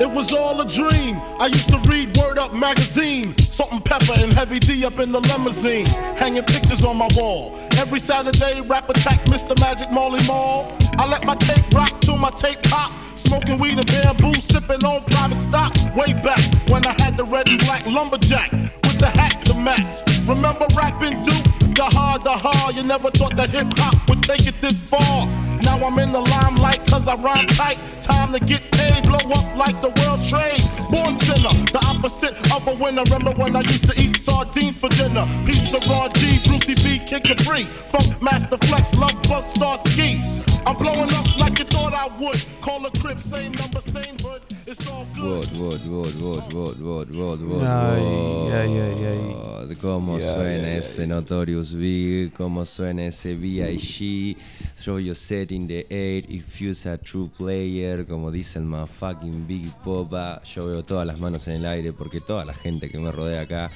It 0.00 0.10
was 0.10 0.32
all 0.32 0.60
a 0.60 0.68
dream. 0.68 1.20
I 1.40 1.46
used 1.46 1.68
to 1.70 1.78
read 1.90 2.16
Word 2.16 2.38
Up 2.38 2.54
magazine, 2.54 3.36
Salt 3.38 3.72
and 3.72 3.84
Pepper 3.84 4.14
and 4.18 4.32
Heavy 4.32 4.60
D 4.60 4.84
up 4.84 4.98
in 5.00 5.10
the 5.10 5.20
limousine, 5.20 5.86
hanging 6.16 6.44
pictures 6.44 6.84
on 6.84 6.96
my 6.96 7.08
wall. 7.16 7.58
Every 7.78 7.98
Saturday, 7.98 8.60
rap 8.60 8.88
attack, 8.88 9.24
Mr. 9.24 9.58
Magic 9.60 9.90
Molly 9.90 10.20
Mall. 10.26 10.72
I 10.98 11.06
let 11.06 11.24
my 11.24 11.34
tape 11.34 11.64
rock 11.74 12.00
till 12.00 12.16
my 12.16 12.30
tape 12.30 12.62
pop. 12.62 12.92
Smoking 13.16 13.58
weed 13.58 13.78
and 13.78 13.86
bamboo, 13.86 14.34
sipping 14.34 14.84
on 14.84 15.04
private 15.06 15.40
stock. 15.40 15.74
Way 15.96 16.12
back 16.22 16.40
when 16.70 16.86
I 16.86 16.94
had 17.02 17.16
the 17.16 17.24
red 17.24 17.48
and 17.48 17.58
black 17.66 17.84
lumberjack 17.86 18.52
with 18.52 18.98
the 19.00 19.08
hat 19.08 19.44
to 19.46 19.58
match. 19.58 20.02
Remember 20.28 20.66
rapping 20.76 21.24
Duke? 21.24 21.74
The 21.74 21.84
hard, 21.94 22.22
the 22.22 22.30
hard. 22.30 22.76
You 22.76 22.84
never 22.84 23.10
thought 23.10 23.34
that 23.36 23.50
hip 23.50 23.66
hop 23.76 24.08
would 24.08 24.22
take 24.22 24.46
it 24.46 24.60
this 24.60 24.78
far. 24.78 25.26
Now 25.68 25.84
I'm 25.84 25.98
in 25.98 26.12
the 26.12 26.20
limelight 26.20 26.80
cause 26.88 27.06
I 27.06 27.14
rhyme 27.16 27.46
tight. 27.46 27.78
Time 28.00 28.32
to 28.32 28.40
get 28.40 28.62
paid, 28.72 29.02
blow 29.02 29.18
up 29.18 29.54
like 29.54 29.76
the 29.82 29.92
world 30.00 30.24
trade. 30.24 30.64
Born 30.90 31.20
sinner, 31.20 31.52
the 31.76 31.82
opposite 31.92 32.32
of 32.56 32.66
a 32.66 32.74
winner. 32.82 33.02
Remember 33.04 33.32
when 33.32 33.54
I 33.54 33.60
used 33.60 33.86
to 33.90 34.02
eat 34.02 34.16
sardines 34.16 34.80
for 34.80 34.88
dinner? 34.88 35.28
Peace 35.44 35.68
to 35.68 35.78
Ron 35.90 36.10
G, 36.14 36.40
Brucey 36.46 36.74
B, 36.74 37.04
Kid 37.04 37.22
Capri. 37.22 37.64
Funk 37.92 38.22
Master 38.22 38.56
Flex, 38.66 38.94
Love 38.96 39.20
Bug, 39.28 39.44
Star 39.44 39.78
Ski. 39.88 40.47
I'm 40.66 40.76
blowing 40.76 41.12
up 41.14 41.38
like 41.38 41.58
you 41.58 41.64
thought 41.64 41.94
I 41.94 42.06
would. 42.18 42.44
Call 42.60 42.84
a 42.86 42.90
crib, 43.00 43.20
same 43.20 43.52
number, 43.52 43.80
same 43.80 44.16
hood. 44.20 44.42
It's 44.66 44.86
all 44.90 45.06
good. 45.14 45.50
Wood, 45.52 45.86
wood, 45.86 46.20
wood, 46.20 46.52
wood, 46.52 46.80
wood, 46.80 47.10
wood, 47.14 47.40
wood, 47.42 47.62
Ay, 47.62 48.52
ay, 48.52 48.80
ay, 48.80 49.06
ay. 49.06 49.74
Cómo 49.80 50.18
Ya, 50.18 50.34
suena 50.34 50.68
ya, 50.68 50.76
ese 50.78 51.06
Notorious 51.06 51.74
Big, 51.74 52.32
cómo 52.32 52.64
suena 52.64 53.06
ese 53.06 53.34
B.I.G. 53.36 54.36
Throw 54.76 54.98
your 54.98 55.14
set 55.14 55.52
in 55.52 55.66
the 55.68 55.86
air 55.90 56.24
if 56.28 56.60
you's 56.60 56.84
a 56.86 56.98
true 56.98 57.30
player, 57.36 58.04
como 58.06 58.30
dice 58.30 58.58
el 58.58 58.64
motherfucking 58.64 59.46
Big 59.46 59.70
Popa. 59.84 60.42
Yo 60.44 60.66
veo 60.66 60.84
todas 60.84 61.06
las 61.06 61.18
manos 61.20 61.46
en 61.48 61.56
el 61.56 61.66
aire 61.66 61.92
porque 61.92 62.20
toda 62.20 62.44
la 62.44 62.54
gente 62.54 62.88
que 62.88 62.98
me 62.98 63.12
rodea 63.12 63.42
acá 63.42 63.70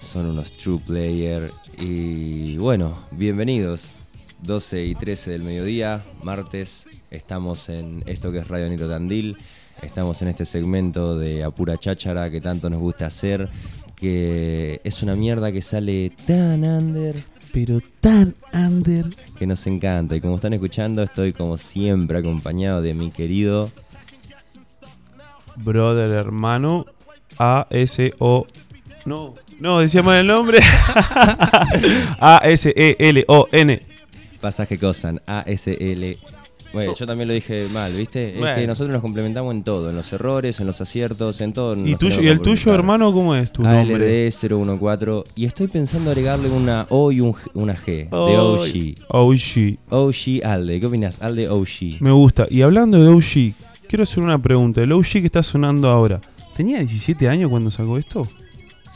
son 0.00 0.26
unos 0.26 0.52
true 0.52 0.78
player. 0.86 1.52
Y 1.78 2.58
bueno, 2.58 2.96
bienvenidos. 3.12 3.96
12 4.42 4.84
y 4.84 4.94
13 4.94 5.30
del 5.30 5.42
mediodía, 5.42 6.04
martes, 6.22 6.86
estamos 7.10 7.68
en 7.68 8.02
esto 8.06 8.32
que 8.32 8.38
es 8.38 8.48
Radio 8.48 8.68
Nito 8.68 8.88
Tandil, 8.88 9.36
estamos 9.82 10.20
en 10.22 10.28
este 10.28 10.44
segmento 10.44 11.16
de 11.18 11.44
Apura 11.44 11.76
Cháchara 11.78 12.30
que 12.30 12.40
tanto 12.40 12.68
nos 12.68 12.80
gusta 12.80 13.06
hacer, 13.06 13.48
que 13.94 14.80
es 14.82 15.02
una 15.02 15.14
mierda 15.14 15.52
que 15.52 15.62
sale 15.62 16.10
tan 16.26 16.64
under, 16.64 17.24
Pero 17.52 17.80
tan 18.00 18.34
under. 18.52 19.06
que 19.38 19.46
nos 19.46 19.64
encanta. 19.68 20.16
Y 20.16 20.20
como 20.20 20.34
están 20.34 20.54
escuchando, 20.54 21.02
estoy 21.02 21.32
como 21.32 21.56
siempre 21.56 22.18
acompañado 22.18 22.82
de 22.82 22.94
mi 22.94 23.10
querido 23.10 23.70
Brother, 25.56 26.10
hermano. 26.10 26.86
A-S-O. 27.38 28.46
No, 29.04 29.34
no, 29.60 29.80
decía 29.80 30.02
mal 30.02 30.18
el 30.18 30.26
nombre. 30.26 30.58
A-S-E-L-O-N. 32.20 33.91
Pasaje 34.42 34.76
Cosan, 34.76 35.22
ASL. 35.24 36.18
Bueno, 36.72 36.94
yo 36.98 37.06
también 37.06 37.28
lo 37.28 37.34
dije 37.34 37.56
mal, 37.74 37.92
¿viste? 37.96 38.38
Es 38.38 38.56
que 38.56 38.66
nosotros 38.66 38.92
nos 38.92 39.02
complementamos 39.02 39.54
en 39.54 39.62
todo, 39.62 39.90
en 39.90 39.96
los 39.96 40.12
errores, 40.12 40.58
en 40.58 40.66
los 40.66 40.80
aciertos, 40.80 41.40
en 41.40 41.52
todo. 41.52 41.76
¿Y, 41.86 41.94
tuyo, 41.94 42.20
¿Y 42.20 42.28
el 42.28 42.40
tuyo, 42.40 42.74
hermano, 42.74 43.12
cómo 43.12 43.36
es 43.36 43.52
tu 43.52 43.62
nombre? 43.62 44.28
ALD014 44.28 45.24
y 45.36 45.44
estoy 45.44 45.68
pensando 45.68 46.10
agregarle 46.10 46.50
una 46.50 46.86
O 46.88 47.12
y 47.12 47.20
un 47.20 47.36
una 47.54 47.74
G 47.74 47.86
de 47.86 48.08
Ay, 48.10 48.94
OG. 49.08 49.16
OG. 49.16 49.78
OG 49.90 50.44
Alde, 50.44 50.80
¿qué 50.80 50.86
opinas? 50.86 51.20
Alde 51.20 51.48
OG. 51.48 52.00
Me 52.00 52.10
gusta. 52.10 52.46
Y 52.50 52.62
hablando 52.62 52.98
de 52.98 53.08
OG, 53.08 53.54
quiero 53.86 54.02
hacer 54.02 54.24
una 54.24 54.42
pregunta. 54.42 54.82
El 54.82 54.90
OG 54.92 55.04
que 55.04 55.26
está 55.26 55.42
sonando 55.42 55.88
ahora, 55.88 56.20
¿tenía 56.56 56.78
17 56.78 57.28
años 57.28 57.48
cuando 57.48 57.70
sacó 57.70 57.96
esto? 57.96 58.26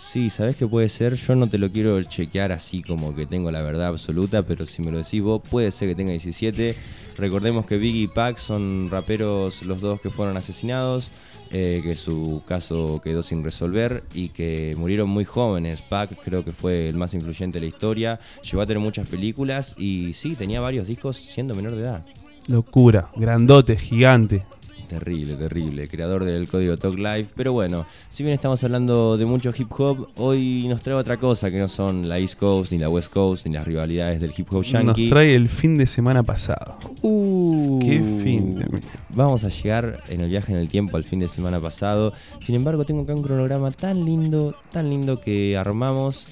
Sí, 0.06 0.30
¿sabés 0.30 0.54
qué 0.54 0.68
puede 0.68 0.88
ser? 0.88 1.16
Yo 1.16 1.34
no 1.34 1.48
te 1.48 1.58
lo 1.58 1.68
quiero 1.68 2.00
chequear 2.00 2.52
así 2.52 2.80
como 2.80 3.12
que 3.12 3.26
tengo 3.26 3.50
la 3.50 3.60
verdad 3.60 3.88
absoluta, 3.88 4.44
pero 4.44 4.64
si 4.64 4.80
me 4.80 4.92
lo 4.92 4.98
decís 4.98 5.20
vos, 5.20 5.42
puede 5.50 5.72
ser 5.72 5.88
que 5.88 5.94
tenga 5.96 6.12
17. 6.12 6.76
Recordemos 7.18 7.66
que 7.66 7.76
Biggie 7.76 8.02
y 8.02 8.06
Pac 8.06 8.36
son 8.36 8.88
raperos 8.88 9.64
los 9.64 9.80
dos 9.80 10.00
que 10.00 10.08
fueron 10.08 10.36
asesinados, 10.36 11.10
eh, 11.50 11.80
que 11.82 11.96
su 11.96 12.40
caso 12.46 13.00
quedó 13.02 13.24
sin 13.24 13.42
resolver 13.42 14.04
y 14.14 14.28
que 14.28 14.76
murieron 14.78 15.10
muy 15.10 15.24
jóvenes. 15.24 15.82
Pac 15.82 16.16
creo 16.22 16.44
que 16.44 16.52
fue 16.52 16.88
el 16.88 16.94
más 16.94 17.12
influyente 17.12 17.58
de 17.58 17.66
la 17.66 17.74
historia, 17.74 18.20
llegó 18.48 18.62
a 18.62 18.66
tener 18.66 18.80
muchas 18.80 19.08
películas 19.08 19.74
y 19.76 20.12
sí, 20.12 20.36
tenía 20.36 20.60
varios 20.60 20.86
discos 20.86 21.16
siendo 21.16 21.56
menor 21.56 21.74
de 21.74 21.82
edad. 21.82 22.06
Locura. 22.46 23.10
Grandote, 23.16 23.76
gigante. 23.76 24.44
Terrible, 24.88 25.34
terrible, 25.34 25.88
creador 25.88 26.24
del 26.24 26.48
código 26.48 26.76
Talk 26.76 26.96
Live. 26.96 27.26
Pero 27.34 27.52
bueno, 27.52 27.86
si 28.08 28.22
bien 28.22 28.34
estamos 28.34 28.62
hablando 28.64 29.16
de 29.16 29.26
mucho 29.26 29.52
hip 29.56 29.68
hop, 29.78 30.08
hoy 30.16 30.66
nos 30.68 30.82
trae 30.82 30.94
otra 30.96 31.16
cosa 31.16 31.50
que 31.50 31.58
no 31.58 31.66
son 31.68 32.08
la 32.08 32.18
East 32.18 32.38
Coast, 32.38 32.70
ni 32.72 32.78
la 32.78 32.88
West 32.88 33.12
Coast, 33.12 33.46
ni 33.46 33.52
las 33.54 33.66
rivalidades 33.66 34.20
del 34.20 34.32
hip 34.36 34.46
hop 34.50 34.58
Nos 34.58 34.70
yankee. 34.70 35.08
trae 35.08 35.34
el 35.34 35.48
fin 35.48 35.76
de 35.76 35.86
semana 35.86 36.22
pasado. 36.22 36.78
Uh, 37.02 37.78
Qué 37.80 38.00
fin 38.22 38.54
de- 38.56 38.80
Vamos 39.14 39.44
a 39.44 39.48
llegar 39.48 40.02
en 40.08 40.20
el 40.20 40.28
viaje 40.28 40.52
en 40.52 40.58
el 40.58 40.68
tiempo 40.68 40.96
al 40.96 41.04
fin 41.04 41.18
de 41.18 41.28
semana 41.28 41.58
pasado. 41.60 42.12
Sin 42.40 42.54
embargo, 42.54 42.84
tengo 42.84 43.02
acá 43.02 43.14
un 43.14 43.22
cronograma 43.22 43.70
tan 43.72 44.04
lindo, 44.04 44.54
tan 44.70 44.88
lindo 44.88 45.20
que 45.20 45.56
armamos. 45.56 46.28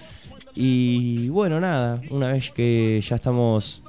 Y 0.54 1.28
bueno, 1.30 1.58
nada, 1.58 2.00
una 2.10 2.28
vez 2.30 2.50
que 2.52 3.00
ya 3.02 3.16
estamos 3.16 3.82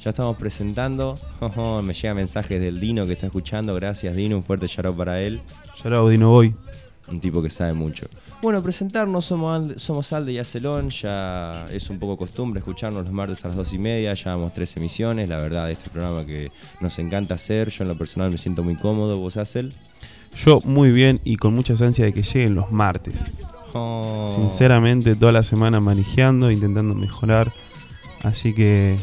ya 0.00 0.10
estamos 0.10 0.36
presentando, 0.36 1.14
me 1.82 1.92
llega 1.92 2.14
mensajes 2.14 2.60
del 2.60 2.80
Dino 2.80 3.06
que 3.06 3.12
está 3.12 3.26
escuchando. 3.26 3.74
Gracias, 3.74 4.16
Dino, 4.16 4.36
un 4.36 4.44
fuerte 4.44 4.66
shout 4.66 4.86
out 4.86 4.96
para 4.96 5.20
él. 5.20 5.42
Ya 5.82 5.90
Dino 6.08 6.30
voy. 6.30 6.54
Un 7.08 7.20
tipo 7.20 7.42
que 7.42 7.50
sabe 7.50 7.72
mucho. 7.72 8.06
Bueno, 8.40 8.62
presentarnos, 8.62 9.24
somos 9.24 9.56
Alde, 9.56 9.78
somos 9.78 10.12
Alde 10.12 10.32
y 10.32 10.38
Acelón, 10.38 10.90
ya 10.90 11.66
es 11.72 11.90
un 11.90 11.98
poco 11.98 12.16
costumbre 12.16 12.60
escucharnos 12.60 13.04
los 13.04 13.12
martes 13.12 13.44
a 13.44 13.48
las 13.48 13.56
dos 13.56 13.74
y 13.74 13.78
media, 13.78 14.14
llevamos 14.14 14.54
tres 14.54 14.76
emisiones, 14.76 15.28
la 15.28 15.38
verdad, 15.38 15.70
este 15.70 15.90
programa 15.90 16.24
que 16.24 16.52
nos 16.80 16.96
encanta 17.00 17.34
hacer, 17.34 17.68
yo 17.70 17.82
en 17.82 17.88
lo 17.88 17.98
personal 17.98 18.30
me 18.30 18.38
siento 18.38 18.62
muy 18.62 18.76
cómodo, 18.76 19.18
vos 19.18 19.36
Acel. 19.36 19.74
Yo 20.36 20.60
muy 20.60 20.92
bien 20.92 21.20
y 21.24 21.36
con 21.36 21.52
muchas 21.52 21.82
ansias 21.82 22.06
de 22.06 22.12
que 22.12 22.22
lleguen 22.22 22.54
los 22.54 22.70
martes. 22.70 23.14
Oh. 23.74 24.28
Sinceramente, 24.32 25.16
toda 25.16 25.32
la 25.32 25.42
semana 25.42 25.80
manejando, 25.80 26.52
intentando 26.52 26.94
mejorar. 26.94 27.52
Así 28.22 28.54
que 28.54 28.96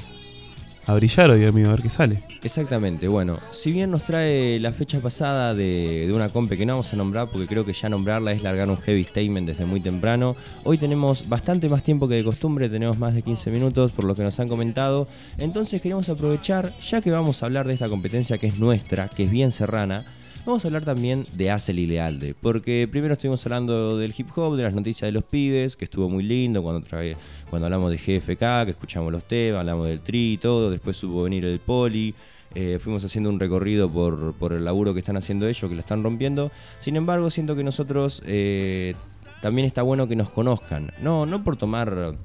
a 0.88 0.94
brillar 0.94 1.30
hoy, 1.30 1.44
amigo, 1.44 1.68
a 1.68 1.72
ver 1.72 1.82
qué 1.82 1.90
sale. 1.90 2.24
Exactamente, 2.42 3.10
bueno, 3.10 3.40
si 3.52 3.74
bien 3.74 3.92
nos 3.92 4.04
trae 4.04 4.58
la 4.62 4.72
fecha 4.72 5.02
pasada 5.02 5.54
de, 5.54 6.10
una 6.16 6.30
compe 6.30 6.58
que 6.58 6.66
no 6.66 6.74
vamos 6.74 6.94
a 6.94 6.96
nombrar 6.96 7.30
porque 7.30 7.46
creo 7.46 7.66
que 7.66 7.74
ya 7.74 7.90
nombrarla 7.90 8.32
es 8.32 8.42
largar 8.42 8.70
un 8.70 8.78
heavy 8.78 9.04
statement 9.04 9.48
desde 9.48 9.66
muy 9.66 9.82
temprano, 9.82 10.38
hoy 10.64 10.78
tenemos 10.78 11.28
bastante 11.28 11.68
más 11.68 11.84
tiempo 11.84 12.08
que 12.08 12.16
de 12.16 12.24
costumbre, 12.24 12.70
tenemos 12.70 12.98
más 12.98 13.14
de 13.14 13.22
15 13.22 13.52
minutos 13.52 13.92
por 13.92 14.06
lo 14.06 14.16
que 14.16 14.24
nos 14.24 14.40
han 14.40 14.48
comentado, 14.48 15.10
entonces 15.38 15.82
queremos 15.82 16.08
aprovechar, 16.08 16.74
ya 16.80 17.02
que 17.02 17.12
vamos 17.12 17.44
a 17.44 17.48
hablar 17.48 17.68
de 17.68 17.74
esta 17.74 17.90
competencia 17.90 18.38
que 18.38 18.48
es 18.48 18.58
nuestra, 18.58 19.10
que 19.10 19.26
es 19.26 19.30
bien 19.30 19.52
serrana, 19.52 20.06
Vamos 20.48 20.64
a 20.64 20.70
hablar 20.70 20.86
también 20.86 21.28
de 21.34 21.52
Acel 21.52 21.78
y 21.78 21.86
Lealde, 21.88 22.34
porque 22.40 22.88
primero 22.90 23.12
estuvimos 23.12 23.46
hablando 23.46 23.98
del 23.98 24.14
hip 24.18 24.30
hop, 24.34 24.56
de 24.56 24.64
las 24.64 24.74
noticias 24.74 25.06
de 25.06 25.12
los 25.12 25.26
pibes, 25.26 25.76
que 25.76 25.84
estuvo 25.84 26.08
muy 26.08 26.24
lindo 26.24 26.64
cuando, 26.64 26.88
trae- 26.88 27.18
cuando 27.50 27.66
hablamos 27.66 27.92
de 27.92 27.98
GFK, 27.98 28.64
que 28.64 28.72
escuchamos 28.72 29.12
los 29.12 29.26
temas, 29.26 29.60
hablamos 29.60 29.90
del 29.90 30.00
tri 30.00 30.34
y 30.34 30.38
todo, 30.38 30.72
después 30.72 30.96
supo 30.96 31.24
venir 31.24 31.44
el 31.44 31.60
poli, 31.60 32.16
eh, 32.56 32.80
fuimos 32.82 33.04
haciendo 33.04 33.30
un 33.30 33.42
recorrido 33.42 33.90
por, 33.90 34.36
por 34.36 34.54
el 34.54 34.64
laburo 34.64 34.94
que 34.94 35.00
están 35.00 35.18
haciendo 35.18 35.50
ellos, 35.50 35.70
que 35.70 35.76
la 35.76 35.82
están 35.82 36.02
rompiendo. 36.02 36.50
Sin 36.80 36.96
embargo, 36.96 37.30
siento 37.30 37.58
que 37.58 37.66
nosotros 37.66 38.24
eh, 38.26 38.96
también 39.42 39.66
está 39.68 39.82
bueno 39.82 40.08
que 40.08 40.16
nos 40.16 40.30
conozcan, 40.30 40.92
no, 41.02 41.26
no 41.26 41.44
por 41.44 41.58
tomar 41.58 42.16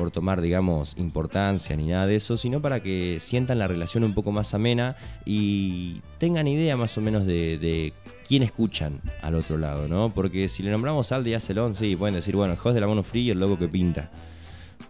por 0.00 0.10
tomar, 0.10 0.40
digamos, 0.40 0.94
importancia 0.96 1.76
ni 1.76 1.88
nada 1.88 2.06
de 2.06 2.16
eso, 2.16 2.38
sino 2.38 2.62
para 2.62 2.80
que 2.80 3.18
sientan 3.20 3.58
la 3.58 3.68
relación 3.68 4.02
un 4.02 4.14
poco 4.14 4.32
más 4.32 4.54
amena 4.54 4.96
y 5.26 6.00
tengan 6.16 6.48
idea 6.48 6.74
más 6.74 6.96
o 6.96 7.02
menos 7.02 7.26
de, 7.26 7.58
de 7.58 7.92
quién 8.26 8.42
escuchan 8.42 8.98
al 9.20 9.34
otro 9.34 9.58
lado, 9.58 9.88
¿no? 9.88 10.08
Porque 10.08 10.48
si 10.48 10.62
le 10.62 10.70
nombramos 10.70 11.12
Alde 11.12 11.28
y 11.28 11.34
Acelón, 11.34 11.74
sí, 11.74 11.96
pueden 11.96 12.14
decir, 12.14 12.34
bueno, 12.34 12.54
el 12.54 12.58
host 12.58 12.74
de 12.74 12.80
la 12.80 12.86
mano 12.86 13.02
fría 13.02 13.24
y 13.24 13.30
el 13.32 13.40
loco 13.40 13.58
que 13.58 13.68
pinta. 13.68 14.10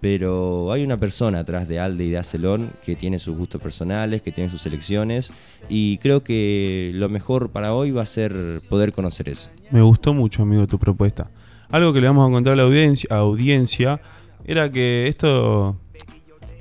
Pero 0.01 0.71
hay 0.71 0.85
una 0.85 0.97
persona 0.97 1.41
atrás 1.41 1.67
de 1.67 1.81
Alde 1.81 2.05
y 2.05 2.11
de 2.11 2.19
Acelón 2.19 2.71
que 2.87 2.95
tiene 2.95 3.19
sus 3.19 3.37
gustos 3.37 3.61
personales, 3.61 4.23
que 4.23 4.31
tiene 4.31 4.49
sus 4.49 4.65
elecciones, 4.67 5.33
y 5.69 5.99
creo 5.99 6.23
que 6.23 6.93
lo 6.95 7.09
mejor 7.09 7.51
para 7.51 7.75
hoy 7.75 7.91
va 7.91 8.03
a 8.03 8.07
ser 8.07 8.63
poder 8.69 8.93
conocer 8.93 9.29
eso. 9.29 9.51
Me 9.73 9.83
gustó 9.83 10.15
mucho, 10.15 10.43
amigo, 10.45 10.69
tu 10.69 10.79
propuesta. 10.79 11.33
algo 11.71 11.93
que 11.93 12.01
le 12.01 12.07
vamos 12.07 12.29
a 12.29 12.33
contar 12.33 12.53
a 12.53 12.57
la 12.57 12.63
audiencia, 12.63 13.09
audiencia 13.11 14.01
era 14.51 14.71
que 14.71 15.07
esto 15.07 15.77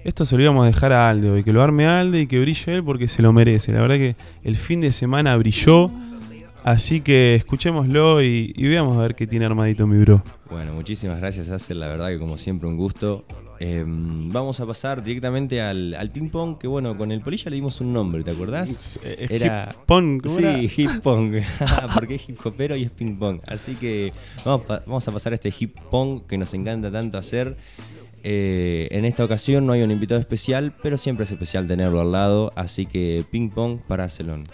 esto 0.03 0.23
se 0.23 0.35
lo 0.37 0.43
íbamos 0.43 0.63
a 0.63 0.67
dejar 0.67 0.93
a 0.93 1.09
Aldo 1.09 1.37
y 1.37 1.43
que 1.43 1.51
lo 1.51 1.61
arme 1.61 1.87
Alde 1.87 2.21
y 2.21 2.27
que 2.27 2.39
brille 2.39 2.75
él 2.75 2.83
porque 2.83 3.07
se 3.07 3.21
lo 3.21 3.33
merece. 3.33 3.71
La 3.71 3.81
verdad 3.81 3.95
que 3.95 4.15
el 4.43 4.57
fin 4.57 4.79
de 4.79 4.91
semana 4.91 5.35
brilló, 5.35 5.91
así 6.63 7.01
que 7.01 7.35
escuchémoslo 7.35 8.21
y, 8.21 8.53
y 8.55 8.67
veamos 8.67 8.97
a 8.97 9.01
ver 9.01 9.15
qué 9.15 9.27
tiene 9.27 9.45
armadito 9.45 9.87
mi 9.87 9.97
bro. 9.97 10.23
Bueno, 10.49 10.73
muchísimas 10.73 11.19
gracias, 11.19 11.49
Acer. 11.49 11.77
La 11.77 11.87
verdad 11.87 12.09
que 12.09 12.19
como 12.19 12.37
siempre 12.37 12.69
un 12.69 12.77
gusto. 12.77 13.25
Eh, 13.61 13.83
vamos 13.85 14.59
a 14.61 14.65
pasar 14.65 15.03
directamente 15.03 15.61
al, 15.61 15.93
al 15.93 16.09
ping 16.11 16.29
pong, 16.29 16.57
que 16.57 16.67
bueno, 16.67 16.97
con 16.97 17.11
el 17.11 17.19
polilla 17.21 17.49
le 17.49 17.55
dimos 17.57 17.81
un 17.81 17.91
nombre, 17.91 18.23
¿te 18.23 18.31
acordás? 18.31 18.97
Eh, 19.03 19.27
Era- 19.29 19.67
hip 19.69 19.77
pong, 19.85 20.21
¿cómo 20.21 20.35
Sí, 20.37 20.43
era? 20.45 20.57
hip 20.61 21.01
pong, 21.03 21.35
porque 21.93 22.15
es 22.15 22.29
hip 22.29 22.39
hopero 22.45 22.75
y 22.77 22.83
es 22.83 22.91
ping 22.91 23.15
pong. 23.17 23.41
Así 23.45 23.75
que 23.75 24.13
vamos, 24.45 25.07
a 25.07 25.11
pasar 25.11 25.33
a 25.33 25.35
este 25.35 25.53
hip 25.59 25.77
pong 25.91 26.21
que 26.27 26.37
nos 26.37 26.53
encanta 26.53 26.89
tanto 26.91 27.17
hacer. 27.17 27.57
Eh, 28.23 28.87
en 28.91 29.05
esta 29.05 29.23
ocasión 29.25 29.65
no 29.65 29.73
hay 29.73 29.81
un 29.81 29.91
invitado 29.91 30.19
especial, 30.21 30.73
pero 30.81 30.97
siempre 30.97 31.25
es 31.25 31.31
especial 31.31 31.67
tenerlo 31.67 31.99
al 32.01 32.11
lado. 32.13 32.53
Así 32.55 32.85
que 32.85 33.25
ping 33.29 33.49
pong 33.49 33.79
para 33.87 34.07
Celón. 34.09 34.45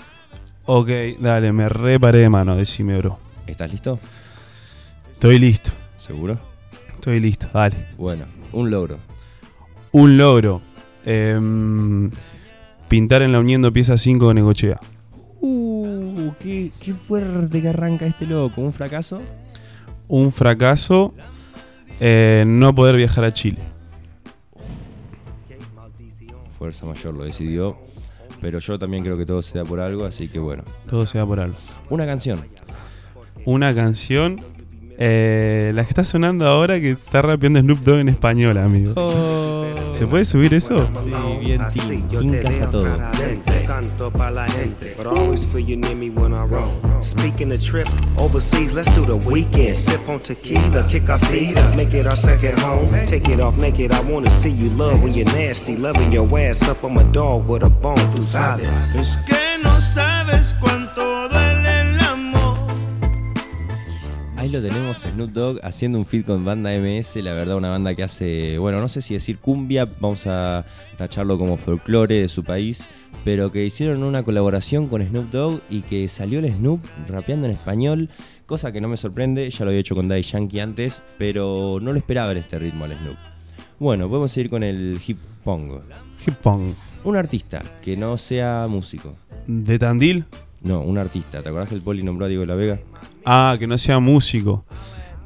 Ok, 0.66 0.90
dale, 1.19 1.52
me 1.54 1.69
reparé 1.69 2.19
de 2.19 2.30
mano, 2.30 2.56
decime 2.56 2.98
bro. 2.98 3.19
¿Estás 3.46 3.72
listo? 3.72 4.00
Estoy 5.13 5.38
listo, 5.40 5.69
¿Seguro? 5.98 6.40
estoy 6.96 7.19
listo, 7.19 7.48
dale. 7.54 7.75
Bueno, 7.98 8.25
un 8.51 8.71
logro. 8.71 8.97
Un 9.92 10.18
logro. 10.18 10.62
Em, 11.06 12.09
pintar 12.88 13.21
en 13.21 13.31
la 13.31 13.39
Uniendo 13.39 13.71
pieza 13.71 13.97
5 13.97 14.27
de 14.30 14.33
Negochea. 14.33 14.80
Uh, 15.42 16.31
qué, 16.39 16.71
qué 16.80 16.94
fuerte 16.94 17.62
que 17.62 17.69
arranca 17.69 18.06
este 18.06 18.25
loco. 18.25 18.62
¿Un 18.62 18.74
fracaso? 18.74 19.21
Un 20.07 20.31
fracaso, 20.31 21.13
eh, 22.00 22.44
no 22.45 22.74
poder 22.74 22.95
viajar 22.95 23.24
a 23.24 23.33
Chile. 23.33 23.59
Fuerza 26.57 26.86
Mayor 26.86 27.13
lo 27.13 27.24
decidió. 27.24 27.77
Pero 28.42 28.59
yo 28.59 28.77
también 28.77 29.03
creo 29.03 29.18
que 29.18 29.25
todo 29.25 29.42
se 29.42 29.57
da 29.57 29.65
por 29.65 29.80
algo, 29.80 30.06
así 30.06 30.27
que 30.27 30.39
bueno. 30.39 30.63
Todo 30.88 31.07
sea 31.07 31.25
por 31.25 31.39
algo. 31.39 31.56
Una 31.89 32.06
canción. 32.06 32.45
Una 33.45 33.74
canción, 33.74 34.39
eh, 34.97 35.71
la 35.74 35.83
que 35.83 35.89
está 35.89 36.06
sonando 36.06 36.47
ahora 36.47 36.80
que 36.80 36.92
está 36.92 37.21
rapeando 37.21 37.59
Snoop 37.59 37.80
Dogg 37.80 38.00
en 38.00 38.09
español, 38.09 38.57
amigo. 38.57 38.94
¿Se 39.97 40.06
puede 40.07 40.25
subir 40.25 40.53
eso? 40.53 40.86
Sí, 41.01 41.09
bien 41.39 41.62
team. 41.74 42.01
Team 42.09 42.42
casa 42.42 42.69
todo. 42.69 42.86
Canto 43.65 44.12
pa' 44.12 44.30
la 44.30 44.47
gente, 44.47 44.94
but 44.97 45.07
I 45.07 45.09
always 45.09 45.44
feel 45.45 45.62
you 45.65 45.77
near 45.77 45.95
me 45.95 46.09
when 46.09 46.33
I 46.33 46.45
roam. 46.45 46.71
Speaking 47.01 47.51
of 47.51 47.59
trips 47.62 47.97
overseas, 48.18 48.74
let's 48.74 48.94
do 48.95 49.06
the 49.06 49.15
weekend. 49.15 49.75
Sip 49.75 50.07
on 50.07 50.19
tequila, 50.19 50.86
kick 50.88 51.09
our 51.09 51.19
feet 51.19 51.57
up, 51.57 51.75
make 51.75 51.94
it 51.94 52.06
our 52.06 52.15
second 52.15 52.59
home. 52.59 52.89
Take 53.07 53.30
it 53.30 53.39
off 53.39 53.57
naked, 53.57 53.92
I 53.92 54.01
wanna 54.01 54.30
see 54.30 54.51
you 54.51 54.69
love 54.71 55.01
when 55.01 55.13
you're 55.13 55.31
nasty. 55.33 55.77
Loving 55.77 56.12
your 56.12 56.27
ass 56.38 56.68
up, 56.68 56.83
I'm 56.83 56.97
a 56.97 57.03
dog 57.12 57.47
with 57.47 57.63
a 57.63 57.69
bone 57.69 57.95
through 58.13 58.25
silence. 58.25 58.95
Es 58.95 59.18
que 59.25 59.63
no 59.63 59.80
sabes 59.80 60.53
cuánto 60.59 61.05
Ahí 64.45 64.51
lo 64.51 64.62
tenemos 64.62 65.00
Snoop 65.00 65.31
Dogg 65.31 65.59
haciendo 65.63 65.97
un 65.97 66.06
feat 66.06 66.24
con 66.24 66.45
banda 66.45 66.69
MS, 66.77 67.15
la 67.24 67.33
verdad 67.33 67.57
una 67.57 67.71
banda 67.71 67.95
que 67.95 68.03
hace, 68.03 68.59
bueno, 68.59 68.80
no 68.80 68.88
sé 68.88 69.01
si 69.01 69.15
decir 69.15 69.39
cumbia, 69.39 69.88
vamos 70.00 70.27
a 70.27 70.63
tacharlo 70.97 71.39
como 71.39 71.57
folclore 71.57 72.21
de 72.21 72.27
su 72.27 72.44
país, 72.44 72.88
pero 73.24 73.51
que 73.51 73.65
hicieron 73.65 74.03
una 74.03 74.21
colaboración 74.21 74.86
con 74.88 75.01
Snoop 75.01 75.31
Dogg 75.31 75.62
y 75.71 75.81
que 75.81 76.07
salió 76.09 76.38
el 76.38 76.47
Snoop 76.53 76.80
rapeando 77.07 77.47
en 77.47 77.53
español, 77.53 78.07
cosa 78.45 78.71
que 78.71 78.81
no 78.81 78.88
me 78.88 78.97
sorprende, 78.97 79.50
ya 79.50 79.65
lo 79.65 79.71
había 79.71 79.80
hecho 79.80 79.95
con 79.95 80.07
Daddy 80.07 80.21
Yankee 80.21 80.59
antes, 80.59 81.01
pero 81.18 81.80
no 81.81 81.92
lo 81.92 81.97
esperaba 81.97 82.31
en 82.31 82.38
este 82.38 82.59
ritmo 82.59 82.86
al 82.86 82.95
Snoop. 82.95 83.18
Bueno, 83.80 84.07
podemos 84.07 84.31
seguir 84.31 84.51
con 84.51 84.62
el 84.62 85.01
hip 85.07 85.18
pong. 85.44 85.71
Hip 86.27 86.36
Pong. 86.36 86.75
Un 87.03 87.18
artista 87.18 87.63
que 87.81 87.97
no 87.97 88.15
sea 88.15 88.68
músico. 88.69 89.15
¿De 89.47 89.80
Tandil? 89.80 90.25
No, 90.62 90.81
un 90.81 90.97
artista. 90.97 91.44
¿Te 91.44 91.50
acordás 91.50 91.69
que 91.69 91.75
el 91.75 91.81
Poli 91.81 92.01
nombró 92.01 92.25
a 92.25 92.27
Diego 92.27 92.42
de 92.42 92.47
la 92.47 92.56
Vega? 92.56 92.80
Ah, 93.25 93.56
que 93.57 93.66
no 93.66 93.77
sea 93.77 94.00
músico. 94.00 94.66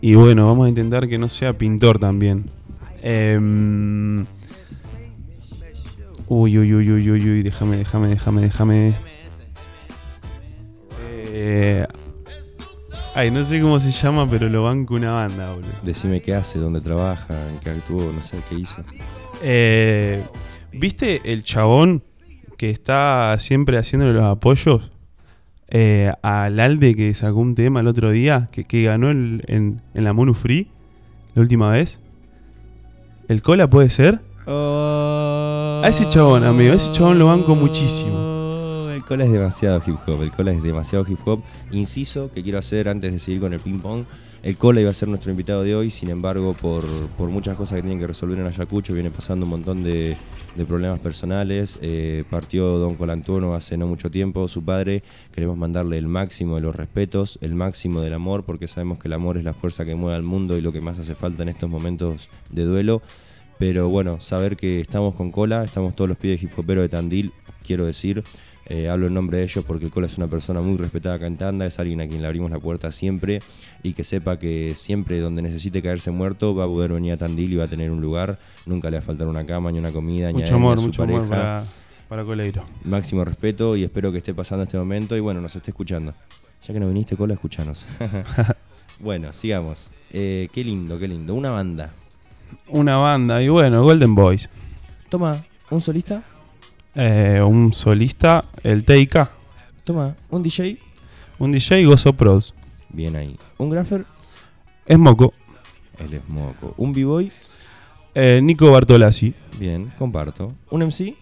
Y 0.02 0.16
bueno, 0.16 0.46
vamos 0.46 0.68
a 0.68 0.70
intentar 0.70 1.08
que 1.10 1.18
no 1.18 1.28
sea 1.28 1.58
pintor 1.58 2.00
también. 2.00 2.50
Em, 3.02 4.26
uy, 6.28 6.58
uy, 6.58 6.74
uy, 6.74 6.92
uy, 6.92 7.12
uy, 7.12 7.30
uy, 7.30 7.44
déjame, 7.44 7.78
déjame, 7.78 8.08
déjame, 8.08 8.42
déjame. 8.42 8.94
Eh, 11.32 11.86
ay, 13.16 13.32
no 13.32 13.44
sé 13.44 13.60
cómo 13.60 13.80
se 13.82 13.92
llama, 13.92 14.28
pero 14.30 14.48
lo 14.48 14.64
banco 14.64 14.96
una 14.96 15.12
banda, 15.12 15.50
boludo. 15.54 15.70
Decime 15.84 16.22
qué 16.22 16.34
hace, 16.34 16.60
dónde 16.60 16.80
trabaja, 16.80 17.36
en 17.50 17.60
qué 17.60 17.72
actuó, 17.72 18.12
no 18.14 18.24
sé 18.24 18.38
qué 18.48 18.56
hizo. 18.56 18.84
Eh, 19.42 20.24
¿Viste 20.72 21.22
el 21.26 21.44
chabón 21.44 22.04
que 22.58 22.70
está 22.70 23.36
siempre 23.40 23.78
haciéndole 23.78 24.14
los 24.14 24.24
apoyos 24.24 24.92
eh, 25.70 26.14
al 26.22 26.60
Alde 26.60 26.96
que 26.96 27.14
sacó 27.14 27.40
un 27.40 27.56
tema 27.56 27.80
el 27.80 27.88
otro 27.88 28.12
día, 28.12 28.50
que, 28.52 28.84
ganó 28.84 29.10
en, 29.10 29.44
en 29.48 29.82
la 29.94 30.14
Monu 30.14 30.34
Free 30.34 30.68
la 31.36 31.42
última 31.42 31.72
vez? 31.72 32.00
¿El 33.28 33.42
Cola 33.42 33.70
puede 33.70 33.90
ser? 33.90 34.20
A 34.52 35.88
ese 35.88 36.08
chabón, 36.08 36.44
amigo, 36.44 36.74
a 36.74 36.76
ese 36.76 36.92
chabón 36.92 37.20
lo 37.20 37.28
banco 37.28 37.54
muchísimo. 37.54 38.90
El 38.92 39.06
cola 39.06 39.24
es 39.24 39.32
demasiado 39.32 39.82
hip 39.86 39.96
hop, 40.08 40.24
el 40.24 40.32
cola 40.32 40.52
es 40.52 40.64
demasiado 40.64 41.06
hip 41.08 41.20
hop. 41.26 41.44
Inciso 41.72 42.32
que 42.32 42.42
quiero 42.42 42.58
hacer 42.58 42.90
antes 42.90 43.12
de 43.12 43.20
seguir 43.20 43.42
con 43.42 43.54
el 43.54 43.60
ping 43.60 43.80
pong. 43.80 44.06
El 44.42 44.56
cola 44.56 44.80
iba 44.80 44.90
a 44.90 44.94
ser 44.94 45.10
nuestro 45.10 45.32
invitado 45.32 45.64
de 45.64 45.76
hoy, 45.76 45.92
sin 45.92 46.10
embargo, 46.10 46.54
por, 46.54 46.86
por 47.18 47.30
muchas 47.30 47.58
cosas 47.58 47.76
que 47.76 47.82
tienen 47.82 48.00
que 48.00 48.08
resolver 48.08 48.40
en 48.40 48.46
Ayacucho, 48.46 48.94
viene 48.94 49.12
pasando 49.12 49.46
un 49.46 49.50
montón 49.50 49.84
de, 49.84 50.16
de 50.56 50.66
problemas 50.66 51.02
personales. 51.02 51.78
Eh, 51.82 52.24
partió 52.30 52.78
Don 52.78 52.96
Colantuono 52.96 53.54
hace 53.54 53.76
no 53.76 53.86
mucho 53.86 54.10
tiempo, 54.10 54.48
su 54.48 54.64
padre. 54.64 55.04
Queremos 55.34 55.58
mandarle 55.58 55.98
el 55.98 56.08
máximo 56.08 56.56
de 56.56 56.62
los 56.62 56.74
respetos, 56.74 57.38
el 57.42 57.54
máximo 57.54 58.00
del 58.00 58.14
amor, 58.14 58.46
porque 58.46 58.70
sabemos 58.70 58.98
que 58.98 59.10
el 59.10 59.14
amor 59.14 59.38
es 59.38 59.44
la 59.44 59.54
fuerza 59.54 59.84
que 59.84 59.96
mueve 59.96 60.16
al 60.16 60.24
mundo 60.24 60.58
y 60.58 60.62
lo 60.62 60.72
que 60.72 60.80
más 60.80 60.98
hace 61.00 61.16
falta 61.16 61.44
en 61.44 61.50
estos 61.50 61.70
momentos 61.70 62.30
de 62.50 62.64
duelo. 62.64 63.02
Pero 63.58 63.90
bueno, 63.90 64.22
saber 64.22 64.56
que 64.56 64.80
estamos 64.80 65.16
con 65.16 65.32
Cola, 65.32 65.66
estamos 65.66 65.96
todos 65.96 66.08
los 66.08 66.18
pibes 66.18 66.42
hip 66.42 66.58
hoperos 66.58 66.84
de 66.84 66.90
Tandil, 66.90 67.34
quiero 67.66 67.86
decir. 67.86 68.24
Eh, 68.70 68.88
hablo 68.88 69.08
en 69.08 69.16
nombre 69.16 69.40
de 69.40 69.44
ellos 69.44 69.66
porque 69.66 69.86
el 69.86 69.92
Cola 69.92 70.06
es 70.06 70.18
una 70.18 70.28
persona 70.28 70.62
muy 70.62 70.78
respetada 70.78 71.16
acá 71.16 71.26
en 71.26 71.38
Tanda, 71.38 71.66
es 71.66 71.80
alguien 71.80 72.02
a 72.02 72.08
quien 72.08 72.22
le 72.22 72.28
abrimos 72.28 72.52
la 72.52 72.60
puerta 72.60 72.92
siempre 72.92 73.42
y 73.82 73.94
que 73.94 74.04
sepa 74.04 74.38
que 74.38 74.74
siempre 74.76 75.20
donde 75.20 75.42
necesite 75.42 75.82
caerse 75.82 76.12
muerto 76.12 76.54
va 76.54 76.66
a 76.66 76.68
poder 76.68 76.94
venir 76.94 77.14
a 77.14 77.18
Tandil 77.18 77.54
y 77.54 77.56
va 77.56 77.64
a 77.64 77.68
tener 77.68 77.90
un 77.90 78.00
lugar. 78.00 78.38
Nunca 78.68 78.92
le 78.92 78.98
va 78.98 79.02
a 79.02 79.06
faltar 79.06 79.28
una 79.28 79.44
cama, 79.44 79.72
ni 79.72 79.80
una 79.80 79.92
comida, 79.92 80.32
ni 80.32 80.44
a 80.44 80.46
Mucho 80.46 80.46
ni 80.46 80.52
a 80.52 80.56
amor, 80.56 80.78
su 80.78 80.86
mucho 80.86 81.02
pareja. 81.02 81.18
amor 81.20 81.30
para, 81.30 81.64
para 82.08 82.24
Coleiro. 82.24 82.64
Máximo 82.84 83.26
respeto 83.26 83.76
y 83.76 83.84
espero 83.84 84.12
que 84.12 84.20
esté 84.20 84.36
pasando 84.36 84.64
este 84.64 84.78
momento 84.78 85.18
y 85.18 85.20
bueno, 85.20 85.42
nos 85.42 85.56
esté 85.56 85.72
escuchando. 85.72 86.14
Ya 86.68 86.74
que 86.74 86.80
no 86.80 86.88
viniste, 86.88 87.18
Cola, 87.18 87.34
escuchanos. 87.34 87.88
bueno, 89.00 89.34
sigamos. 89.34 89.90
Eh, 90.12 90.48
qué 90.54 90.64
lindo, 90.64 91.00
qué 91.00 91.08
lindo. 91.08 91.34
Una 91.34 91.50
banda. 91.50 91.92
Una 92.68 92.98
banda, 92.98 93.42
y 93.42 93.50
bueno, 93.50 93.82
Golden 93.84 94.14
Boys. 94.14 94.48
Toma, 95.10 95.44
un 95.72 95.82
solista. 95.82 96.24
Eh, 97.02 97.42
un 97.42 97.72
solista, 97.72 98.44
el 98.62 98.84
TIK. 98.84 99.30
Toma, 99.86 100.18
un 100.30 100.44
DJ. 100.44 100.78
Un 101.38 101.54
DJ, 101.54 101.86
Gozo 101.86 102.12
Pros. 102.12 102.54
Bien 102.90 103.16
ahí. 103.16 103.38
Un 103.58 103.70
graffer. 103.70 104.06
Es 104.86 105.00
Moco. 105.00 105.34
Él 105.98 106.16
es 106.16 106.28
moco. 106.28 106.74
Un 106.76 106.92
b-boy. 106.92 107.32
Eh, 108.14 108.42
Nico 108.44 108.70
Bartolazzi. 108.70 109.34
Bien, 109.58 109.94
comparto. 109.98 110.54
Un 110.72 110.82
MC. 110.84 111.16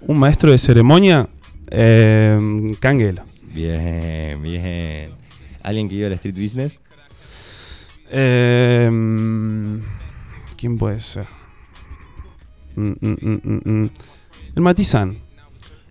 Un 0.00 0.18
maestro 0.18 0.50
de 0.52 0.58
ceremonia, 0.58 1.28
eh, 1.70 2.74
Canguela. 2.80 3.26
Bien, 3.52 4.42
bien. 4.42 5.12
Alguien 5.62 5.86
que 5.86 5.96
iba 5.96 6.06
al 6.06 6.14
street 6.14 6.34
business. 6.34 6.80
Eh, 8.10 8.88
¿Quién 10.56 10.78
puede 10.78 11.00
ser? 11.00 11.26
Mm, 12.76 12.92
mm, 13.00 13.60
mm. 13.64 13.90
El 14.54 14.62
Matizán. 14.62 15.18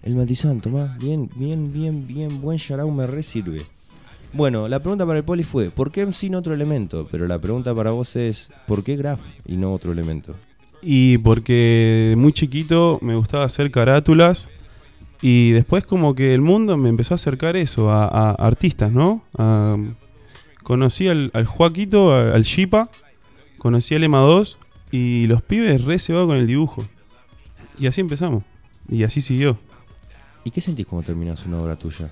El 0.04 0.16
matizán, 0.16 0.60
toma. 0.60 0.98
Bien, 1.00 1.30
bien, 1.36 1.72
bien, 1.72 2.06
bien. 2.06 2.42
Buen 2.42 2.58
Yarau 2.58 2.92
me 2.92 3.08
re 3.08 3.24
sirve. 3.24 3.66
Bueno, 4.34 4.68
la 4.68 4.80
pregunta 4.80 5.06
para 5.06 5.20
el 5.20 5.24
poli 5.24 5.44
fue, 5.44 5.70
¿por 5.70 5.92
qué 5.92 6.06
no 6.30 6.38
otro 6.40 6.54
elemento? 6.54 7.08
Pero 7.10 7.26
la 7.28 7.40
pregunta 7.40 7.74
para 7.74 7.92
vos 7.92 8.16
es, 8.16 8.52
¿por 8.68 8.84
qué 8.84 8.98
graf 8.98 9.22
y 9.46 9.56
no 9.56 9.72
otro 9.72 9.92
elemento? 9.94 10.36
Y 10.82 11.20
porque 11.20 12.16
muy 12.18 12.34
chiquito 12.34 13.00
me 13.02 13.16
gustaba 13.16 13.46
hacer 13.46 13.72
carátulas. 13.72 14.50
Y 15.22 15.52
después 15.52 15.86
como 15.86 16.16
que 16.16 16.34
el 16.34 16.42
mundo 16.42 16.76
me 16.76 16.90
empezó 16.90 17.14
a 17.14 17.16
acercar 17.16 17.56
eso, 17.56 17.90
a, 17.92 18.06
a 18.08 18.32
artistas, 18.32 18.92
¿no? 18.92 19.24
A- 19.38 19.78
conocí 20.64 21.08
al, 21.08 21.32
al 21.34 21.46
Joaquito, 21.46 22.14
al 22.14 22.44
Shipa, 22.44 22.90
conocí 23.58 23.96
al 23.96 24.04
Ema 24.04 24.20
2 24.20 24.58
y 24.92 25.28
los 25.28 25.42
pibes 25.42 25.86
re 25.86 25.98
se 26.00 26.12
con 26.14 26.32
el 26.32 26.48
dibujo. 26.48 26.84
Y 27.80 27.88
así 27.88 28.02
empezamos. 28.02 28.44
Y 28.90 29.04
así 29.04 29.22
siguió. 29.22 29.58
¿Y 30.44 30.52
qué 30.52 30.62
sentís 30.62 30.86
cuando 30.86 31.06
terminás 31.06 31.46
una 31.46 31.60
obra 31.60 31.76
tuya? 31.76 32.10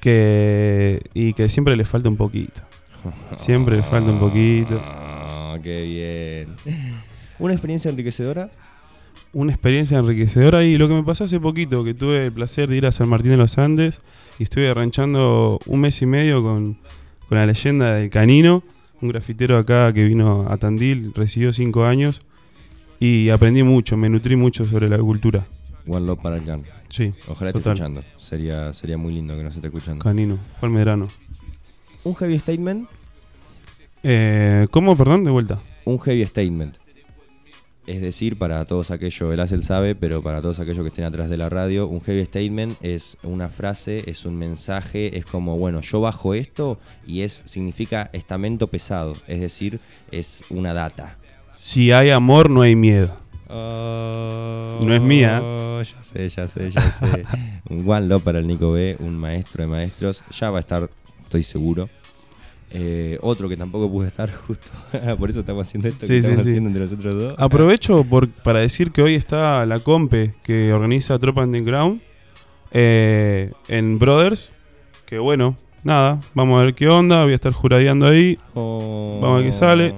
Que, 0.00 1.00
y 1.14 1.32
que 1.32 1.48
siempre 1.48 1.76
le 1.76 1.84
falta 1.84 2.08
un 2.08 2.16
poquito. 2.16 2.60
Siempre 3.36 3.76
le 3.76 3.82
falta 3.82 4.10
un 4.10 4.20
poquito. 4.20 4.80
Ah, 4.80 5.58
qué 5.62 5.82
bien. 5.82 6.56
¿Una 7.38 7.52
experiencia 7.52 7.90
enriquecedora? 7.90 8.50
Una 9.32 9.52
experiencia 9.52 9.98
enriquecedora 9.98 10.62
y 10.64 10.76
lo 10.76 10.88
que 10.88 10.94
me 10.94 11.02
pasó 11.02 11.24
hace 11.24 11.40
poquito, 11.40 11.84
que 11.84 11.94
tuve 11.94 12.26
el 12.26 12.32
placer 12.32 12.68
de 12.68 12.76
ir 12.76 12.86
a 12.86 12.92
San 12.92 13.08
Martín 13.08 13.30
de 13.32 13.38
los 13.38 13.58
Andes 13.58 14.00
y 14.38 14.44
estuve 14.44 14.68
arranchando 14.68 15.58
un 15.66 15.80
mes 15.80 16.00
y 16.02 16.06
medio 16.06 16.42
con, 16.42 16.78
con 17.28 17.38
la 17.38 17.46
leyenda 17.46 17.94
del 17.94 18.10
Canino, 18.10 18.62
un 19.00 19.08
grafitero 19.08 19.56
acá 19.56 19.92
que 19.92 20.04
vino 20.04 20.46
a 20.48 20.58
Tandil, 20.58 21.12
residió 21.14 21.52
cinco 21.52 21.84
años 21.84 22.22
y 23.00 23.30
aprendí 23.30 23.62
mucho, 23.62 23.96
me 23.96 24.08
nutrí 24.08 24.36
mucho 24.36 24.64
sobre 24.64 24.88
la 24.88 24.98
cultura. 24.98 25.46
One 25.86 26.06
Love 26.06 26.20
para 26.20 26.36
el 26.36 26.44
Can. 26.44 26.62
Sí, 26.88 27.12
Ojalá 27.28 27.50
esté 27.50 27.60
Total. 27.60 27.72
escuchando. 27.74 28.04
Sería, 28.16 28.72
sería 28.72 28.98
muy 28.98 29.12
lindo 29.14 29.36
que 29.36 29.42
nos 29.42 29.54
esté 29.54 29.68
escuchando. 29.68 30.02
Canino, 30.02 30.38
fue 30.60 30.68
al 30.68 30.74
Medrano. 30.74 31.08
Un 32.04 32.14
heavy 32.16 32.38
statement. 32.38 32.88
Eh, 34.02 34.66
¿Cómo? 34.70 34.96
Perdón, 34.96 35.24
de 35.24 35.30
vuelta. 35.30 35.60
Un 35.84 35.98
heavy 36.00 36.24
statement. 36.26 36.76
Es 37.86 38.00
decir, 38.00 38.38
para 38.38 38.64
todos 38.64 38.92
aquellos, 38.92 39.32
el 39.32 39.40
Acel 39.40 39.64
sabe, 39.64 39.96
pero 39.96 40.22
para 40.22 40.40
todos 40.40 40.60
aquellos 40.60 40.82
que 40.82 40.88
estén 40.88 41.04
atrás 41.04 41.28
de 41.28 41.36
la 41.36 41.48
radio, 41.48 41.88
un 41.88 42.00
heavy 42.00 42.24
statement 42.24 42.76
es 42.80 43.18
una 43.24 43.48
frase, 43.48 44.04
es 44.08 44.24
un 44.24 44.36
mensaje, 44.36 45.18
es 45.18 45.26
como, 45.26 45.58
bueno, 45.58 45.80
yo 45.80 46.00
bajo 46.00 46.34
esto 46.34 46.78
y 47.08 47.22
es 47.22 47.42
significa 47.44 48.08
estamento 48.12 48.68
pesado, 48.68 49.14
es 49.26 49.40
decir, 49.40 49.80
es 50.12 50.44
una 50.48 50.74
data. 50.74 51.16
Si 51.52 51.90
hay 51.90 52.10
amor, 52.10 52.50
no 52.50 52.62
hay 52.62 52.76
miedo. 52.76 53.21
No 53.52 54.94
es 54.94 55.00
mía. 55.00 55.40
Ya 55.82 56.04
sé, 56.04 56.28
ya 56.28 56.48
sé, 56.48 56.70
ya 56.70 56.90
sé. 56.90 57.24
un 57.68 57.88
one 57.88 58.06
love 58.06 58.22
para 58.22 58.38
el 58.38 58.46
Nico 58.46 58.72
B, 58.72 58.96
un 59.00 59.16
maestro 59.16 59.64
de 59.64 59.68
maestros. 59.68 60.24
Ya 60.30 60.50
va 60.50 60.58
a 60.58 60.60
estar, 60.60 60.88
estoy 61.24 61.42
seguro. 61.42 61.88
Eh, 62.74 63.18
otro 63.20 63.50
que 63.50 63.56
tampoco 63.56 63.90
pude 63.90 64.08
estar 64.08 64.32
justo. 64.46 64.70
Por 65.18 65.30
eso 65.30 65.40
estamos 65.40 65.66
haciendo 65.66 65.88
esto 65.88 66.06
Sí, 66.06 66.14
que 66.14 66.22
sí, 66.22 66.26
estamos 66.26 66.44
sí. 66.44 66.48
haciendo 66.50 66.68
entre 66.68 66.82
nosotros 66.84 67.14
dos. 67.14 67.34
Aprovecho 67.38 68.02
por, 68.04 68.30
para 68.30 68.60
decir 68.60 68.92
que 68.92 69.02
hoy 69.02 69.14
está 69.14 69.66
la 69.66 69.78
compe 69.80 70.34
que 70.44 70.72
organiza 70.72 71.18
Tropa 71.18 71.42
Underground 71.42 72.00
eh, 72.70 73.52
en 73.68 73.98
Brothers. 73.98 74.52
Que 75.04 75.18
bueno, 75.18 75.56
nada, 75.84 76.20
vamos 76.34 76.60
a 76.60 76.64
ver 76.64 76.74
qué 76.74 76.88
onda. 76.88 77.24
Voy 77.24 77.32
a 77.32 77.34
estar 77.34 77.52
juradeando 77.52 78.06
ahí. 78.06 78.38
Oh. 78.54 79.18
Vamos 79.20 79.34
a 79.34 79.38
ver 79.38 79.46
qué 79.46 79.52
sale. 79.52 79.94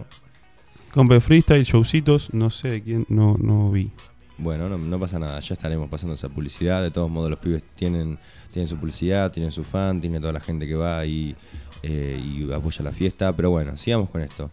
Compe 0.95 1.19
freestyle, 1.19 1.65
showcitos, 1.65 2.33
no 2.33 2.51
sé 2.51 2.69
de 2.69 2.83
quién, 2.85 3.05
no, 3.09 3.35
no 3.37 3.73
vi. 3.73 3.91
Bueno, 4.39 4.69
no, 4.69 4.79
no 4.79 5.01
pasa 5.01 5.19
nada, 5.19 5.41
ya 5.41 5.55
estaremos 5.55 5.91
pasando 5.91 6.15
esa 6.15 6.29
publicidad. 6.29 6.85
De 6.85 6.93
todos 6.93 7.11
modos, 7.11 7.31
los 7.31 7.41
pibes 7.41 7.65
tienen, 7.75 8.17
tienen 8.53 8.69
su 8.69 8.77
publicidad, 8.77 9.33
tienen 9.33 9.51
su 9.51 9.65
fan, 9.65 10.01
tiene 10.01 10.21
toda 10.21 10.33
la 10.33 10.39
gente 10.39 10.69
que 10.69 10.77
va 10.77 11.05
y, 11.05 11.35
eh, 11.83 12.23
y 12.25 12.53
apoya 12.53 12.85
la 12.85 12.93
fiesta. 12.93 13.35
Pero 13.35 13.51
bueno, 13.51 13.77
sigamos 13.77 14.09
con 14.09 14.21
esto. 14.21 14.53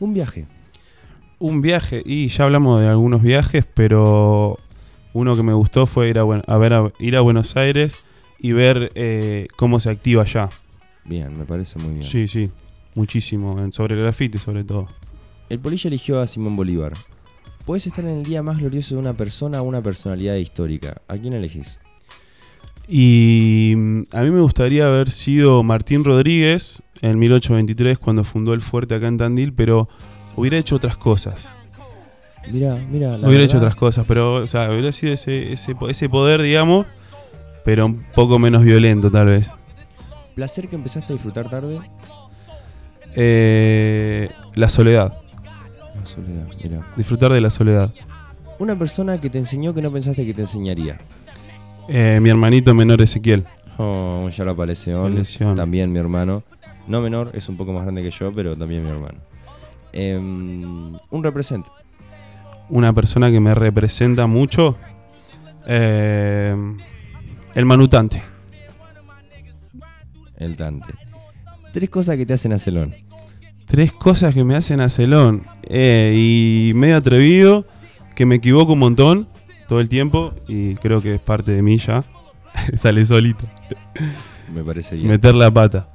Un 0.00 0.12
viaje. 0.12 0.48
Un 1.38 1.62
viaje, 1.62 2.02
y 2.04 2.26
ya 2.26 2.44
hablamos 2.46 2.80
de 2.80 2.88
algunos 2.88 3.22
viajes, 3.22 3.64
pero 3.74 4.58
uno 5.12 5.36
que 5.36 5.44
me 5.44 5.52
gustó 5.52 5.86
fue 5.86 6.08
ir 6.08 6.18
a, 6.18 6.24
ver 6.24 6.72
a, 6.72 6.92
ir 6.98 7.16
a 7.16 7.20
Buenos 7.20 7.56
Aires 7.56 7.94
y 8.40 8.50
ver 8.50 8.90
eh, 8.96 9.46
cómo 9.54 9.78
se 9.78 9.90
activa 9.90 10.22
allá. 10.22 10.48
Bien, 11.04 11.38
me 11.38 11.44
parece 11.44 11.78
muy 11.78 11.92
bien. 11.92 12.04
Sí, 12.04 12.26
sí, 12.26 12.50
muchísimo, 12.96 13.70
sobre 13.70 13.94
el 13.94 14.00
graffiti 14.00 14.38
sobre 14.38 14.64
todo. 14.64 14.88
El 15.48 15.58
polilla 15.58 15.88
eligió 15.88 16.20
a 16.20 16.26
Simón 16.26 16.56
Bolívar. 16.56 16.94
Puedes 17.66 17.86
estar 17.86 18.04
en 18.04 18.10
el 18.18 18.22
día 18.24 18.42
más 18.42 18.58
glorioso 18.58 18.94
de 18.94 19.00
una 19.00 19.14
persona 19.14 19.60
o 19.62 19.64
una 19.64 19.82
personalidad 19.82 20.34
histórica. 20.36 21.00
¿A 21.08 21.16
quién 21.16 21.32
elegís? 21.32 21.78
Y 22.88 23.72
mm, 23.76 24.02
a 24.12 24.22
mí 24.22 24.30
me 24.30 24.40
gustaría 24.40 24.86
haber 24.86 25.10
sido 25.10 25.62
Martín 25.62 26.04
Rodríguez 26.04 26.82
en 27.00 27.18
1823 27.18 27.98
cuando 27.98 28.24
fundó 28.24 28.52
el 28.52 28.60
fuerte 28.60 28.94
acá 28.94 29.08
en 29.08 29.16
Tandil, 29.16 29.52
pero 29.54 29.88
hubiera 30.36 30.58
hecho 30.58 30.76
otras 30.76 30.96
cosas. 30.96 31.46
Mira, 32.52 32.74
mira. 32.90 33.16
hubiera 33.16 33.44
hecho 33.44 33.54
verdad- 33.54 33.56
otras 33.68 33.76
cosas, 33.76 34.04
pero 34.06 34.34
o 34.34 34.46
sea, 34.46 34.68
hubiera 34.70 34.92
sido 34.92 35.14
ese, 35.14 35.52
ese, 35.52 35.74
po- 35.74 35.88
ese 35.88 36.10
poder, 36.10 36.42
digamos, 36.42 36.86
pero 37.64 37.86
un 37.86 37.96
poco 38.14 38.38
menos 38.38 38.62
violento 38.62 39.10
tal 39.10 39.26
vez. 39.28 39.48
Placer 40.34 40.68
que 40.68 40.76
empezaste 40.76 41.12
a 41.14 41.16
disfrutar 41.16 41.48
tarde. 41.48 41.80
Eh, 43.16 44.28
la 44.54 44.68
soledad, 44.68 45.14
La 46.04 46.10
soledad, 46.10 46.46
mira. 46.62 46.86
disfrutar 46.96 47.32
de 47.32 47.40
la 47.40 47.50
soledad. 47.50 47.90
Una 48.58 48.76
persona 48.78 49.18
que 49.20 49.30
te 49.30 49.38
enseñó 49.38 49.72
que 49.72 49.80
no 49.80 49.90
pensaste 49.90 50.26
que 50.26 50.34
te 50.34 50.42
enseñaría. 50.42 51.00
Eh, 51.88 52.18
mi 52.22 52.28
hermanito 52.30 52.74
menor 52.74 53.00
Ezequiel. 53.00 53.44
Oh, 53.78 54.28
Leseón. 54.66 55.14
Leseón. 55.14 55.54
También 55.56 55.92
mi 55.92 55.98
hermano. 55.98 56.42
No 56.86 57.00
menor, 57.00 57.30
es 57.34 57.48
un 57.48 57.56
poco 57.56 57.72
más 57.72 57.82
grande 57.84 58.02
que 58.02 58.10
yo, 58.10 58.32
pero 58.34 58.54
también 58.56 58.84
mi 58.84 58.90
hermano. 58.90 59.18
Em, 59.92 60.94
un 61.10 61.24
represent. 61.24 61.66
Una 62.68 62.92
persona 62.92 63.30
que 63.30 63.40
me 63.40 63.54
representa 63.54 64.26
mucho. 64.26 64.76
eh, 65.66 66.54
el 67.54 67.64
manutante. 67.64 68.22
El 70.36 70.56
Tante. 70.56 70.92
Tres 71.72 71.88
cosas 71.88 72.16
que 72.18 72.26
te 72.26 72.34
hacen 72.34 72.52
a 72.52 72.58
celón. 72.58 72.94
Tres 73.66 73.92
cosas 73.92 74.34
que 74.34 74.44
me 74.44 74.56
hacen 74.56 74.80
a 74.80 74.88
celón. 74.88 75.42
Eh, 75.64 76.14
y 76.16 76.72
medio 76.74 76.96
atrevido, 76.96 77.66
que 78.14 78.26
me 78.26 78.36
equivoco 78.36 78.74
un 78.74 78.78
montón 78.80 79.28
todo 79.68 79.80
el 79.80 79.88
tiempo 79.88 80.34
y 80.46 80.74
creo 80.74 81.00
que 81.00 81.14
es 81.14 81.20
parte 81.20 81.52
de 81.52 81.62
mí 81.62 81.78
ya. 81.78 82.04
Sale 82.76 83.04
solito. 83.06 83.44
Me 84.54 84.62
parece 84.62 84.96
bien. 84.96 85.08
Meter 85.08 85.34
la 85.34 85.50
pata. 85.50 85.88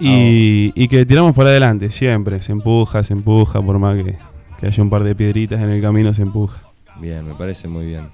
Y, 0.00 0.72
y 0.76 0.86
que 0.86 1.04
tiramos 1.04 1.34
para 1.34 1.50
adelante, 1.50 1.90
siempre. 1.90 2.40
Se 2.40 2.52
empuja, 2.52 3.02
se 3.02 3.14
empuja, 3.14 3.60
por 3.60 3.78
más 3.78 3.96
que, 3.96 4.16
que 4.58 4.66
haya 4.66 4.82
un 4.82 4.90
par 4.90 5.02
de 5.02 5.14
piedritas 5.14 5.60
en 5.60 5.70
el 5.70 5.82
camino, 5.82 6.14
se 6.14 6.22
empuja. 6.22 6.62
Bien, 7.00 7.26
me 7.26 7.34
parece 7.34 7.68
muy 7.68 7.86
bien. 7.86 8.08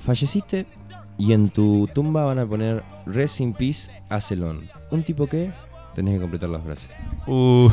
Falleciste 0.00 0.66
y 1.18 1.32
en 1.32 1.50
tu 1.50 1.88
tumba 1.92 2.24
van 2.24 2.38
a 2.38 2.46
poner 2.46 2.82
Rest 3.06 3.40
in 3.40 3.52
Peace 3.52 3.90
a 4.08 4.20
Celón. 4.20 4.68
¿Un 4.90 5.02
tipo 5.02 5.26
que? 5.26 5.50
Tenés 5.96 6.14
que 6.16 6.20
completar 6.20 6.50
las 6.50 6.62
frases. 6.62 6.90
Uh. 7.26 7.70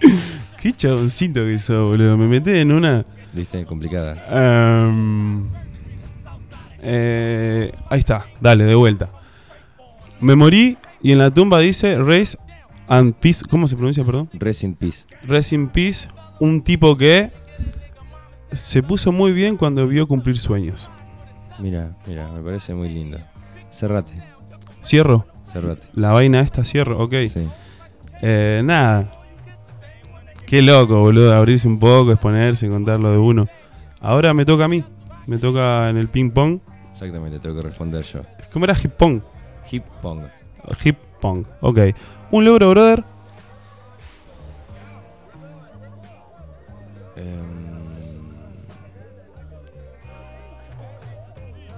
Qué 0.60 0.72
chaboncito 0.72 1.44
que 1.44 1.56
sos, 1.60 1.80
boludo. 1.80 2.16
Me 2.16 2.26
metí 2.26 2.50
en 2.50 2.72
una. 2.72 3.06
¿Viste? 3.32 3.64
Complicada. 3.64 4.26
Em, 4.28 5.48
eh, 6.82 7.72
ahí 7.88 8.00
está, 8.00 8.26
dale, 8.40 8.64
de 8.64 8.74
vuelta. 8.74 9.08
Me 10.20 10.34
morí 10.34 10.76
y 11.00 11.12
en 11.12 11.18
la 11.18 11.32
tumba 11.32 11.60
dice 11.60 11.96
Race 11.96 12.36
and 12.88 13.14
Peace. 13.14 13.44
¿Cómo 13.48 13.68
se 13.68 13.76
pronuncia, 13.76 14.04
perdón? 14.04 14.28
Rest 14.32 14.64
in 14.64 14.74
Peace. 14.74 15.06
Rest 15.22 15.52
in 15.52 15.68
Peace. 15.68 16.08
Un 16.40 16.60
tipo 16.60 16.96
que 16.96 17.30
se 18.50 18.82
puso 18.82 19.12
muy 19.12 19.30
bien 19.30 19.56
cuando 19.56 19.86
vio 19.86 20.08
cumplir 20.08 20.38
sueños. 20.38 20.90
Mira, 21.60 21.96
mira, 22.04 22.28
me 22.32 22.42
parece 22.42 22.74
muy 22.74 22.88
lindo. 22.88 23.20
Cerrate, 23.70 24.12
Cierro. 24.82 25.31
Cerrate. 25.52 25.86
La 25.94 26.12
vaina 26.12 26.40
esta 26.40 26.64
cierro, 26.64 27.02
ok. 27.02 27.14
Sí. 27.28 27.46
Eh, 28.22 28.62
nada. 28.64 29.10
Qué 30.46 30.62
loco, 30.62 30.98
boludo, 30.98 31.34
abrirse 31.34 31.66
un 31.66 31.78
poco, 31.78 32.12
exponerse, 32.12 32.68
contar 32.68 33.00
lo 33.00 33.10
de 33.10 33.18
uno. 33.18 33.48
Ahora 34.00 34.34
me 34.34 34.44
toca 34.44 34.64
a 34.64 34.68
mí. 34.68 34.84
Me 35.26 35.38
toca 35.38 35.88
en 35.88 35.96
el 35.96 36.08
ping 36.08 36.30
pong. 36.30 36.60
Exactamente, 36.90 37.38
tengo 37.38 37.56
que 37.56 37.62
responder 37.62 38.02
yo. 38.02 38.20
¿Cómo 38.52 38.64
era 38.66 38.76
hip 38.82 38.92
pong? 38.92 39.22
Hip 39.70 39.84
Pong. 40.02 40.20
Hip 40.84 40.96
pong, 41.20 41.46
ok. 41.60 41.78
Un 42.30 42.44
logro, 42.44 42.70
brother. 42.70 43.04
Em, 47.16 48.34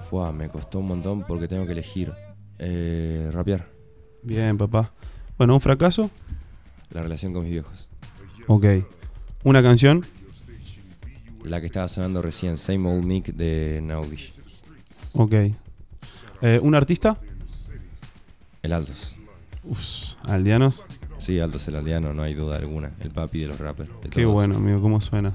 Fua, 0.09 0.31
me 0.33 0.49
costó 0.49 0.79
un 0.79 0.87
montón 0.87 1.23
porque 1.23 1.47
tengo 1.47 1.65
que 1.65 1.71
elegir. 1.71 2.11
Eh, 2.59 3.29
rapear. 3.31 3.67
Bien, 4.23 4.57
papá. 4.57 4.91
Bueno, 5.37 5.53
un 5.55 5.61
fracaso. 5.61 6.09
La 6.89 7.01
relación 7.03 7.33
con 7.33 7.43
mis 7.43 7.51
viejos. 7.51 7.89
Ok. 8.47 8.65
Una 9.43 9.61
canción. 9.61 10.03
La 11.43 11.59
que 11.59 11.67
estaba 11.67 11.87
sonando 11.87 12.21
recién, 12.21 12.57
Same 12.57 12.89
Old 12.89 13.05
Mick 13.05 13.27
de 13.33 13.79
Naudish. 13.83 14.33
Ok. 15.13 15.33
Eh, 16.41 16.59
un 16.61 16.75
artista. 16.75 17.17
El 18.63 18.73
Altos. 18.73 19.15
Uf, 19.63 20.15
aldeanos. 20.27 20.85
Sí, 21.17 21.39
Altos 21.39 21.67
el 21.67 21.75
aldeano, 21.75 22.13
no 22.13 22.23
hay 22.23 22.33
duda 22.33 22.57
alguna. 22.57 22.91
El 23.01 23.11
papi 23.11 23.39
de 23.41 23.47
los 23.47 23.59
rappers. 23.59 23.89
de 24.01 24.09
Qué 24.09 24.21
todos. 24.23 24.33
bueno, 24.33 24.55
amigo, 24.55 24.81
cómo 24.81 25.01
suena. 25.01 25.33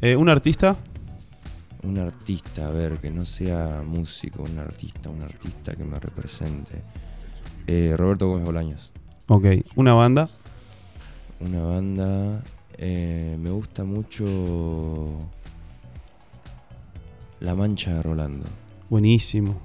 Eh, 0.00 0.16
un 0.16 0.28
artista. 0.28 0.76
Un 1.82 1.98
artista, 1.98 2.68
a 2.68 2.70
ver, 2.70 2.98
que 2.98 3.10
no 3.10 3.24
sea 3.24 3.82
músico, 3.86 4.42
un 4.42 4.58
artista, 4.58 5.08
un 5.10 5.22
artista 5.22 5.74
que 5.74 5.84
me 5.84 5.98
represente. 5.98 6.82
Eh, 7.66 7.94
Roberto 7.96 8.28
Gómez 8.28 8.44
Bolaños. 8.44 8.92
Ok. 9.28 9.46
Una 9.76 9.94
banda. 9.94 10.28
Una 11.40 11.62
banda. 11.62 12.42
eh, 12.78 13.36
me 13.38 13.50
gusta 13.50 13.84
mucho. 13.84 15.08
La 17.40 17.54
Mancha 17.54 17.94
de 17.94 18.02
Rolando. 18.02 18.46
Buenísimo. 18.90 19.60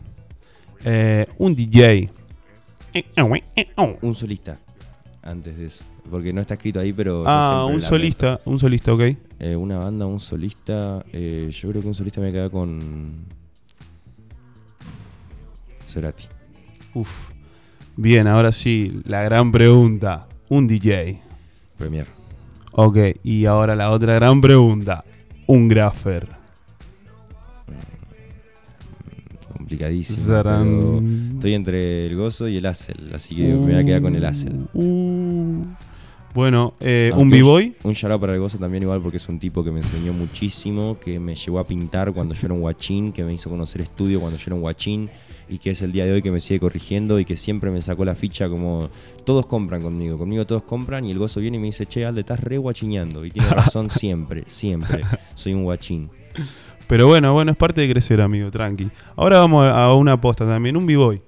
Eh, 0.85 1.27
un 1.39 1.55
DJ. 1.55 2.11
Un 4.01 4.13
solista. 4.15 4.59
antes 5.23 5.57
de 5.57 5.65
eso. 5.65 5.83
Porque 6.09 6.33
no 6.33 6.41
está 6.41 6.55
escrito 6.55 6.79
ahí, 6.79 6.93
pero. 6.93 7.23
Ah, 7.25 7.65
un 7.65 7.81
solista, 7.81 8.39
un 8.45 8.59
solista, 8.59 8.93
ok. 8.93 9.01
Eh, 9.39 9.55
una 9.55 9.77
banda, 9.77 10.05
un 10.05 10.19
solista. 10.19 11.03
eh, 11.11 11.49
yo 11.51 11.69
creo 11.69 11.81
que 11.81 11.87
un 11.87 11.95
solista 11.95 12.21
me 12.21 12.31
queda 12.31 12.49
con. 12.49 13.25
Cerati. 15.87 16.25
Uf. 16.93 17.29
Bien, 17.95 18.27
ahora 18.27 18.51
sí, 18.51 19.01
la 19.05 19.23
gran 19.23 19.51
pregunta. 19.51 20.27
Un 20.49 20.67
DJ. 20.67 21.21
Premier. 21.77 22.07
Ok, 22.71 22.97
y 23.23 23.45
ahora 23.45 23.75
la 23.75 23.91
otra 23.91 24.15
gran 24.15 24.41
pregunta. 24.41 25.03
Un 25.47 25.67
graffer. 25.67 26.27
Complicadísimo. 29.55 30.27
Zarán. 30.27 30.63
pero 30.63 31.03
estoy 31.35 31.53
entre 31.53 32.05
el 32.07 32.15
gozo 32.15 32.47
y 32.47 32.57
el 32.57 32.65
Acel. 32.65 33.11
Así 33.13 33.35
que 33.35 33.43
me 33.43 33.55
voy 33.55 33.75
a 33.75 33.83
quedar 33.83 34.01
con 34.01 34.15
el 34.15 34.25
Acel. 34.25 34.65
Uh. 34.73 35.61
Bueno, 36.33 36.73
eh, 36.79 37.11
un 37.13 37.21
Aunque 37.21 37.37
b-boy. 37.37 37.75
Un 37.83 37.93
shout 37.93 38.11
out 38.11 38.19
para 38.19 38.33
el 38.33 38.39
gozo 38.39 38.57
también 38.57 38.81
igual 38.83 39.01
porque 39.01 39.17
es 39.17 39.29
un 39.29 39.37
tipo 39.37 39.63
que 39.63 39.71
me 39.71 39.81
enseñó 39.81 40.13
muchísimo, 40.13 40.97
que 40.99 41.19
me 41.19 41.35
llevó 41.35 41.59
a 41.59 41.63
pintar 41.63 42.11
cuando 42.11 42.33
yo 42.33 42.47
era 42.47 42.55
un 42.55 42.61
guachín, 42.61 43.11
que 43.11 43.23
me 43.23 43.33
hizo 43.33 43.51
conocer 43.51 43.81
estudio 43.81 44.19
cuando 44.19 44.37
yo 44.37 44.43
era 44.47 44.55
un 44.55 44.61
guachín 44.61 45.09
y 45.47 45.59
que 45.59 45.71
es 45.71 45.81
el 45.83 45.91
día 45.91 46.05
de 46.05 46.13
hoy 46.13 46.21
que 46.23 46.31
me 46.31 46.39
sigue 46.39 46.59
corrigiendo 46.59 47.19
y 47.19 47.25
que 47.25 47.37
siempre 47.37 47.69
me 47.69 47.81
sacó 47.83 48.03
la 48.03 48.15
ficha 48.15 48.49
como 48.49 48.89
todos 49.25 49.45
compran 49.45 49.83
conmigo, 49.83 50.17
conmigo 50.17 50.47
todos 50.47 50.63
compran 50.63 51.05
y 51.05 51.11
el 51.11 51.19
gozo 51.19 51.39
viene 51.39 51.57
y 51.57 51.59
me 51.59 51.67
dice, 51.67 51.85
che 51.85 52.03
Alde, 52.03 52.21
estás 52.21 52.39
re 52.39 52.57
guachineando 52.57 53.23
y 53.25 53.29
tiene 53.29 53.49
razón 53.49 53.89
siempre, 53.91 54.43
siempre, 54.47 55.03
soy 55.35 55.53
un 55.53 55.63
guachín. 55.63 56.09
Pero 56.87 57.07
bueno, 57.07 57.31
bueno, 57.33 57.51
es 57.51 57.57
parte 57.57 57.81
de 57.81 57.89
crecer, 57.89 58.21
amigo, 58.21 58.49
tranqui. 58.49 58.89
Ahora 59.15 59.39
vamos 59.39 59.65
a 59.65 59.85
a 59.85 59.93
una 59.93 60.13
aposta 60.13 60.45
también, 60.45 60.75
un 60.75 60.85
b-boy. 60.85 61.21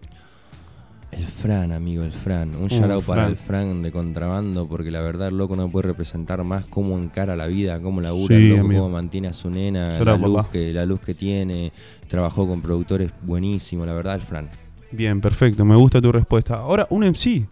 El 1.15 1.23
Fran, 1.25 1.71
amigo, 1.71 2.03
el 2.03 2.11
Fran. 2.11 2.53
Un 2.55 2.67
shout 2.67 2.91
out 2.91 3.05
para 3.05 3.21
Fran. 3.21 3.31
el 3.31 3.37
Fran 3.37 3.81
de 3.81 3.91
contrabando, 3.91 4.67
porque 4.67 4.91
la 4.91 4.99
verdad 4.99 5.29
el 5.29 5.37
loco 5.37 5.55
no 5.55 5.69
puede 5.71 5.87
representar 5.87 6.43
más 6.43 6.65
cómo 6.65 6.97
encara 6.97 7.37
la 7.37 7.47
vida, 7.47 7.79
cómo 7.81 8.01
labura, 8.01 8.27
Sí, 8.27 8.33
el 8.33 8.49
loco, 8.49 8.63
cómo 8.63 8.89
mantiene 8.89 9.29
a 9.29 9.33
su 9.33 9.49
nena, 9.49 9.97
la 9.97 10.17
luz, 10.17 10.35
papá. 10.35 10.49
que, 10.51 10.73
la 10.73 10.85
luz 10.85 10.99
que 10.99 11.13
tiene. 11.13 11.71
Trabajó 12.09 12.45
con 12.47 12.61
productores 12.61 13.11
buenísimos, 13.21 13.87
la 13.87 13.93
verdad, 13.93 14.15
el 14.15 14.21
Fran. 14.21 14.49
Bien, 14.91 15.21
perfecto, 15.21 15.63
me 15.63 15.75
gusta 15.77 16.01
tu 16.01 16.11
respuesta. 16.11 16.55
Ahora, 16.55 16.85
un 16.89 17.03
MC. 17.05 17.47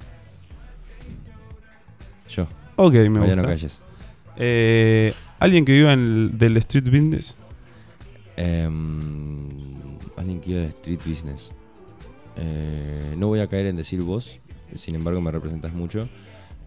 Yo, 2.29 2.47
Ok, 2.75 2.93
me 2.93 3.09
Mariano 3.11 3.43
gusta. 3.43 3.55
Calles. 3.55 3.83
Eh, 4.35 5.13
Alguien 5.39 5.63
que 5.63 5.71
viva 5.73 5.93
en 5.93 5.99
el, 6.01 6.37
del 6.37 6.57
street 6.57 6.85
business. 6.85 7.37
Em, 8.35 9.49
alguien 10.17 10.39
que 10.41 10.51
iba 10.51 10.59
al 10.61 10.65
street 10.67 10.99
business. 11.05 11.53
Eh, 12.37 13.15
no 13.17 13.27
voy 13.27 13.39
a 13.39 13.47
caer 13.47 13.67
en 13.67 13.75
decir 13.75 14.01
vos, 14.01 14.39
sin 14.75 14.95
embargo 14.95 15.21
me 15.21 15.31
representas 15.31 15.73
mucho. 15.73 16.07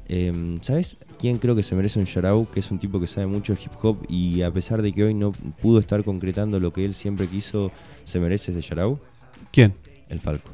Em, 0.08 0.60
¿Sabes 0.60 1.04
quién 1.18 1.38
creo 1.38 1.56
que 1.56 1.64
se 1.64 1.74
merece 1.74 1.98
un 1.98 2.04
shout 2.04 2.48
Que 2.50 2.60
es 2.60 2.70
un 2.70 2.78
tipo 2.78 3.00
que 3.00 3.08
sabe 3.08 3.26
mucho 3.26 3.54
de 3.54 3.60
hip 3.60 3.72
hop 3.82 4.06
y 4.08 4.42
a 4.42 4.52
pesar 4.52 4.80
de 4.80 4.92
que 4.92 5.02
hoy 5.02 5.14
no 5.14 5.32
pudo 5.32 5.80
estar 5.80 6.04
concretando 6.04 6.60
lo 6.60 6.72
que 6.72 6.84
él 6.84 6.94
siempre 6.94 7.26
quiso, 7.26 7.72
se 8.04 8.20
merece 8.20 8.52
ese 8.52 8.60
shout 8.60 9.00
¿Quién? 9.50 9.74
El 10.08 10.20
Falco. 10.20 10.50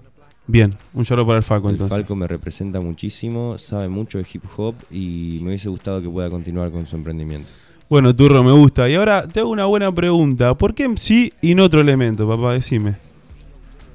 Bien, 0.47 0.75
un 0.95 1.05
lloro 1.05 1.27
para 1.27 1.39
el 1.39 1.45
Falco 1.45 1.69
El 1.69 1.75
entonces. 1.75 1.95
Falco 1.95 2.17
me 2.17 2.27
representa 2.27 2.81
muchísimo, 2.81 3.59
sabe 3.59 3.89
mucho 3.89 4.19
de 4.19 4.27
hip 4.33 4.45
hop 4.57 4.75
y 4.91 5.39
me 5.43 5.49
hubiese 5.49 5.69
gustado 5.69 6.01
que 6.01 6.09
pueda 6.09 6.31
continuar 6.31 6.71
con 6.71 6.87
su 6.87 6.97
emprendimiento. 6.97 7.51
Bueno, 7.89 8.17
Turro, 8.17 8.43
me 8.43 8.53
gusta. 8.53 8.89
Y 8.89 8.95
ahora 8.95 9.29
te 9.29 9.41
hago 9.41 9.51
una 9.51 9.67
buena 9.67 9.95
pregunta. 9.95 10.57
¿Por 10.57 10.75
qué 10.75 10.89
MC 10.89 11.35
y 11.43 11.55
no 11.55 11.65
otro 11.65 11.81
elemento, 11.81 12.27
papá? 12.27 12.55
Decime. 12.55 12.95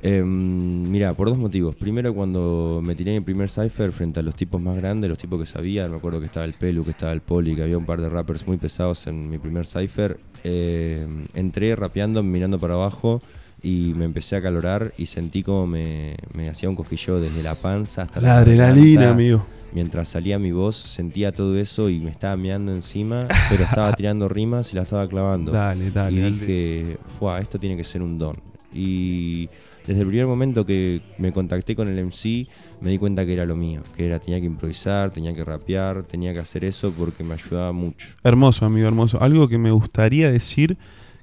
Em, 0.03 0.89
mira, 0.89 1.13
por 1.15 1.27
dos 1.29 1.37
motivos. 1.37 1.75
Primero, 1.75 2.13
cuando 2.13 2.81
me 2.83 2.95
tiré 2.95 3.11
en 3.11 3.17
el 3.17 3.23
primer 3.23 3.49
cipher 3.49 3.91
frente 3.91 4.19
a 4.19 4.23
los 4.23 4.35
tipos 4.35 4.61
más 4.61 4.75
grandes, 4.77 5.09
los 5.09 5.17
tipos 5.17 5.39
que 5.39 5.45
sabían, 5.45 5.89
me 5.91 5.97
acuerdo 5.97 6.19
que 6.19 6.27
estaba 6.27 6.45
el 6.45 6.53
Pelu, 6.53 6.83
que 6.83 6.91
estaba 6.91 7.11
el 7.11 7.21
Poli, 7.21 7.55
que 7.55 7.63
había 7.63 7.77
un 7.77 7.85
par 7.85 7.99
de 8.01 8.09
rappers 8.09 8.45
muy 8.47 8.57
pesados 8.57 9.07
en 9.07 9.29
mi 9.29 9.37
primer 9.37 9.65
cipher. 9.65 10.19
em, 10.43 11.25
entré 11.33 11.75
rapeando, 11.75 12.21
mirando 12.23 12.59
para 12.59 12.75
abajo 12.75 13.21
y 13.63 13.93
me 13.95 14.05
empecé 14.05 14.35
a 14.35 14.41
calorar 14.41 14.93
y 14.97 15.07
sentí 15.07 15.41
como 15.43 15.65
me, 15.65 16.15
me 16.33 16.47
hacía 16.47 16.69
un 16.69 16.75
cosquillo 16.75 17.19
desde 17.19 17.41
la 17.41 17.55
panza 17.55 18.03
hasta 18.03 18.21
la, 18.21 18.27
La 18.27 18.37
adrenalina, 18.39 19.09
amigo. 19.09 19.45
Mientras 19.73 20.07
salía 20.07 20.39
mi 20.39 20.51
voz, 20.51 20.75
sentía 20.77 21.33
todo 21.33 21.57
eso 21.57 21.89
y 21.89 21.99
me 21.99 22.11
estaba 22.11 22.37
meando 22.37 22.71
encima, 22.71 23.27
pero 23.49 23.63
estaba 23.63 23.91
tirando 23.97 24.29
rimas 24.29 24.71
y 24.71 24.75
la 24.75 24.83
estaba 24.83 25.07
clavando 25.09 25.51
Dale, 25.51 25.89
dale. 25.91 26.15
y 26.15 26.19
dale. 26.21 26.31
dije, 26.31 26.97
Fua, 27.19 27.39
esto 27.39 27.57
tiene 27.59 27.75
que 27.75 27.83
ser 27.83 28.01
un 28.03 28.17
don. 28.19 28.37
Y 28.73 29.49
desde 29.87 30.01
el 30.01 30.07
primer 30.07 30.27
momento 30.27 30.65
que 30.65 31.01
me 31.17 31.31
contacté 31.31 31.75
con 31.75 31.87
el 31.87 31.97
MC, 32.05 32.45
me 32.81 32.89
di 32.91 32.97
cuenta 32.97 33.25
que 33.25 33.33
era 33.33 33.45
lo 33.45 33.55
mío, 33.55 33.81
que 33.95 34.05
era 34.05 34.19
tenía 34.19 34.39
que 34.39 34.45
improvisar, 34.45 35.11
tenía 35.11 35.33
que 35.33 35.43
rapear, 35.43 36.03
tenía 36.03 36.33
que 36.33 36.39
hacer 36.39 36.65
eso 36.65 36.91
porque 36.91 37.23
me 37.23 37.33
ayudaba 37.33 37.71
mucho. 37.71 38.09
Hermoso, 38.23 38.65
amigo, 38.65 38.87
hermoso. 38.87 39.21
Algo 39.21 39.47
que 39.47 39.57
me 39.57 39.71
gustaría 39.71 40.29
decir, 40.31 40.77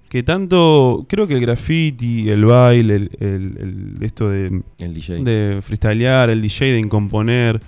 que 0.09 0.23
tanto, 0.23 1.05
creo 1.09 1.27
que 1.27 1.35
el 1.35 1.41
graffiti, 1.41 2.31
el 2.31 2.45
baile, 2.45 2.95
el, 2.97 3.11
el- 3.21 3.59
el- 3.99 4.03
esto 4.03 4.29
de, 4.31 4.63
El 4.79 4.95
DJ. 4.95 5.23
de 5.25 5.61
freestylear, 5.61 6.31
el 6.31 6.41
DJ, 6.41 6.73
de 6.73 6.79
incomponer, 6.81 7.61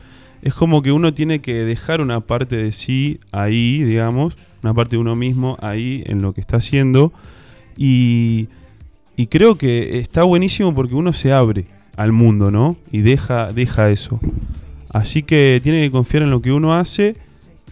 es 0.43 0.55
como 0.55 0.81
que 0.81 0.93
uno 0.93 1.13
tiene 1.13 1.41
que 1.41 1.55
dejar 1.65 2.01
una 2.01 2.21
parte 2.21 2.57
de 2.57 2.71
sí 2.73 3.19
ahí, 3.33 3.83
digamos, 3.83 4.37
una 4.63 4.73
parte 4.75 4.97
de 4.97 5.01
uno 5.01 5.17
mismo 5.17 5.57
ahí 5.61 6.03
en 6.07 6.23
lo 6.23 6.33
que 6.35 6.41
está 6.41 6.59
haciendo. 6.59 7.13
Y, 7.77 8.49
y 9.17 9.27
creo 9.29 9.57
que 9.57 9.99
está 9.99 10.23
buenísimo 10.25 10.75
porque 10.75 10.95
uno 10.95 11.13
se 11.13 11.33
abre 11.33 11.67
al 11.97 12.13
mundo, 12.13 12.51
¿no? 12.51 12.77
Y 12.93 13.01
deja, 13.01 13.53
deja 13.53 13.91
eso. 13.91 14.21
Así 14.93 15.23
que 15.23 15.61
tiene 15.63 15.83
que 15.83 15.91
confiar 15.91 16.23
en 16.23 16.31
lo 16.31 16.41
que 16.43 16.53
uno 16.53 16.75
hace 16.75 17.17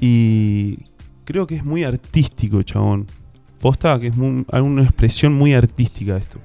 y 0.00 0.78
creo 1.24 1.46
que 1.46 1.56
es 1.56 1.64
muy 1.64 1.84
artístico, 1.84 2.62
chabón. 2.62 3.06
Posta 3.60 3.98
que 3.98 4.08
es 4.08 4.16
muy- 4.16 4.44
una 4.52 4.82
expresión 4.82 5.32
muy 5.34 5.54
artística 5.54 6.16
esto. 6.16 6.38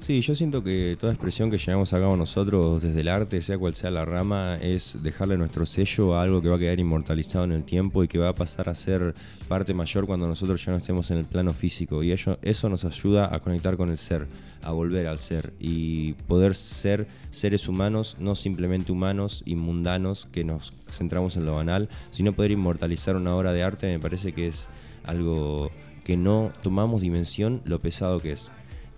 Sí, 0.00 0.22
yo 0.22 0.34
siento 0.34 0.62
que 0.62 0.96
toda 0.98 1.12
expresión 1.12 1.50
que 1.50 1.58
llevamos 1.58 1.92
a 1.92 2.00
cabo 2.00 2.16
nosotros 2.16 2.80
desde 2.80 3.02
el 3.02 3.08
arte, 3.08 3.42
sea 3.42 3.58
cual 3.58 3.74
sea 3.74 3.90
la 3.90 4.06
rama, 4.06 4.56
es 4.56 4.96
dejarle 5.02 5.36
nuestro 5.36 5.66
sello 5.66 6.14
a 6.14 6.22
algo 6.22 6.40
que 6.40 6.48
va 6.48 6.56
a 6.56 6.58
quedar 6.58 6.80
inmortalizado 6.80 7.44
en 7.44 7.52
el 7.52 7.64
tiempo 7.64 8.02
y 8.02 8.08
que 8.08 8.18
va 8.18 8.30
a 8.30 8.34
pasar 8.34 8.70
a 8.70 8.74
ser 8.74 9.14
parte 9.46 9.74
mayor 9.74 10.06
cuando 10.06 10.26
nosotros 10.26 10.64
ya 10.64 10.72
no 10.72 10.78
estemos 10.78 11.10
en 11.10 11.18
el 11.18 11.26
plano 11.26 11.52
físico. 11.52 12.02
Y 12.02 12.12
ello, 12.12 12.38
eso 12.40 12.70
nos 12.70 12.86
ayuda 12.86 13.32
a 13.32 13.40
conectar 13.40 13.76
con 13.76 13.90
el 13.90 13.98
ser, 13.98 14.26
a 14.62 14.72
volver 14.72 15.06
al 15.06 15.18
ser 15.18 15.52
y 15.60 16.14
poder 16.26 16.54
ser 16.54 17.06
seres 17.30 17.68
humanos, 17.68 18.16
no 18.18 18.34
simplemente 18.34 18.92
humanos 18.92 19.42
y 19.44 19.54
mundanos 19.54 20.26
que 20.32 20.44
nos 20.44 20.72
centramos 20.90 21.36
en 21.36 21.44
lo 21.44 21.56
banal, 21.56 21.90
sino 22.10 22.32
poder 22.32 22.52
inmortalizar 22.52 23.16
una 23.16 23.36
obra 23.36 23.52
de 23.52 23.62
arte 23.62 23.86
me 23.86 24.00
parece 24.00 24.32
que 24.32 24.48
es 24.48 24.66
algo 25.04 25.70
que 26.04 26.16
no 26.16 26.52
tomamos 26.62 27.02
dimensión 27.02 27.60
lo 27.66 27.82
pesado 27.82 28.18
que 28.18 28.32
es. 28.32 28.50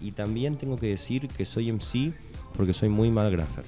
Y 0.02 0.12
también 0.12 0.56
tengo 0.56 0.76
que 0.76 0.86
decir 0.88 1.28
que 1.28 1.44
soy 1.44 1.70
MC 1.72 2.12
porque 2.56 2.72
soy 2.74 2.88
muy 2.88 3.10
mal 3.10 3.30
graffer 3.30 3.64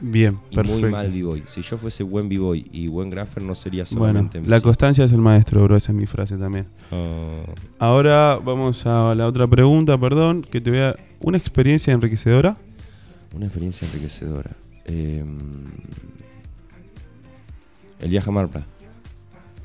Bien, 0.00 0.38
y 0.50 0.56
perfecto. 0.56 0.80
muy 0.82 0.90
mal 0.90 1.10
b-boy. 1.10 1.44
Si 1.46 1.62
yo 1.62 1.78
fuese 1.78 2.02
buen 2.02 2.28
b-boy 2.28 2.66
y 2.70 2.86
buen 2.88 3.08
graffer 3.08 3.42
no 3.42 3.54
sería 3.54 3.84
Bueno, 3.84 3.98
solamente 4.06 4.40
MC. 4.40 4.48
la 4.50 4.60
constancia 4.60 5.04
es 5.06 5.12
el 5.12 5.18
maestro, 5.18 5.62
bro. 5.64 5.74
Esa 5.76 5.92
es 5.92 5.96
mi 5.96 6.06
frase 6.06 6.36
también. 6.36 6.66
Ah, 6.90 7.44
Ahora 7.78 8.38
vamos 8.44 8.84
a 8.84 9.14
la 9.14 9.26
otra 9.26 9.46
pregunta, 9.46 9.96
perdón, 9.96 10.42
que 10.42 10.60
te 10.60 10.70
vea 10.70 10.94
una 11.20 11.38
experiencia 11.38 11.94
enriquecedora. 11.94 12.58
una 13.34 13.46
experiencia 13.46 13.86
enriquecedora. 13.88 14.50
Eh, 14.84 15.24
el 18.00 18.08
viaje 18.10 18.28
a 18.28 18.32
Marpla, 18.32 18.66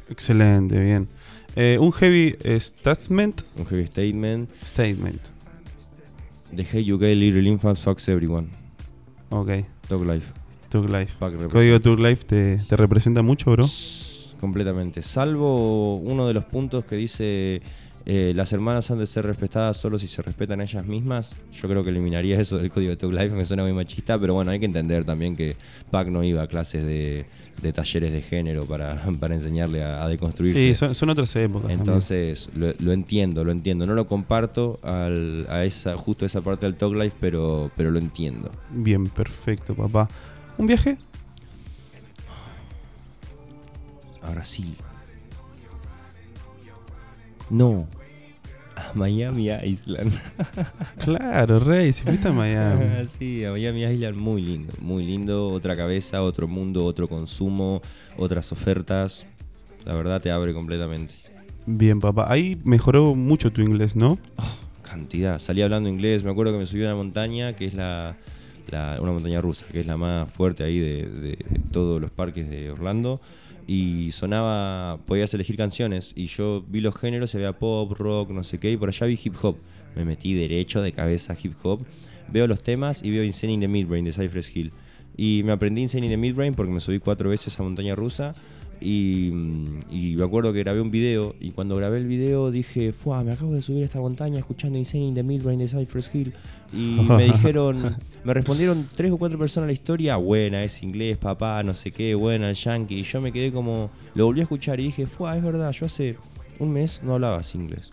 Excelente, 0.09 0.77
bien. 0.79 1.07
Eh, 1.55 1.77
un 1.79 1.91
heavy 1.91 2.35
statement 2.59 3.41
un 3.57 3.65
heavy 3.65 3.85
statement. 3.85 4.49
statement. 4.63 5.19
The 6.55 6.63
Hey 6.63 6.91
UK 6.91 7.01
Little 7.01 7.47
Infants 7.47 7.81
Fucks 7.81 8.09
Everyone. 8.09 8.49
Ok, 9.29 9.49
Talk 9.87 10.05
Life. 10.05 10.33
Tug 10.69 10.89
Life. 10.89 11.13
Código 11.49 11.79
Tug 11.79 11.99
Life 11.99 12.25
te, 12.25 12.57
te 12.57 12.77
representa 12.77 13.21
mucho, 13.21 13.51
bro. 13.51 13.65
Completamente. 14.39 15.01
Salvo 15.01 15.97
uno 15.97 16.27
de 16.27 16.33
los 16.33 16.45
puntos 16.45 16.83
que 16.85 16.95
dice 16.95 17.61
eh, 18.05 18.33
las 18.35 18.51
hermanas 18.53 18.89
han 18.91 18.97
de 18.99 19.05
ser 19.07 19.25
respetadas 19.25 19.77
solo 19.77 19.99
si 19.99 20.07
se 20.07 20.21
respetan 20.21 20.59
a 20.59 20.63
ellas 20.63 20.85
mismas. 20.85 21.35
Yo 21.53 21.67
creo 21.69 21.83
que 21.83 21.89
eliminaría 21.91 22.39
eso 22.39 22.57
del 22.57 22.71
código 22.71 22.89
de 22.89 22.97
Talk 22.97 23.11
Life. 23.13 23.29
Me 23.35 23.45
suena 23.45 23.63
muy 23.63 23.73
machista, 23.73 24.17
pero 24.19 24.33
bueno, 24.33 24.51
hay 24.51 24.59
que 24.59 24.65
entender 24.65 25.05
también 25.05 25.35
que 25.35 25.55
Pac 25.91 26.07
no 26.07 26.23
iba 26.23 26.41
a 26.41 26.47
clases 26.47 26.83
de, 26.85 27.25
de 27.61 27.73
talleres 27.73 28.11
de 28.11 28.21
género 28.21 28.65
para, 28.65 29.01
para 29.19 29.35
enseñarle 29.35 29.83
a, 29.83 30.03
a 30.03 30.07
deconstruirse. 30.09 30.59
Sí, 30.59 30.75
son, 30.75 30.95
son 30.95 31.09
otras 31.11 31.35
épocas. 31.35 31.69
Entonces, 31.71 32.49
lo, 32.55 32.73
lo 32.79 32.91
entiendo, 32.91 33.43
lo 33.43 33.51
entiendo. 33.51 33.85
No 33.85 33.93
lo 33.93 34.07
comparto 34.07 34.79
al- 34.83 35.45
a 35.49 35.63
esa, 35.63 35.95
justo 35.95 36.25
esa 36.25 36.41
parte 36.41 36.65
del 36.65 36.75
Talk 36.75 36.95
Life, 36.95 37.17
pero, 37.19 37.71
pero 37.75 37.91
lo 37.91 37.99
entiendo. 37.99 38.51
Bien, 38.71 39.07
perfecto, 39.09 39.75
papá. 39.75 40.07
¿Un 40.57 40.67
viaje? 40.67 40.97
Ahora 44.23 44.43
sí. 44.43 44.75
No. 47.51 47.87
Miami 48.95 49.49
Island. 49.63 50.11
Claro, 50.99 51.59
Rey, 51.59 51.93
si 51.93 52.03
fuiste 52.03 52.27
a 52.29 52.31
Miami. 52.31 53.05
sí, 53.07 53.43
a 53.45 53.51
Miami 53.51 53.83
Island 53.83 54.17
muy 54.17 54.41
lindo, 54.41 54.73
muy 54.79 55.05
lindo, 55.05 55.49
otra 55.49 55.75
cabeza, 55.75 56.21
otro 56.23 56.47
mundo, 56.47 56.85
otro 56.85 57.07
consumo, 57.07 57.81
otras 58.17 58.51
ofertas. 58.51 59.25
La 59.85 59.93
verdad 59.95 60.21
te 60.21 60.31
abre 60.31 60.53
completamente. 60.53 61.13
Bien, 61.65 61.99
papá. 61.99 62.25
Ahí 62.31 62.59
mejoró 62.63 63.13
mucho 63.15 63.51
tu 63.51 63.61
inglés, 63.61 63.95
¿no? 63.95 64.17
Cantidad. 64.81 65.39
Salí 65.39 65.61
hablando 65.61 65.89
inglés. 65.89 66.23
Me 66.23 66.31
acuerdo 66.31 66.51
que 66.53 66.59
me 66.59 66.65
subí 66.65 66.83
a 66.83 66.87
una 66.87 66.95
montaña 66.95 67.53
que 67.55 67.65
es 67.65 67.73
la, 67.73 68.15
la- 68.69 68.97
una 69.01 69.11
montaña 69.11 69.41
rusa, 69.41 69.65
que 69.71 69.79
es 69.81 69.85
la 69.87 69.97
más 69.97 70.29
fuerte 70.29 70.63
ahí 70.63 70.79
de, 70.79 71.05
de 71.07 71.37
todos 71.71 72.01
los 72.01 72.11
parques 72.11 72.49
de 72.49 72.71
Orlando. 72.71 73.19
Y 73.73 74.11
sonaba, 74.11 74.99
podías 75.05 75.33
elegir 75.33 75.55
canciones. 75.55 76.11
Y 76.17 76.27
yo 76.27 76.61
vi 76.67 76.81
los 76.81 76.93
géneros, 76.93 77.31
se 77.31 77.37
veía 77.37 77.53
pop, 77.53 77.89
rock, 77.93 78.31
no 78.31 78.43
sé 78.43 78.57
qué. 78.57 78.69
Y 78.69 78.75
por 78.75 78.89
allá 78.89 79.07
vi 79.07 79.17
hip 79.23 79.35
hop. 79.41 79.55
Me 79.95 80.03
metí 80.03 80.33
derecho 80.33 80.81
de 80.81 80.91
cabeza 80.91 81.37
hip 81.41 81.53
hop. 81.63 81.81
Veo 82.27 82.47
los 82.47 82.61
temas 82.61 83.01
y 83.01 83.11
veo 83.11 83.23
Insane 83.23 83.53
in 83.53 83.61
the 83.61 83.69
Midbrain 83.69 84.03
de 84.03 84.11
Cypress 84.11 84.53
Hill. 84.53 84.73
Y 85.15 85.43
me 85.45 85.53
aprendí 85.53 85.83
Insane 85.83 86.03
in 86.03 86.11
the 86.11 86.17
Midbrain 86.17 86.53
porque 86.53 86.69
me 86.69 86.81
subí 86.81 86.99
cuatro 86.99 87.29
veces 87.29 87.57
a 87.61 87.63
montaña 87.63 87.95
rusa. 87.95 88.35
Y, 88.81 89.29
mm, 89.31 89.79
y 89.89 90.15
me 90.17 90.25
acuerdo 90.25 90.51
que 90.51 90.59
grabé 90.59 90.81
un 90.81 90.91
video 90.91 91.33
y 91.39 91.51
cuando 91.51 91.77
grabé 91.77 91.99
el 91.99 92.07
video 92.07 92.51
dije, 92.51 92.91
Fua, 92.91 93.23
me 93.23 93.31
acabo 93.31 93.53
de 93.53 93.61
subir 93.61 93.83
a 93.83 93.85
esta 93.85 94.01
montaña 94.01 94.37
escuchando 94.37 94.77
Insane 94.79 95.05
in 95.05 95.13
the 95.13 95.23
Midbrain 95.23 95.59
de 95.59 95.69
Cypress 95.69 96.13
Hill 96.13 96.33
y 96.73 96.99
me 97.09 97.25
dijeron, 97.25 97.97
me 98.23 98.33
respondieron 98.33 98.87
tres 98.95 99.11
o 99.11 99.17
cuatro 99.17 99.37
personas 99.37 99.67
la 99.67 99.73
historia, 99.73 100.17
buena, 100.17 100.63
es 100.63 100.83
inglés, 100.83 101.17
papá, 101.17 101.61
no 101.63 101.73
sé 101.73 101.91
qué, 101.91 102.15
buena, 102.15 102.49
el 102.49 102.55
yankee. 102.55 102.99
Y 102.99 103.03
yo 103.03 103.21
me 103.21 103.31
quedé 103.31 103.51
como, 103.51 103.89
lo 104.15 104.25
volví 104.25 104.39
a 104.39 104.43
escuchar 104.43 104.79
y 104.79 104.83
dije, 104.83 105.07
Fua, 105.07 105.35
es 105.35 105.43
verdad, 105.43 105.71
yo 105.71 105.85
hace 105.85 106.17
un 106.59 106.73
mes 106.73 107.01
no 107.03 107.13
hablaba 107.13 107.37
así 107.37 107.57
inglés. 107.57 107.89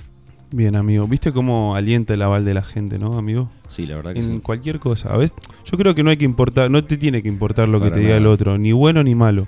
Bien, 0.51 0.77
amigo. 0.77 1.07
¿Viste 1.07 1.31
cómo 1.31 1.75
alienta 1.75 2.15
el 2.15 2.23
aval 2.23 2.45
de 2.45 2.55
la 2.55 2.63
gente, 2.63 2.99
no, 2.99 3.19
amigo? 3.19 3.51
Sí, 3.69 3.87
la 3.87 3.97
verdad 3.97 4.15
que 4.15 4.21
En 4.21 4.25
sí. 4.25 4.41
cualquier 4.41 4.79
cosa. 4.79 5.11
A 5.11 5.19
veces, 5.19 5.37
yo 5.71 5.77
creo 5.77 5.95
que 5.95 6.03
no 6.03 6.09
hay 6.11 6.17
que 6.17 6.25
importar, 6.25 6.71
no 6.71 6.83
te 6.85 6.97
tiene 6.97 7.23
que 7.23 7.29
importar 7.29 7.69
lo 7.69 7.81
que 7.81 7.91
te 7.91 8.01
diga 8.01 8.17
el 8.17 8.27
otro, 8.27 8.57
ni 8.57 8.73
bueno 8.73 9.03
ni 9.03 9.15
malo. 9.15 9.47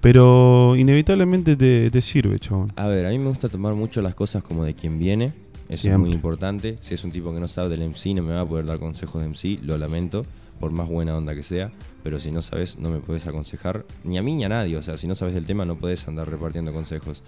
Pero 0.00 0.76
inevitablemente 0.76 1.56
te, 1.56 1.90
te 1.90 2.00
sirve, 2.00 2.38
chabón. 2.38 2.72
A 2.76 2.86
ver, 2.86 3.06
a 3.06 3.10
mí 3.10 3.18
me 3.18 3.28
gusta 3.28 3.48
tomar 3.48 3.74
mucho 3.74 4.00
las 4.00 4.14
cosas 4.14 4.44
como 4.44 4.64
de 4.64 4.74
quien 4.74 5.00
viene. 5.00 5.32
Eso 5.68 5.90
es 5.90 5.98
muy 5.98 6.12
importante. 6.12 6.78
Si 6.80 6.94
es 6.94 7.04
un 7.04 7.12
tipo 7.12 7.32
que 7.32 7.40
no 7.40 7.48
sabe 7.48 7.68
del 7.68 7.88
MC, 7.88 8.14
no 8.14 8.22
me 8.22 8.34
va 8.34 8.40
a 8.40 8.46
poder 8.46 8.66
dar 8.66 8.78
consejos 8.78 9.20
de 9.20 9.28
MC, 9.28 9.62
lo 9.62 9.76
lamento, 9.76 10.24
por 10.60 10.70
más 10.70 10.88
buena 10.88 11.16
onda 11.16 11.34
que 11.34 11.42
sea. 11.42 11.70
Pero 12.02 12.18
si 12.18 12.30
no 12.30 12.40
sabes, 12.40 12.78
no 12.78 12.90
me 12.90 13.00
puedes 13.00 13.26
aconsejar, 13.26 13.84
ni 14.04 14.16
a 14.18 14.22
mí 14.22 14.34
ni 14.34 14.44
a 14.44 14.48
nadie. 14.48 14.76
O 14.76 14.82
sea, 14.82 14.96
si 14.96 15.06
no 15.06 15.14
sabes 15.14 15.34
del 15.34 15.46
tema, 15.46 15.64
no 15.64 15.76
puedes 15.76 16.08
andar 16.08 16.30
repartiendo 16.30 16.72
consejos. 16.72 17.22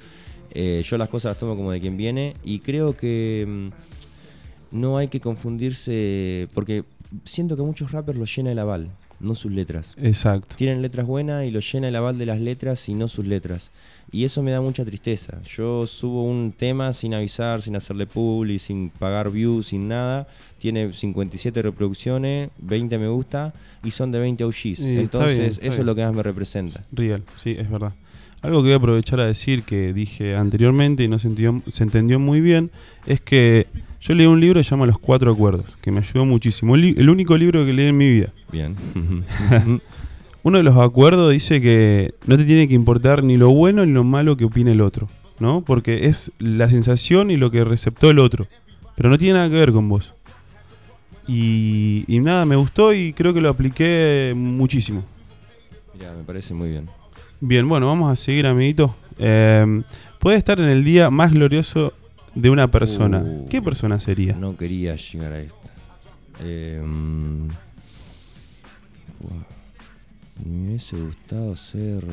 Eh, 0.53 0.83
yo 0.85 0.98
las 0.98 1.09
cosas 1.09 1.31
las 1.31 1.38
tomo 1.38 1.57
como 1.57 1.70
de 1.70 1.81
quien 1.81 1.96
viene 1.96 2.35
y 2.42 2.59
creo 2.59 2.96
que 2.96 3.46
mm, 3.46 4.76
no 4.76 4.96
hay 4.96 5.09
que 5.09 5.20
confundirse, 5.20 6.48
porque 6.55 6.85
siento 7.24 7.57
que 7.57 7.62
a 7.62 7.64
muchos 7.64 7.92
rappers 7.92 8.18
los 8.18 8.35
llena 8.35 8.53
el 8.53 8.59
aval, 8.59 8.90
no 9.20 9.35
sus 9.35 9.52
letras 9.52 9.94
Exacto. 9.98 10.56
tienen 10.56 10.83
letras 10.83 11.06
buenas 11.06 11.44
y 11.46 11.50
lo 11.50 11.61
llena 11.61 11.88
el 11.88 11.96
aval 11.96 12.18
de 12.18 12.26
las 12.26 12.40
letras 12.40 12.88
y 12.88 12.94
no 12.94 13.06
sus 13.09 13.26
letras. 13.26 13.70
Y 14.12 14.24
eso 14.24 14.42
me 14.42 14.50
da 14.50 14.61
mucha 14.61 14.85
tristeza. 14.85 15.40
Yo 15.44 15.87
subo 15.87 16.24
un 16.24 16.52
tema 16.52 16.92
sin 16.92 17.14
avisar, 17.14 17.62
sin 17.62 17.76
hacerle 17.76 18.06
publi, 18.06 18.59
sin 18.59 18.90
pagar 18.90 19.30
views, 19.30 19.68
sin 19.68 19.87
nada. 19.88 20.26
Tiene 20.59 20.92
57 20.92 21.62
reproducciones, 21.62 22.50
20 22.59 22.98
me 22.98 23.09
gusta 23.09 23.54
y 23.85 23.90
son 23.92 24.11
de 24.11 24.18
20 24.18 24.44
OGs. 24.44 24.64
Está 24.80 24.88
Entonces, 24.88 25.37
bien, 25.38 25.46
está 25.50 25.61
eso 25.66 25.70
bien. 25.70 25.80
es 25.80 25.87
lo 25.87 25.94
que 25.94 26.02
más 26.04 26.12
me 26.14 26.22
representa. 26.22 26.85
Real, 26.92 27.22
sí, 27.37 27.54
es 27.59 27.70
verdad. 27.70 27.92
Algo 28.42 28.62
que 28.62 28.68
voy 28.68 28.72
a 28.72 28.76
aprovechar 28.76 29.20
a 29.20 29.26
decir 29.26 29.64
que 29.64 29.92
dije 29.92 30.35
anteriormente 30.35 31.05
y 31.05 31.09
no 31.09 31.18
se 31.18 31.29
entendió, 31.29 31.62
se 31.68 31.83
entendió 31.83 32.18
muy 32.18 32.40
bien 32.40 32.70
es 33.07 33.20
que 33.20 33.66
yo 34.00 34.14
leí 34.14 34.26
un 34.26 34.40
libro 34.40 34.61
que 34.61 34.64
se 34.64 34.70
llama 34.70 34.87
Los 34.87 34.98
Cuatro 34.98 35.31
Acuerdos, 35.31 35.66
que 35.83 35.90
me 35.90 36.00
ayudó 36.00 36.24
muchísimo. 36.24 36.74
El, 36.74 37.11
único 37.11 37.37
libro 37.37 37.66
que 37.66 37.72
leí 37.72 37.88
en 37.88 37.96
mi 37.98 38.11
vida. 38.11 38.33
Bien. 38.50 38.74
Uno 40.42 40.57
de 40.57 40.64
los 40.64 40.79
acuerdos 40.79 41.31
dice 41.31 41.61
que 41.61 42.14
no 42.24 42.38
te 42.38 42.44
tiene 42.44 42.66
que 42.66 42.74
importar 42.74 43.22
ni 43.22 43.37
lo 43.37 43.50
bueno 43.50 43.85
ni 43.85 43.92
lo 43.92 44.05
malo 44.05 44.38
que 44.38 44.46
opine 44.46 44.72
el 44.72 44.81
otro, 44.81 45.11
¿no? 45.38 45.61
Porque 45.62 46.07
es 46.07 46.33
la 46.38 46.70
sensación 46.70 47.31
y 47.31 47.37
lo 47.37 47.50
que 47.50 47.62
receptó 47.62 48.09
el 48.09 48.18
otro. 48.18 48.46
Pero 48.96 49.11
no 49.11 49.18
tiene 49.18 49.35
nada 49.35 49.50
que 49.50 49.57
ver 49.57 49.72
con 49.72 49.87
vos. 49.90 50.14
Y, 51.29 52.05
y 52.09 52.20
nada, 52.20 52.46
me 52.46 52.57
gustó 52.57 52.94
y 52.94 53.12
creo 53.12 53.35
que 53.35 53.42
lo 53.42 53.50
apliqué 53.50 54.33
muchísimo. 54.35 55.05
Mira, 55.92 56.14
me 56.14 56.24
parece 56.24 56.55
muy 56.55 56.70
bien. 56.70 56.88
Bien, 57.42 57.66
bueno, 57.66 57.87
vamos 57.87 58.12
a 58.12 58.16
seguir, 58.16 58.46
amiguito. 58.46 58.94
Eh, 59.18 59.83
puede 60.18 60.37
estar 60.37 60.61
en 60.61 60.68
el 60.68 60.85
día 60.85 61.09
más 61.11 61.33
glorioso 61.33 61.94
de 62.35 62.50
una 62.50 62.70
persona. 62.70 63.22
Uh. 63.24 63.48
¿Qué 63.48 63.62
persona 63.62 63.98
sería? 63.98 64.35
No 64.35 64.59
quería 64.59 64.94
llegar 64.96 65.33
a 65.33 65.40
esta. 65.40 65.72
Eh, 66.40 66.83
me 70.44 70.68
hubiese 70.68 71.00
gustado 71.00 71.57
ser. 71.57 72.05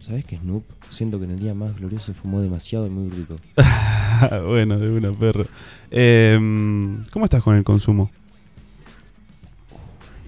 ¿Sabes 0.00 0.26
qué 0.26 0.36
Snoop? 0.36 0.64
Siento 0.90 1.18
que 1.18 1.24
en 1.24 1.32
el 1.32 1.40
día 1.40 1.54
más 1.54 1.74
glorioso 1.78 2.12
fumó 2.12 2.42
demasiado 2.42 2.86
y 2.86 2.90
muy 2.90 3.08
rico. 3.08 3.36
bueno, 4.46 4.78
de 4.78 4.90
una 4.90 5.12
perro. 5.12 5.46
Eh, 5.90 6.38
¿Cómo 7.10 7.24
estás 7.24 7.42
con 7.42 7.56
el 7.56 7.64
consumo? 7.64 8.10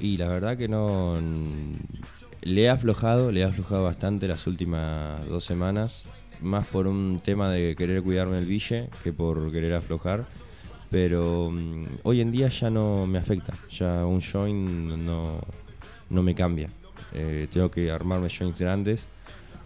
Y 0.01 0.17
la 0.17 0.29
verdad 0.29 0.57
que 0.57 0.69
no. 0.69 1.19
Le 2.43 2.63
he 2.63 2.69
aflojado, 2.69 3.31
le 3.33 3.41
he 3.41 3.45
aflojado 3.45 3.85
bastante 3.85 4.27
las 4.27 4.47
últimas 4.47 5.27
dos 5.29 5.45
semanas. 5.45 6.07
Más 6.41 6.67
por 6.67 6.87
un 6.87 7.21
tema 7.23 7.51
de 7.51 7.77
querer 7.77 8.03
cuidarme 8.03 8.39
el 8.39 8.47
bille 8.47 8.89
que 9.05 9.13
por 9.13 9.53
querer 9.53 9.75
aflojar. 9.75 10.25
Pero 10.91 11.51
mm, 11.53 11.85
hoy 12.03 12.21
en 12.21 12.33
día 12.33 12.49
ya 12.49 12.71
no 12.71 13.07
me 13.07 13.19
afecta. 13.19 13.55
Ya 13.71 14.07
un 14.07 14.21
joint 14.21 14.97
no, 14.99 15.39
no 16.09 16.23
me 16.23 16.35
cambia. 16.35 16.71
Eh, 17.13 17.47
tengo 17.51 17.71
que 17.71 17.91
armarme 17.91 18.29
joints 18.31 18.61
grandes 18.61 19.07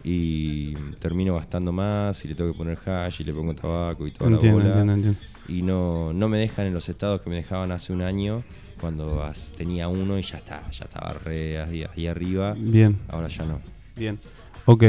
y 0.02 0.74
termino 0.98 1.34
gastando 1.34 1.72
más 1.72 2.24
y 2.24 2.28
le 2.28 2.34
tengo 2.34 2.52
que 2.52 2.58
poner 2.58 2.78
hash 2.86 3.20
y 3.20 3.24
le 3.24 3.32
pongo 3.32 3.54
tabaco 3.54 4.06
y 4.06 4.10
toda 4.12 4.30
Entiendo, 4.30 4.58
la 4.58 4.64
bola 4.64 4.80
entiendo, 4.80 4.92
entiendo. 4.94 5.20
y 5.48 5.62
no, 5.62 6.12
no 6.12 6.28
me 6.28 6.38
dejan 6.38 6.66
en 6.66 6.74
los 6.74 6.88
estados 6.90 7.22
que 7.22 7.30
me 7.30 7.36
dejaban 7.36 7.70
hace 7.72 7.92
un 7.92 8.02
año 8.02 8.42
cuando 8.84 9.22
tenía 9.56 9.88
uno 9.88 10.18
y 10.18 10.22
ya 10.22 10.36
está, 10.36 10.62
ya 10.70 10.84
estaba 10.84 11.14
re 11.14 11.58
ahí, 11.58 11.84
ahí 11.96 12.06
arriba, 12.06 12.54
Bien, 12.58 12.96
ahora 13.08 13.28
ya 13.28 13.44
no. 13.46 13.60
bien. 13.96 14.18
Ok. 14.66 14.82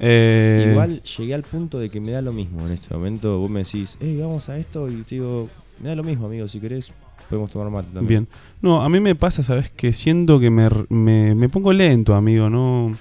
Eh, 0.00 0.68
Igual 0.70 1.02
llegué 1.02 1.34
al 1.34 1.42
punto 1.42 1.78
de 1.78 1.88
que 1.90 2.00
me 2.00 2.10
da 2.10 2.20
lo 2.22 2.32
mismo 2.32 2.64
en 2.66 2.72
este 2.72 2.94
momento, 2.94 3.38
vos 3.38 3.50
me 3.50 3.60
decís, 3.64 3.96
hey, 4.00 4.18
vamos 4.20 4.48
a 4.48 4.56
esto 4.58 4.88
y 4.90 5.02
te 5.02 5.16
digo, 5.16 5.48
me 5.80 5.90
da 5.90 5.94
lo 5.94 6.02
mismo 6.02 6.26
amigo, 6.26 6.48
si 6.48 6.58
querés 6.58 6.92
podemos 7.28 7.50
tomar 7.50 7.70
mate 7.70 7.88
también. 7.94 8.24
Bien. 8.24 8.28
No, 8.62 8.82
a 8.82 8.88
mí 8.88 8.98
me 9.00 9.14
pasa, 9.14 9.42
¿sabes? 9.42 9.70
Que 9.70 9.92
siento 9.92 10.40
que 10.40 10.50
me, 10.50 10.68
me, 10.88 11.34
me 11.34 11.48
pongo 11.48 11.72
lento, 11.72 12.14
amigo, 12.14 12.48
¿no? 12.50 12.96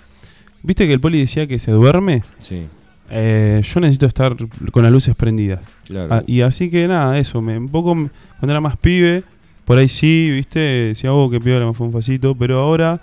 ¿Viste 0.62 0.86
que 0.86 0.94
el 0.94 1.00
poli 1.00 1.20
decía 1.20 1.48
que 1.48 1.58
se 1.58 1.72
duerme? 1.72 2.22
Sí, 2.38 2.68
Eh, 3.10 3.62
yo 3.64 3.80
necesito 3.80 4.06
estar 4.06 4.36
con 4.72 4.84
las 4.84 4.92
luces 4.92 5.16
prendidas. 5.16 5.60
claro. 5.88 6.14
Ah, 6.16 6.24
y 6.26 6.42
así 6.42 6.70
que 6.70 6.88
nada, 6.88 7.18
eso, 7.20 7.42
me, 7.42 7.58
un 7.58 7.70
poco 7.70 7.94
cuando 7.94 8.52
era 8.52 8.62
más 8.62 8.78
pibe, 8.78 9.24
por 9.66 9.78
ahí 9.78 9.88
sí, 9.88 10.30
viste, 10.32 10.60
decía, 10.60 11.14
oh, 11.14 11.30
que 11.30 11.40
piola, 11.40 11.66
me 11.66 11.74
fue 11.74 11.88
un 11.88 11.94
facito, 11.94 12.36
pero 12.36 12.60
ahora 12.60 13.02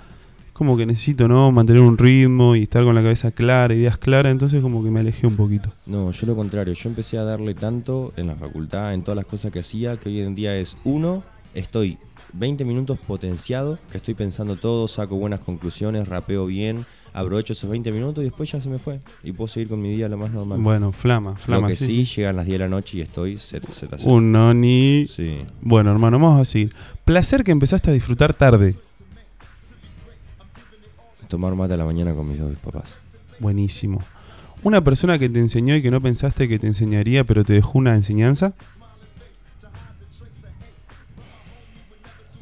como 0.60 0.76
que 0.76 0.84
necesito, 0.84 1.26
¿no? 1.26 1.50
Mantener 1.50 1.80
un 1.80 1.96
ritmo 1.96 2.54
y 2.54 2.64
estar 2.64 2.84
con 2.84 2.94
la 2.94 3.00
cabeza 3.00 3.30
clara, 3.30 3.74
ideas 3.74 3.96
claras, 3.96 4.30
entonces 4.30 4.60
como 4.60 4.84
que 4.84 4.90
me 4.90 5.00
alejé 5.00 5.26
un 5.26 5.34
poquito. 5.34 5.72
No, 5.86 6.10
yo 6.10 6.26
lo 6.26 6.36
contrario, 6.36 6.74
yo 6.74 6.90
empecé 6.90 7.16
a 7.16 7.24
darle 7.24 7.54
tanto 7.54 8.12
en 8.18 8.26
la 8.26 8.34
facultad, 8.34 8.92
en 8.92 9.02
todas 9.02 9.16
las 9.16 9.24
cosas 9.24 9.52
que 9.52 9.60
hacía, 9.60 9.96
que 9.96 10.10
hoy 10.10 10.20
en 10.20 10.34
día 10.34 10.54
es 10.54 10.76
uno, 10.84 11.22
estoy 11.54 11.96
20 12.32 12.64
minutos 12.64 12.98
potenciado, 12.98 13.78
que 13.90 13.98
estoy 13.98 14.14
pensando 14.14 14.56
todo, 14.56 14.88
saco 14.88 15.16
buenas 15.16 15.40
conclusiones, 15.40 16.08
rapeo 16.08 16.46
bien, 16.46 16.86
aprovecho 17.12 17.52
esos 17.52 17.70
20 17.70 17.92
minutos 17.92 18.22
y 18.22 18.26
después 18.26 18.50
ya 18.50 18.60
se 18.60 18.68
me 18.68 18.78
fue. 18.78 19.00
Y 19.22 19.32
puedo 19.32 19.48
seguir 19.48 19.68
con 19.68 19.80
mi 19.80 19.90
día 19.90 20.08
lo 20.08 20.16
más 20.16 20.30
normal. 20.30 20.60
Bueno, 20.60 20.92
flama, 20.92 21.36
flama. 21.36 21.62
lo 21.62 21.68
que 21.68 21.76
sí, 21.76 22.06
sí, 22.06 22.16
llegan 22.16 22.36
las 22.36 22.46
10 22.46 22.54
de 22.54 22.64
la 22.64 22.68
noche 22.68 22.98
y 22.98 23.00
estoy 23.00 23.38
Z, 23.38 23.66
Z, 23.72 23.98
sí. 23.98 24.08
Un 24.08 24.32
noni. 24.32 25.06
Sí. 25.08 25.38
Bueno, 25.60 25.90
hermano, 25.90 26.18
vamos 26.18 26.40
a 26.40 26.44
seguir. 26.44 26.72
Placer 27.04 27.44
que 27.44 27.50
empezaste 27.50 27.90
a 27.90 27.92
disfrutar 27.92 28.34
tarde. 28.34 28.76
Tomar 31.28 31.54
mate 31.54 31.74
a 31.74 31.76
la 31.76 31.84
mañana 31.84 32.14
con 32.14 32.28
mis 32.28 32.38
dos 32.38 32.52
papás. 32.58 32.98
Buenísimo. 33.38 34.02
Una 34.62 34.84
persona 34.84 35.18
que 35.18 35.28
te 35.28 35.38
enseñó 35.38 35.74
y 35.76 35.82
que 35.82 35.90
no 35.90 36.00
pensaste 36.00 36.48
que 36.48 36.58
te 36.58 36.66
enseñaría, 36.66 37.24
pero 37.24 37.44
te 37.44 37.54
dejó 37.54 37.78
una 37.78 37.94
enseñanza. 37.94 38.52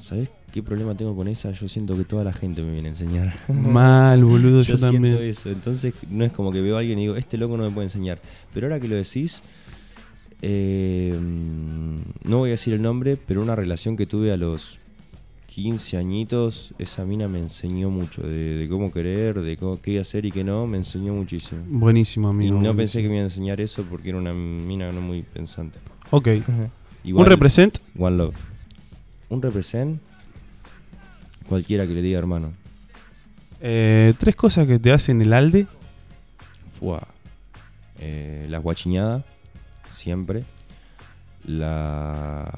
¿Sabes 0.09 0.31
qué 0.53 0.63
problema 0.63 0.95
tengo 0.97 1.15
con 1.15 1.29
esa? 1.29 1.51
Yo 1.53 1.69
siento 1.69 1.95
que 1.97 2.05
toda 2.05 2.25
la 2.25 2.33
gente 2.33 2.63
me 2.63 2.73
viene 2.73 2.89
a 2.89 2.93
enseñar. 2.93 3.35
Mal, 3.49 4.25
boludo, 4.25 4.63
yo, 4.63 4.75
Yo, 4.75 4.79
siento 4.79 4.93
también. 4.93 5.19
eso. 5.19 5.51
Entonces, 5.51 5.93
no 6.09 6.25
es 6.25 6.33
como 6.33 6.51
que 6.51 6.63
veo 6.63 6.77
a 6.77 6.81
alguien 6.81 6.99
y 6.99 7.03
digo, 7.03 7.17
este 7.17 7.37
loco 7.37 7.57
no 7.59 7.65
me 7.65 7.71
puede 7.71 7.87
enseñar. 7.89 8.19
Pero 8.55 8.67
ahora 8.67 8.81
que 8.81 8.89
lo 8.89 8.95
decís, 8.97 9.43
eh, 10.41 11.15
no 12.25 12.39
voy 12.39 12.49
a 12.49 12.53
decir 12.53 12.73
el 12.75 12.81
nombre, 12.81 13.17
pero 13.19 13.43
una 13.43 13.55
relación 13.57 13.97
que 13.97 14.07
tuve 14.07 14.33
a 14.33 14.37
los 14.39 14.79
15 15.49 15.97
añitos, 15.97 16.73
esa 16.79 17.05
mina 17.05 17.27
me 17.29 17.41
enseñó 17.41 17.91
mucho 17.91 18.23
de, 18.23 18.57
de 18.59 18.69
cómo 18.69 18.93
querer, 18.93 19.41
de 19.41 19.57
cómo, 19.57 19.81
qué 19.83 19.99
hacer 19.99 20.25
y 20.25 20.31
qué 20.31 20.45
no, 20.45 20.67
me 20.67 20.79
enseñó 20.79 21.13
muchísimo. 21.15 21.61
Buenísimo, 21.69 22.29
Y 22.29 22.31
amigo. 22.31 22.53
no 22.55 22.59
buenísimo. 22.61 22.77
pensé 22.77 23.03
que 23.03 23.09
me 23.09 23.15
iba 23.17 23.23
a 23.23 23.27
enseñar 23.27 23.61
eso 23.61 23.83
porque 23.91 24.11
era 24.11 24.19
una 24.19 24.33
mina 24.33 24.91
no 24.93 25.01
muy 25.01 25.23
pensante. 25.23 25.79
Ok. 26.11 26.29
Igual, 27.05 27.25
Un 27.27 27.31
represent. 27.31 27.79
One 27.99 28.17
Love. 28.17 28.35
Un 29.31 29.43
represent, 29.43 30.01
cualquiera 31.49 31.87
que 31.87 31.95
le 31.95 32.03
diga 32.03 32.19
hermano. 32.19 32.53
eh, 33.61 34.15
tres 34.19 34.37
cosas 34.37 34.67
que 34.67 34.79
te 34.79 34.93
hacen 34.93 35.21
el 35.23 35.33
alde. 35.33 35.67
Fua. 36.79 37.07
Eh, 37.99 38.47
la 38.49 38.59
guachiñada, 38.59 39.25
siempre. 39.89 40.45
La, 41.45 42.51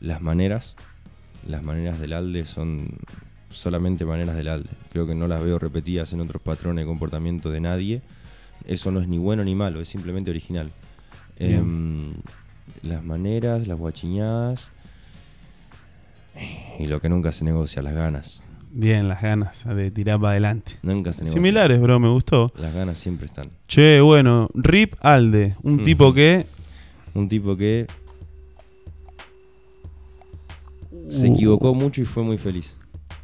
las 0.00 0.20
maneras. 0.22 0.76
Las 1.46 1.62
maneras 1.62 1.98
del 1.98 2.12
ALDE 2.12 2.46
son 2.46 2.88
solamente 3.50 4.04
maneras 4.04 4.36
del 4.36 4.48
ALDE. 4.48 4.70
Creo 4.92 5.06
que 5.06 5.14
no 5.14 5.26
las 5.28 5.42
veo 5.42 5.58
repetidas 5.58 6.12
en 6.12 6.20
otros 6.20 6.40
patrones 6.42 6.84
de 6.84 6.88
comportamiento 6.88 7.50
de 7.50 7.60
nadie. 7.60 8.02
Eso 8.66 8.92
no 8.92 9.00
es 9.00 9.08
ni 9.08 9.18
bueno 9.18 9.42
ni 9.44 9.54
malo, 9.56 9.80
es 9.80 9.88
simplemente 9.88 10.30
original. 10.30 10.70
Em, 11.38 12.14
las 12.82 13.02
maneras, 13.04 13.66
las 13.66 13.76
guachiñadas. 13.76 14.70
Y 16.78 16.86
lo 16.86 17.00
que 17.00 17.08
nunca 17.08 17.32
se 17.32 17.44
negocia, 17.44 17.82
las 17.82 17.94
ganas. 17.94 18.42
Bien, 18.70 19.06
las 19.08 19.20
ganas 19.20 19.64
de 19.66 19.90
tirar 19.90 20.18
para 20.18 20.30
adelante. 20.32 20.72
Nunca 20.82 21.12
se 21.12 21.22
negocia. 21.24 21.38
Similares, 21.40 21.80
bro, 21.80 22.00
me 22.00 22.08
gustó. 22.08 22.50
Las 22.56 22.72
ganas 22.74 22.96
siempre 22.98 23.26
están. 23.26 23.50
Che, 23.68 24.00
bueno, 24.00 24.48
Rip 24.54 24.94
Alde, 25.00 25.56
un 25.62 25.74
Ujú. 25.74 25.84
tipo 25.84 26.14
que 26.14 26.46
Un 27.14 27.28
tipo 27.28 27.54
que 27.56 27.86
se 31.10 31.26
equivocó 31.28 31.74
mucho 31.74 32.00
y 32.00 32.04
fue 32.04 32.22
muy 32.22 32.38
feliz. 32.38 32.74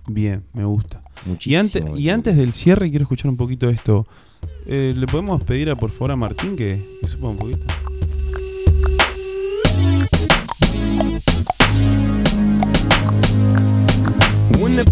Bien, 0.06 0.44
me 0.52 0.64
gusta. 0.64 1.02
Y, 1.24 1.30
Muchísimo. 1.30 1.60
antes, 1.60 1.84
me 1.84 1.98
y 1.98 2.10
antes 2.10 2.36
del 2.36 2.52
cierre 2.52 2.90
quiero 2.90 3.04
escuchar 3.04 3.30
un 3.30 3.36
poquito 3.38 3.70
esto. 3.70 4.06
Eh, 4.66 4.92
¿Le 4.96 5.06
podemos 5.06 5.42
pedir 5.44 5.70
a 5.70 5.76
por 5.76 5.90
favor 5.90 6.10
a 6.12 6.16
Martín 6.16 6.54
que, 6.56 6.78
que 7.00 7.08
supa 7.08 7.28
un 7.28 7.36
poquito? 7.38 7.64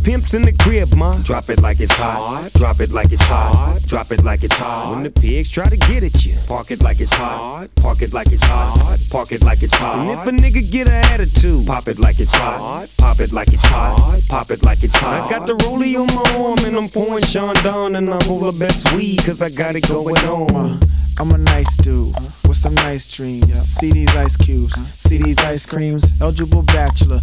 Pimp's 0.07 0.35
in 0.35 0.43
the 0.43 0.53
crib, 0.63 0.95
ma, 0.95 1.17
drop 1.23 1.51
it 1.51 1.61
like 1.61 1.81
it's 1.81 1.93
hot. 1.95 2.49
Drop 2.55 2.79
it 2.79 2.93
like 2.93 3.11
it's 3.11 3.27
hot. 3.27 3.81
Drop 3.87 4.13
it 4.13 4.23
like 4.23 4.45
it's 4.45 4.57
hot. 4.57 4.93
When 4.93 5.03
the 5.03 5.11
pigs 5.11 5.51
try 5.51 5.69
to 5.69 5.77
get 5.77 6.05
at 6.05 6.25
you, 6.25 6.39
park 6.47 6.71
it 6.71 6.81
like 6.81 7.01
it's 7.01 7.13
hot. 7.13 7.67
Park 7.75 8.03
it 8.03 8.15
like 8.15 8.31
it's 8.31 8.45
hot. 8.45 8.99
Park 9.11 9.33
it 9.33 9.43
like 9.43 9.65
it's 9.65 9.75
hot. 9.75 9.99
And 9.99 10.11
if 10.13 10.25
a 10.25 10.31
nigga 10.31 10.71
get 10.71 10.87
an 10.87 11.05
attitude, 11.13 11.67
pop 11.67 11.89
it 11.89 11.99
like 11.99 12.21
it's 12.21 12.33
hot. 12.33 12.87
Pop 12.99 13.19
it 13.19 13.33
like 13.33 13.53
it's 13.53 13.67
hot. 13.67 14.21
Pop 14.29 14.53
it 14.53 14.63
like 14.63 14.85
it's 14.85 14.95
hot. 14.95 15.27
I 15.27 15.29
got 15.29 15.49
the 15.49 15.55
rollie 15.55 15.99
on 15.99 16.07
my 16.15 16.39
arm 16.39 16.59
and 16.65 16.77
I'm 16.77 16.89
pouring 16.89 17.25
Sean 17.25 17.55
down 17.65 17.97
and 17.97 18.09
I 18.09 18.19
roll 18.29 18.39
the 18.39 18.57
best 18.57 18.93
weed 18.95 19.19
cause 19.27 19.43
I 19.43 19.51
got 19.51 19.75
it 19.75 19.89
going 19.89 20.19
on. 20.19 20.79
I'm 21.19 21.33
a 21.33 21.39
nice 21.39 21.77
dude 21.79 22.15
with 22.47 22.57
some 22.57 22.75
nice 22.75 23.13
dreams. 23.13 23.53
See 23.65 23.91
these 23.91 24.15
ice 24.15 24.37
cubes, 24.37 24.77
see 24.93 25.19
these 25.19 25.39
ice 25.39 25.67
creams. 25.67 26.21
Eligible 26.21 26.63
bachelor, 26.63 27.19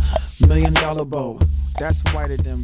million 0.46 0.74
dollar 0.74 1.06
bow. 1.06 1.40
That's 1.80 2.04
whiter 2.14 2.38
than 2.38 2.64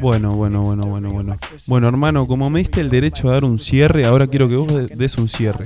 Bueno, 0.00 0.34
bueno, 0.36 0.62
bueno, 0.62 0.86
bueno, 0.86 1.10
bueno. 1.12 1.36
Bueno, 1.66 1.88
hermano, 1.88 2.26
como 2.26 2.50
me 2.50 2.58
diste 2.60 2.80
el 2.80 2.90
derecho 2.90 3.28
a 3.28 3.34
dar 3.34 3.44
un 3.44 3.58
cierre, 3.58 4.04
ahora 4.04 4.26
quiero 4.26 4.48
que 4.48 4.56
vos 4.56 4.68
de- 4.74 4.86
des 4.96 5.16
un 5.18 5.28
cierre. 5.28 5.64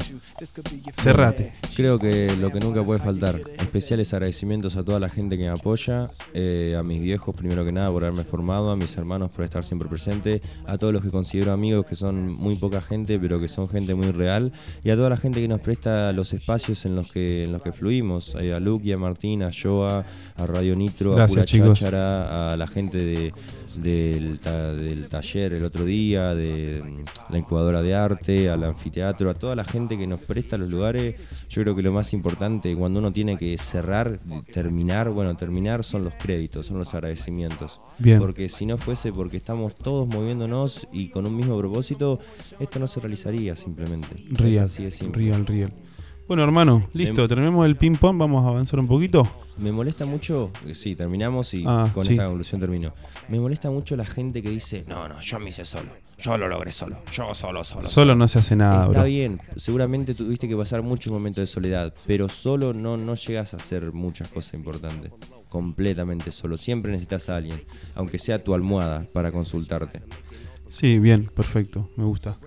Cerrate. 0.95 1.53
Creo 1.77 1.99
que 1.99 2.35
lo 2.37 2.51
que 2.51 2.59
nunca 2.59 2.83
puede 2.83 2.99
faltar, 2.99 3.41
especiales 3.59 4.13
agradecimientos 4.13 4.77
a 4.77 4.85
toda 4.85 4.99
la 4.99 5.09
gente 5.09 5.37
que 5.37 5.45
me 5.45 5.49
apoya, 5.49 6.11
eh, 6.35 6.77
a 6.77 6.83
mis 6.83 7.01
viejos 7.01 7.35
primero 7.35 7.65
que 7.65 7.73
nada 7.73 7.91
por 7.91 8.03
haberme 8.03 8.25
formado, 8.25 8.71
a 8.71 8.77
mis 8.77 8.97
hermanos 8.97 9.31
por 9.31 9.45
estar 9.45 9.65
siempre 9.65 9.89
presente, 9.89 10.43
a 10.67 10.79
todos 10.79 10.93
los 10.93 11.03
que 11.03 11.11
considero 11.11 11.53
amigos 11.53 11.87
que 11.87 11.95
son 11.95 12.29
muy 12.35 12.57
poca 12.57 12.81
gente 12.81 13.19
pero 13.19 13.41
que 13.41 13.49
son 13.49 13.69
gente 13.69 13.95
muy 13.95 14.11
real 14.11 14.53
y 14.83 14.91
a 14.91 14.97
toda 14.97 15.11
la 15.11 15.17
gente 15.17 15.41
que 15.41 15.49
nos 15.49 15.61
presta 15.61 16.13
los 16.13 16.33
espacios 16.33 16.85
en 16.87 16.97
los 16.97 17.13
que 17.13 17.45
en 17.45 17.53
los 17.53 17.63
que 17.63 17.73
fluimos, 17.73 18.35
eh, 18.35 18.53
a 18.53 18.61
Luke, 18.61 18.93
a 18.93 18.99
Martín, 18.99 19.43
a 19.43 19.51
Joa, 19.53 20.05
a 20.37 20.47
Radio 20.47 20.75
Nitro, 20.75 21.15
Gracias, 21.15 21.31
a 21.31 21.35
Pura 21.35 21.45
chicos. 21.45 21.79
Cháchara, 21.79 22.53
a 22.53 22.57
la 22.57 22.67
gente 22.67 22.99
de, 22.99 23.33
del, 23.81 24.41
ta- 24.41 24.75
del 24.75 25.09
taller 25.09 25.53
el 25.55 25.65
otro 25.65 25.85
día, 25.85 26.35
de 26.35 26.83
la 27.31 27.39
incubadora 27.39 27.81
de 27.83 27.95
arte, 27.95 28.51
al 28.51 28.65
anfiteatro, 28.65 29.31
a 29.31 29.35
toda 29.35 29.55
la 29.55 29.65
gente 29.65 29.97
que 29.97 30.07
nos 30.07 30.21
presta 30.21 30.59
los 30.59 30.69
lugares. 30.71 31.15
Yo 31.49 31.63
creo 31.63 31.77
que 31.77 31.83
lo 31.83 31.93
más 31.93 32.13
importante 32.13 32.75
cuando 32.75 32.99
uno 32.99 33.13
tiene 33.13 33.39
que 33.39 33.57
cerrar, 33.59 34.19
terminar, 34.53 35.11
bueno, 35.11 35.37
terminar 35.37 35.85
son 35.85 36.05
los 36.05 36.15
créditos, 36.15 36.67
son 36.67 36.79
los 36.79 36.93
agradecimientos. 36.95 37.81
Bien. 37.99 38.19
Porque 38.19 38.49
si 38.49 38.67
no 38.67 38.79
fuese 38.79 39.13
porque 39.13 39.37
estamos 39.37 39.75
todos 39.77 40.09
moviéndonos 40.09 40.89
y 40.93 41.09
con 41.09 41.27
un 41.27 41.37
mismo 41.37 41.57
propósito, 41.59 42.19
esto 42.59 42.79
no 42.79 42.87
se 42.87 43.01
realizaría 43.01 43.55
simplemente. 43.57 44.09
Real, 44.31 44.65
así 44.67 44.83
de 44.85 44.91
simple. 44.91 45.23
real, 45.27 45.47
real. 45.47 45.73
Bueno, 46.33 46.45
hermano, 46.45 46.89
listo, 46.95 47.29
terminemos 47.29 47.67
el 47.67 47.77
ping 47.77 47.97
pong, 47.97 48.17
vamos 48.17 48.43
a 48.47 48.49
avanzar 48.49 48.81
un 48.81 48.87
poquito. 48.87 49.31
Me 49.59 49.71
molesta 49.71 50.07
mucho, 50.07 50.51
sí, 50.73 50.97
terminamos 50.97 51.53
y 51.53 51.63
Ah, 51.67 51.91
con 51.93 52.07
sí. 52.07 52.15
esta 52.15 52.25
conclusión 52.25 52.59
termino. 52.59 52.95
Me 53.29 53.39
molesta 53.39 53.71
mucho 53.71 53.97
la 53.97 54.07
gente 54.07 54.43
que 54.43 54.49
dice, 54.49 54.83
no, 54.89 55.07
no, 55.09 55.21
yo 55.21 55.39
me 55.39 55.51
hice 55.51 55.67
solo, 55.67 55.91
yo 56.19 56.39
lo 56.39 56.49
logré 56.49 56.73
solo, 56.73 56.97
yo 57.13 57.35
solo, 57.35 57.63
solo. 57.65 57.83
Solo 57.87 58.15
no 58.15 58.27
se 58.29 58.39
hace 58.39 58.57
nada, 58.57 58.87
Está 58.87 59.01
bro. 59.01 59.05
bien, 59.05 59.43
seguramente 59.57 60.15
tuviste 60.15 60.49
que 60.49 60.57
pasar 60.57 60.81
muchos 60.81 61.13
momentos 61.13 61.43
de 61.43 61.47
soledad, 61.47 61.93
pero 62.07 62.31
solo 62.31 62.73
no, 62.73 62.97
no 62.97 63.15
llegas 63.15 63.53
a 63.53 63.59
hacer 63.59 63.93
muchas 63.93 64.29
cosas 64.29 64.55
importantes. 64.55 65.13
Completamente 65.51 66.33
solo. 66.33 66.57
Siempre 66.57 66.93
necesitas 66.93 67.29
a 67.29 67.37
alguien, 67.37 67.63
aunque 67.95 68.19
sea 68.19 68.43
tu 68.43 68.55
almohada, 68.55 69.05
para 69.13 69.31
consultarte. 69.33 70.01
Sí, 70.71 70.99
bien, 70.99 71.27
perfecto, 71.27 71.91
me 71.97 72.05
gusta. 72.05 72.39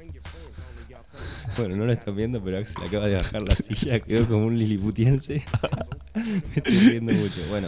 Bueno, 1.58 1.76
no 1.76 1.86
lo 1.86 1.92
están 1.92 2.16
viendo, 2.16 2.42
pero 2.44 2.58
Axel 2.58 2.84
acaba 2.84 3.08
de 3.08 3.16
bajar 3.16 3.42
la 3.42 3.56
silla, 3.56 4.00
quedó 4.00 4.26
como 4.26 4.46
un 4.48 4.58
liliputiense. 4.58 5.44
Me 6.16 6.22
estoy 6.56 6.74
riendo 6.90 7.14
mucho. 7.14 7.42
Bueno, 7.50 7.68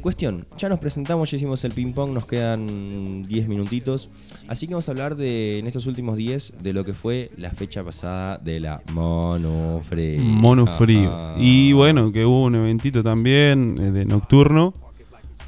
cuestión, 0.00 0.44
ya 0.58 0.68
nos 0.68 0.80
presentamos, 0.80 1.30
ya 1.30 1.36
hicimos 1.36 1.64
el 1.64 1.72
ping 1.72 1.92
pong, 1.92 2.10
nos 2.12 2.26
quedan 2.26 3.22
10 3.22 3.48
minutitos. 3.48 4.10
Así 4.48 4.66
que 4.66 4.74
vamos 4.74 4.88
a 4.88 4.92
hablar 4.92 5.14
de, 5.16 5.58
en 5.60 5.66
estos 5.66 5.86
últimos 5.86 6.16
10, 6.16 6.56
de 6.62 6.72
lo 6.72 6.84
que 6.84 6.92
fue 6.94 7.30
la 7.36 7.50
fecha 7.50 7.84
pasada 7.84 8.38
de 8.38 8.58
la 8.60 8.82
Mono 8.92 9.80
Free. 9.88 10.18
Mono 10.18 10.64
Ajá. 10.64 10.74
frío. 10.76 11.34
Y 11.38 11.72
bueno, 11.72 12.10
que 12.12 12.24
hubo 12.24 12.44
un 12.44 12.54
eventito 12.56 13.02
también 13.04 13.78
eh, 13.80 13.90
de 13.92 14.04
nocturno. 14.04 14.74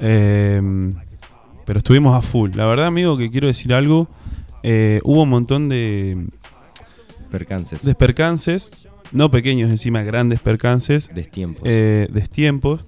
eh, 0.00 0.60
pero 1.64 1.78
estuvimos 1.78 2.14
a 2.14 2.20
full. 2.20 2.50
La 2.54 2.66
verdad, 2.66 2.86
amigo, 2.86 3.16
que 3.16 3.30
quiero 3.30 3.46
decir 3.46 3.72
algo. 3.72 4.06
eh, 4.62 5.00
hubo 5.04 5.22
un 5.22 5.30
montón 5.30 5.68
de, 5.70 6.26
Percances, 7.38 7.84
de 7.84 7.94
percances, 7.96 8.70
no 9.10 9.28
pequeños, 9.30 9.68
encima 9.70 10.02
grandes 10.04 10.38
percances, 10.38 11.10
destiempos. 11.12 11.62
eh, 11.66 12.06
destiempos. 12.12 12.84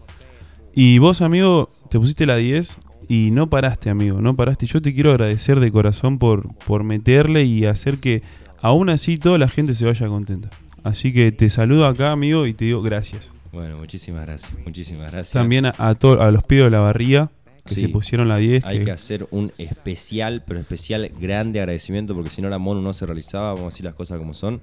Y 0.72 0.98
vos, 0.98 1.20
amigo, 1.20 1.70
te 1.90 1.98
pusiste 1.98 2.26
la 2.26 2.36
10 2.36 2.76
y 3.08 3.30
no 3.32 3.50
paraste, 3.50 3.90
amigo, 3.90 4.20
no 4.20 4.36
paraste. 4.36 4.66
Yo 4.66 4.80
te 4.80 4.94
quiero 4.94 5.10
agradecer 5.10 5.58
de 5.58 5.72
corazón 5.72 6.18
por, 6.18 6.54
por 6.58 6.84
meterle 6.84 7.42
y 7.42 7.64
hacer 7.66 7.98
que 7.98 8.22
aún 8.60 8.88
así 8.88 9.18
toda 9.18 9.36
la 9.38 9.48
gente 9.48 9.74
se 9.74 9.84
vaya 9.84 10.06
contenta. 10.06 10.50
Así 10.84 11.12
que 11.12 11.32
te 11.32 11.50
saludo 11.50 11.86
acá, 11.86 12.12
amigo, 12.12 12.46
y 12.46 12.54
te 12.54 12.66
digo 12.66 12.82
gracias. 12.82 13.32
Bueno, 13.52 13.78
muchísimas 13.78 14.26
gracias, 14.26 14.52
muchísimas 14.64 15.10
gracias. 15.10 15.32
También 15.32 15.66
a, 15.66 15.74
a, 15.76 15.90
a 15.90 16.30
los 16.30 16.44
pibes 16.44 16.66
de 16.66 16.70
la 16.70 16.80
barría 16.80 17.30
que 17.66 17.74
Sí. 17.74 17.82
se 17.82 17.88
pusieron 17.90 18.28
la 18.28 18.38
10. 18.38 18.64
Hay 18.64 18.78
que- 18.78 18.84
que 18.86 18.90
hacer 18.92 19.26
un 19.30 19.52
especial, 19.58 20.42
pero 20.46 20.58
especial 20.60 21.10
grande 21.20 21.60
agradecimiento 21.60 22.14
porque 22.14 22.30
si 22.30 22.40
no 22.42 22.48
la 22.48 22.58
mono 22.58 22.80
no 22.80 22.92
se 22.92 23.04
realizaba, 23.06 23.52
vamos 23.54 23.72
a 23.72 23.74
decir 23.74 23.84
las 23.84 23.94
cosas 23.94 24.18
como 24.18 24.32
son. 24.34 24.60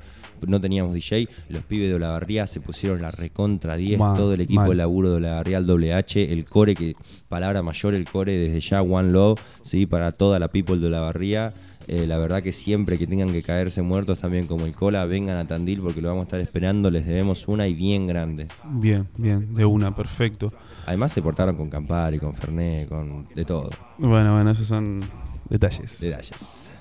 No 0.48 0.60
teníamos 0.60 0.94
DJ, 0.94 1.28
los 1.50 1.64
pibes 1.64 1.90
de 1.90 1.96
Olavarría 1.96 2.48
se 2.48 2.60
pusieron 2.60 3.02
la 3.02 3.12
recontra 3.12 3.78
10, 3.78 4.00
Mal, 4.00 4.16
todo 4.18 4.34
el 4.34 4.42
equipo 4.42 4.62
mal. 4.62 4.70
de 4.72 4.76
laburo 4.76 5.12
de 5.12 5.16
Olavarría, 5.18 5.58
el 5.60 5.66
WH, 5.66 6.32
el 6.34 6.44
core, 6.46 6.76
que 6.76 6.96
palabra 7.30 7.62
mayor, 7.62 7.94
el 7.94 8.06
core 8.10 8.34
desde 8.38 8.60
ya, 8.60 8.82
One 8.82 9.12
Love, 9.12 9.40
¿sí? 9.62 9.86
para 9.86 10.12
toda 10.12 10.40
la 10.40 10.48
people 10.50 10.78
de 10.80 10.88
Olavarría. 10.88 11.54
Eh, 11.88 12.06
la 12.08 12.18
verdad 12.18 12.42
que 12.42 12.52
siempre 12.52 12.98
que 12.98 13.06
tengan 13.08 13.32
que 13.32 13.42
caerse 13.44 13.82
muertos 13.82 14.20
también 14.20 14.48
como 14.48 14.66
el 14.66 14.76
cola, 14.76 15.06
vengan 15.06 15.38
a 15.38 15.46
Tandil 15.48 15.82
porque 15.82 16.02
lo 16.02 16.08
vamos 16.10 16.22
a 16.22 16.24
estar 16.26 16.40
esperando, 16.40 16.90
les 16.90 17.06
debemos 17.06 17.48
una 17.48 17.68
y 17.68 17.74
bien 17.74 18.08
grande. 18.08 18.48
Bien, 18.72 19.08
bien, 19.18 19.54
de 19.54 19.66
una, 19.66 19.96
perfecto. 19.96 20.52
Además 20.86 21.12
se 21.12 21.22
portaron 21.22 21.56
con 21.56 21.70
Campari, 21.70 22.20
con 22.20 22.34
Fernet, 22.34 22.88
con 22.90 23.26
de 23.36 23.46
todo, 23.46 23.70
Bueno, 23.98 24.34
bueno, 24.34 24.52
esos 24.52 24.68
son 24.68 25.02
detalles. 25.50 26.00
detalles. 26.00 26.72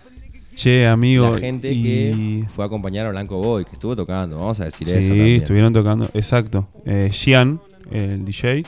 Che, 0.55 0.87
amigo. 0.87 1.31
la 1.31 1.39
gente 1.39 1.73
y- 1.73 1.83
que 1.83 2.45
fue 2.55 2.65
a 2.65 2.67
acompañar 2.67 3.07
a 3.07 3.11
Blanco 3.11 3.39
Boy, 3.39 3.65
que 3.65 3.73
estuvo 3.73 3.97
tocando, 3.97 4.39
vamos 4.39 4.61
a 4.61 4.67
decir 4.67 4.87
Sí, 4.87 4.95
eso 4.97 5.09
también. 5.09 5.37
estuvieron 5.37 5.73
tocando. 5.73 6.11
Exacto. 6.15 6.69
Eh, 6.85 7.09
Gian, 7.11 7.59
el 7.91 8.25
DJ, 8.25 8.65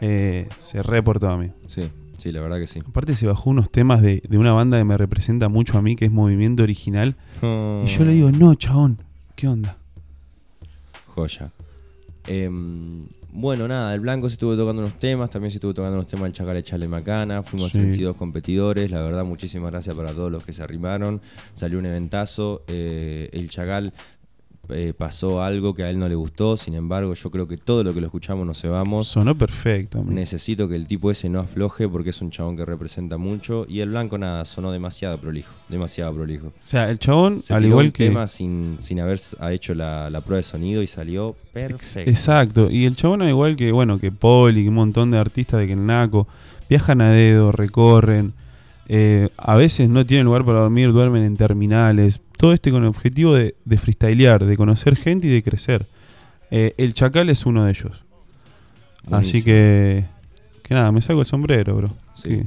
eh, 0.00 0.48
se 0.58 0.82
reportó 0.82 1.28
a 1.30 1.38
mí. 1.38 1.50
Sí, 1.66 1.88
sí, 2.18 2.30
la 2.32 2.40
verdad 2.42 2.58
que 2.58 2.66
sí. 2.66 2.80
Aparte 2.86 3.16
se 3.16 3.26
bajó 3.26 3.48
unos 3.50 3.70
temas 3.70 4.02
de, 4.02 4.22
de 4.28 4.36
una 4.38 4.52
banda 4.52 4.76
que 4.78 4.84
me 4.84 4.96
representa 4.98 5.48
mucho 5.48 5.78
a 5.78 5.82
mí, 5.82 5.96
que 5.96 6.04
es 6.04 6.10
Movimiento 6.12 6.62
Original. 6.62 7.16
Y 7.42 7.86
yo 7.86 8.04
le 8.04 8.12
digo, 8.12 8.30
no, 8.30 8.54
chabón, 8.54 8.98
¿qué 9.34 9.48
onda? 9.48 9.78
Joya. 11.14 11.50
Em, 12.26 13.00
Bueno, 13.30 13.68
nada, 13.68 13.94
el 13.94 14.00
Blanco 14.00 14.28
se 14.28 14.32
estuvo 14.34 14.56
tocando 14.56 14.82
unos 14.82 14.94
temas, 14.98 15.30
también 15.30 15.50
se 15.52 15.58
estuvo 15.58 15.72
tocando 15.74 15.96
unos 15.96 16.06
temas 16.08 16.24
del 16.24 16.32
Chacal 16.32 16.56
Echale 16.56 16.88
Macana, 16.88 17.42
fuimos 17.42 17.70
Sí. 17.70 17.78
32 17.78 18.16
competidores, 18.16 18.90
la 18.90 19.00
verdad 19.00 19.24
muchísimas 19.24 19.70
gracias 19.70 19.94
para 19.94 20.12
todos 20.12 20.32
los 20.32 20.44
que 20.44 20.52
se 20.52 20.62
arrimaron, 20.62 21.20
salió 21.54 21.78
un 21.78 21.86
eventazo, 21.86 22.62
eh, 22.68 23.28
el 23.32 23.48
Chacal 23.50 23.92
eh, 24.70 24.92
pasó 24.96 25.42
algo 25.42 25.74
que 25.74 25.82
a 25.82 25.90
él 25.90 25.98
no 25.98 26.08
le 26.08 26.14
gustó, 26.14 26.56
sin 26.56 26.74
embargo 26.74 27.14
yo 27.14 27.30
creo 27.30 27.48
que 27.48 27.56
todo 27.56 27.84
lo 27.84 27.94
que 27.94 28.00
lo 28.00 28.06
escuchamos 28.06 28.46
nos 28.46 28.60
cebamos, 28.60 29.08
Sonó 29.08 29.34
perfecto. 29.36 30.02
necesito 30.06 30.68
que 30.68 30.74
el 30.76 30.86
tipo 30.86 31.10
ese 31.10 31.28
no 31.28 31.40
afloje 31.40 31.88
porque 31.88 32.10
es 32.10 32.20
un 32.20 32.30
chabón 32.30 32.56
que 32.56 32.64
representa 32.64 33.16
mucho 33.18 33.64
y 33.68 33.80
el 33.80 33.90
Blanco 33.90 34.18
nada, 34.18 34.44
sonó 34.44 34.70
demasiado 34.72 35.18
prolijo, 35.18 35.54
demasiado 35.68 36.14
prolijo. 36.14 36.48
O 36.48 36.52
sea, 36.62 36.90
el 36.90 36.98
chabón, 36.98 37.40
Se 37.42 37.54
al 37.54 37.60
tiró 37.60 37.70
igual 37.70 37.86
un 37.86 37.92
que. 37.92 38.04
tema 38.06 38.26
sin, 38.26 38.76
sin 38.80 39.00
haber 39.00 39.18
ha 39.40 39.52
hecho 39.52 39.74
la, 39.74 40.10
la 40.10 40.20
prueba 40.20 40.36
de 40.38 40.42
sonido 40.42 40.82
y 40.82 40.86
salió 40.86 41.34
perfecto. 41.52 42.10
Exacto. 42.10 42.70
Y 42.70 42.84
el 42.86 42.94
chabón, 42.96 43.22
al 43.22 43.28
igual 43.30 43.56
que, 43.56 43.72
bueno, 43.72 43.98
que 43.98 44.12
Poli, 44.12 44.62
que 44.64 44.68
un 44.68 44.74
montón 44.74 45.10
de 45.10 45.18
artistas 45.18 45.60
de 45.60 45.66
Kenaco, 45.68 46.28
viajan 46.68 47.00
a 47.00 47.10
dedo, 47.10 47.52
recorren. 47.52 48.32
eh, 48.88 49.28
a 49.36 49.54
veces 49.56 49.88
no 49.88 50.04
tienen 50.06 50.26
lugar 50.26 50.44
para 50.44 50.60
dormir, 50.60 50.92
duermen 50.92 51.22
en 51.24 51.36
terminales. 51.36 52.20
Todo 52.38 52.52
este 52.54 52.70
con 52.70 52.82
el 52.84 52.88
objetivo 52.88 53.34
de, 53.34 53.54
de 53.64 53.76
freestylear, 53.78 54.44
de 54.46 54.56
conocer 54.56 54.96
gente 54.96 55.26
y 55.26 55.30
de 55.30 55.42
crecer. 55.42 55.86
Eh, 56.50 56.72
el 56.78 56.94
Chacal 56.94 57.28
es 57.28 57.44
uno 57.44 57.64
de 57.64 57.70
ellos. 57.72 58.02
Así 59.10 59.42
que. 59.42 60.04
Que 60.62 60.74
nada, 60.74 60.92
me 60.92 61.00
saco 61.02 61.20
el 61.20 61.26
sombrero, 61.26 61.76
bro. 61.76 61.90
Sí. 62.14 62.42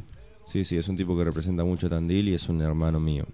Sí, 0.46 0.64
sí, 0.66 0.78
es 0.78 0.88
un 0.90 0.98
tipo 0.98 1.18
que 1.18 1.24
representa 1.24 1.64
mucho 1.64 1.88
a 1.88 1.90
Tandil 1.92 2.30
y 2.30 2.34
es 2.34 2.50
un 2.50 2.62
hermano 2.62 3.00
mío. 3.00 3.26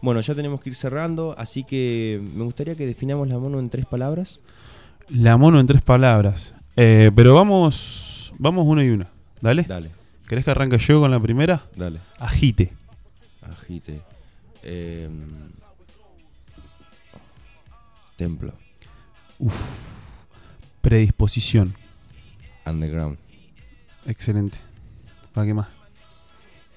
Bueno, 0.00 0.20
ya 0.20 0.34
tenemos 0.34 0.60
que 0.60 0.70
ir 0.70 0.74
cerrando, 0.74 1.34
así 1.38 1.64
que 1.64 2.20
me 2.34 2.42
gustaría 2.44 2.74
que 2.74 2.86
definamos 2.86 3.28
la 3.28 3.38
mono 3.38 3.58
en 3.60 3.68
tres 3.70 3.86
palabras. 3.86 4.40
La 5.10 5.36
mono 5.36 5.60
en 5.60 5.66
tres 5.66 5.82
palabras. 5.82 6.54
Eh, 6.76 7.10
pero 7.14 7.34
vamos. 7.34 8.32
Vamos 8.38 8.64
uno 8.66 8.82
y 8.82 8.88
una. 8.88 9.08
Dale. 9.40 9.62
Dale, 9.64 9.90
¿Querés 10.26 10.44
que 10.44 10.50
arranque 10.50 10.78
yo 10.78 11.00
con 11.00 11.10
la 11.10 11.20
primera? 11.20 11.62
dale, 11.76 11.98
Agite. 12.18 12.72
agite. 13.42 14.00
Em, 14.62 15.10
templo, 18.16 18.52
Predisposición. 20.80 21.74
underground. 22.66 23.18
Excelente. 24.06 24.58
¿Para 25.32 25.46
qué 25.46 25.54
más? 25.54 25.68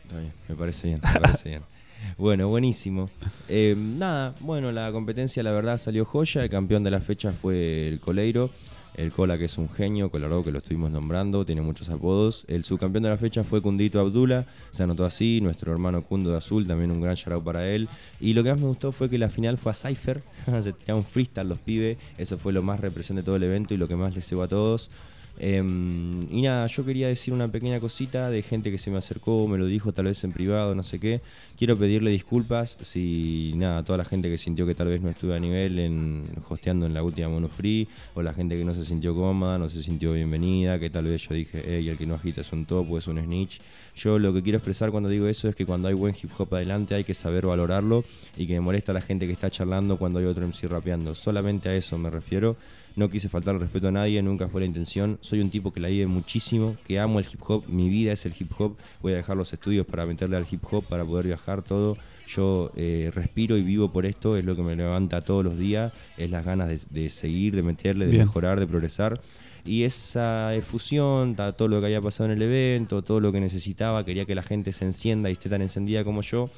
Está 0.04 0.20
bien, 0.20 0.34
me 0.48 0.56
parece 0.56 0.88
bien, 0.88 1.02
me 1.04 1.20
parece 1.20 1.50
bien. 1.50 1.62
Bueno, 2.20 2.50
buenísimo. 2.50 3.10
Eh, 3.48 3.74
nada, 3.76 4.36
bueno, 4.42 4.72
la 4.72 4.92
competencia 4.92 5.42
la 5.42 5.52
verdad 5.52 5.80
salió 5.80 6.06
joya. 6.06 6.44
El 6.44 6.50
campeón 6.50 6.84
de 6.84 6.92
la 6.92 7.00
fecha 7.00 7.32
fue 7.34 7.88
el 7.88 8.00
Coleiro. 8.00 8.52
El 8.98 9.12
Cola, 9.12 9.38
que 9.38 9.46
es 9.46 9.58
un 9.58 9.70
genio, 9.70 10.10
Colorado, 10.10 10.44
que 10.44 10.52
lo 10.52 10.60
estuvimos 10.60 10.90
nombrando, 10.90 11.46
tiene 11.46 11.62
muchos 11.62 11.90
apodos. 11.90 12.46
El 12.48 12.64
subcampeón 12.64 13.04
de 13.04 13.10
la 13.10 13.18
fecha 13.18 13.44
fue 13.44 13.62
Cundito 13.62 14.00
Abdullah, 14.00 14.46
se 14.72 14.84
anotó 14.84 15.06
así. 15.06 15.42
Nuestro 15.42 15.72
hermano 15.72 16.04
Cundo 16.04 16.32
de 16.32 16.38
Azul, 16.38 16.66
también 16.66 16.92
un 16.92 17.02
gran 17.02 17.16
shout 17.16 17.44
para 17.44 17.70
él. 17.70 17.90
Y 18.20 18.34
lo 18.34 18.44
que 18.44 18.52
más 18.52 18.60
me 18.60 18.68
gustó 18.68 18.92
fue 18.92 19.10
que 19.10 19.18
la 19.18 19.30
final 19.30 19.58
fue 19.58 19.72
a 19.72 19.76
Cypher. 19.76 20.24
se 20.62 20.74
tiraron 20.74 21.04
freestyle 21.04 21.50
los 21.50 21.60
pibes. 21.60 21.98
Eso 22.18 22.38
fue 22.38 22.54
lo 22.54 22.64
más 22.64 22.80
representante 22.80 23.22
de 23.22 23.26
todo 23.26 23.36
el 23.36 23.44
evento 23.44 23.74
y 23.74 23.78
lo 23.78 23.88
que 23.88 23.96
más 23.96 24.16
les 24.16 24.28
cebó 24.28 24.44
a 24.44 24.48
todos. 24.48 24.90
Em, 25.38 26.32
y 26.32 26.42
nada, 26.42 26.68
yo 26.68 26.86
quería 26.86 27.08
decir 27.08 27.34
una 27.34 27.48
pequeña 27.50 27.80
cosita 27.80 28.30
de 28.30 28.42
gente 28.42 28.72
que 28.72 28.78
se 28.78 28.90
me 28.90 28.98
acercó, 28.98 29.48
me 29.48 29.58
lo 29.58 29.66
dijo 29.66 29.92
tal 29.92 30.06
vez 30.06 30.24
en 30.24 30.32
privado, 30.32 30.76
no 30.76 30.84
sé 30.84 31.00
qué. 31.00 31.22
Quiero 31.58 31.78
pedirle 31.78 32.10
disculpas 32.12 32.78
si 32.82 33.54
nada, 33.56 33.84
toda 33.84 33.98
la 33.98 34.06
gente 34.06 34.30
que 34.30 34.38
sintió 34.38 34.66
que 34.66 34.76
tal 34.76 34.88
vez 34.88 35.02
no 35.02 35.10
estuve 35.10 35.36
a 35.36 35.40
nivel 35.40 35.80
en 35.80 36.24
hosteando 36.50 36.86
en 36.86 36.94
la 36.94 37.04
última 37.04 37.30
Mono 37.30 37.50
Free, 37.50 37.88
o 38.14 38.22
la 38.22 38.34
gente 38.34 38.58
que 38.58 38.64
no 38.64 38.74
se 38.74 38.86
sintió 38.86 39.14
cómoda, 39.14 39.58
no 39.58 39.68
se 39.68 39.84
sintió 39.84 40.14
bienvenida, 40.14 40.80
que 40.80 40.90
tal 40.90 41.06
vez 41.06 41.28
yo 41.28 41.36
dije, 41.36 41.64
hey, 41.66 41.90
el 41.90 41.98
que 41.98 42.06
no 42.06 42.16
agita 42.16 42.42
es 42.42 42.52
un 42.54 42.66
top 42.66 42.92
o 42.92 42.98
es 42.98 43.08
un 43.08 43.22
snitch. 43.22 43.60
Yo 43.96 44.20
lo 44.20 44.34
que 44.34 44.42
quiero 44.42 44.58
expresar 44.58 44.92
cuando 44.92 45.10
digo 45.10 45.28
eso 45.28 45.48
es 45.48 45.56
que 45.56 45.66
cuando 45.66 45.88
hay 45.88 45.94
buen 45.94 46.14
hip 46.22 46.30
hop 46.38 46.54
adelante 46.56 46.96
hay 46.96 47.04
que 47.04 47.14
saber 47.14 47.46
valorarlo 47.46 48.04
y 48.38 48.46
que 48.46 48.54
me 48.54 48.62
molesta 48.62 48.94
la 48.94 49.02
gente 49.02 49.26
que 49.26 49.34
está 49.34 49.50
charlando 49.50 49.98
cuando 49.98 50.20
hay 50.20 50.26
otro 50.26 50.46
MC 50.46 50.68
rapeando. 50.68 51.16
Solamente 51.16 51.70
a 51.70 51.76
eso 51.76 51.98
me 51.98 52.10
refiero. 52.10 52.58
No 52.96 53.10
quise 53.10 53.28
faltar 53.28 53.56
el 53.56 53.62
respeto 53.62 53.90
a 53.90 53.92
nadie, 53.92 54.22
nunca 54.24 54.48
fue 54.48 54.62
la 54.62 54.68
intención. 54.68 55.18
Soy 55.22 55.42
un 55.42 55.50
tipo 55.50 55.74
que 55.74 55.80
la 55.80 55.90
vive 55.90 56.08
muchísimo, 56.08 56.78
que 56.88 57.00
amo 57.00 57.20
el 57.20 57.26
hip 57.26 57.42
hop, 57.46 57.66
mi 57.68 57.90
vida 57.90 58.14
es 58.14 58.26
el 58.26 58.34
hip 58.40 58.52
hop. 58.58 58.78
Voy 59.02 59.14
a 59.14 59.18
dejar 59.18 59.36
los 59.36 59.52
estudios 59.52 59.86
para 59.86 60.06
meterle 60.06 60.38
al 60.38 60.46
hip 60.50 60.64
hop, 60.72 60.84
para 60.86 61.04
poder 61.04 61.26
viajar 61.26 61.62
todo. 61.62 61.98
Yo 62.26 62.72
eh, 62.76 63.12
respiro 63.14 63.58
y 63.58 63.64
vivo 63.64 63.92
por 63.92 64.06
esto, 64.06 64.38
es 64.38 64.46
lo 64.46 64.56
que 64.56 64.64
me 64.64 64.76
levanta 64.76 65.22
todos 65.22 65.44
los 65.44 65.58
días, 65.58 65.94
es 66.18 66.30
las 66.30 66.46
ganas 66.46 66.70
de, 66.70 67.02
de 67.02 67.10
seguir, 67.10 67.56
de 67.56 67.64
meterle, 67.64 68.06
de 68.06 68.12
Bien. 68.12 68.24
mejorar, 68.24 68.60
de 68.60 68.68
progresar. 68.68 69.20
Y 69.66 69.84
esa 69.84 70.54
efusión, 70.54 71.36
todo 71.36 71.68
lo 71.68 71.80
que 71.80 71.88
había 71.88 72.00
pasado 72.00 72.30
en 72.30 72.38
el 72.38 72.44
evento, 72.44 73.02
todo 73.02 73.20
lo 73.20 73.32
que 73.32 73.40
necesitaba, 73.40 74.06
quería 74.06 74.26
que 74.26 74.36
la 74.36 74.44
gente 74.44 74.72
se 74.72 74.86
encienda 74.86 75.30
y 75.30 75.34
esté 75.34 75.50
tan 75.50 75.64
encendida 75.64 76.04
como 76.04 76.22
yo. 76.22 76.52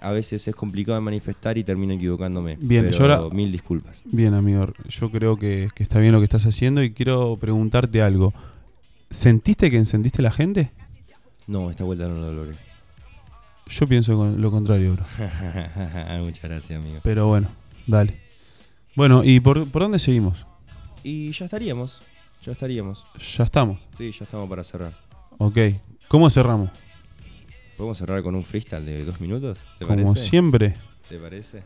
A 0.00 0.10
veces 0.10 0.46
es 0.48 0.54
complicado 0.54 0.96
de 0.96 1.00
manifestar 1.00 1.56
y 1.56 1.64
termino 1.64 1.94
equivocándome. 1.94 2.56
Bien, 2.60 2.84
pero 2.84 2.98
yo 2.98 3.14
ahora- 3.14 3.34
mil 3.34 3.50
disculpas. 3.50 4.02
Bien, 4.04 4.34
amigo. 4.34 4.66
Yo 4.88 5.10
creo 5.10 5.36
que, 5.38 5.68
que 5.74 5.82
está 5.82 5.98
bien 5.98 6.12
lo 6.12 6.18
que 6.20 6.24
estás 6.24 6.44
haciendo 6.44 6.82
y 6.82 6.92
quiero 6.92 7.36
preguntarte 7.40 8.02
algo. 8.02 8.34
¿Sentiste 9.10 9.70
que 9.70 9.76
encendiste 9.78 10.20
la 10.22 10.30
gente? 10.30 10.70
No, 11.46 11.70
esta 11.70 11.84
vuelta 11.84 12.06
no 12.08 12.16
lo 12.18 12.32
logré. 12.32 12.54
Yo 13.66 13.86
pienso 13.86 14.12
lo 14.36 14.50
contrario, 14.50 14.92
bro. 14.94 15.04
Muchas 16.22 16.42
gracias, 16.42 16.78
amigo. 16.78 17.00
Pero 17.02 17.26
bueno, 17.26 17.48
dale. 17.86 18.20
Bueno, 18.94 19.24
¿y 19.24 19.40
por, 19.40 19.66
por 19.70 19.82
dónde 19.82 19.98
seguimos? 19.98 20.44
Y 21.02 21.32
ya 21.32 21.46
estaríamos, 21.46 22.00
ya 22.42 22.52
estaríamos. 22.52 23.06
Ya 23.36 23.44
estamos. 23.44 23.80
Sí, 23.96 24.10
ya 24.12 24.24
estamos 24.24 24.48
para 24.48 24.62
cerrar. 24.64 24.94
Ok. 25.38 25.56
¿Cómo 26.08 26.28
cerramos? 26.28 26.70
¿Podemos 27.76 27.98
cerrar 27.98 28.22
con 28.22 28.34
un 28.34 28.44
freestyle 28.44 28.84
de 28.86 29.04
dos 29.04 29.20
minutos? 29.20 29.58
¿Te 29.78 29.84
Como 29.86 30.04
parece? 30.04 30.28
siempre. 30.28 30.74
¿Te 31.08 31.18
parece? 31.18 31.62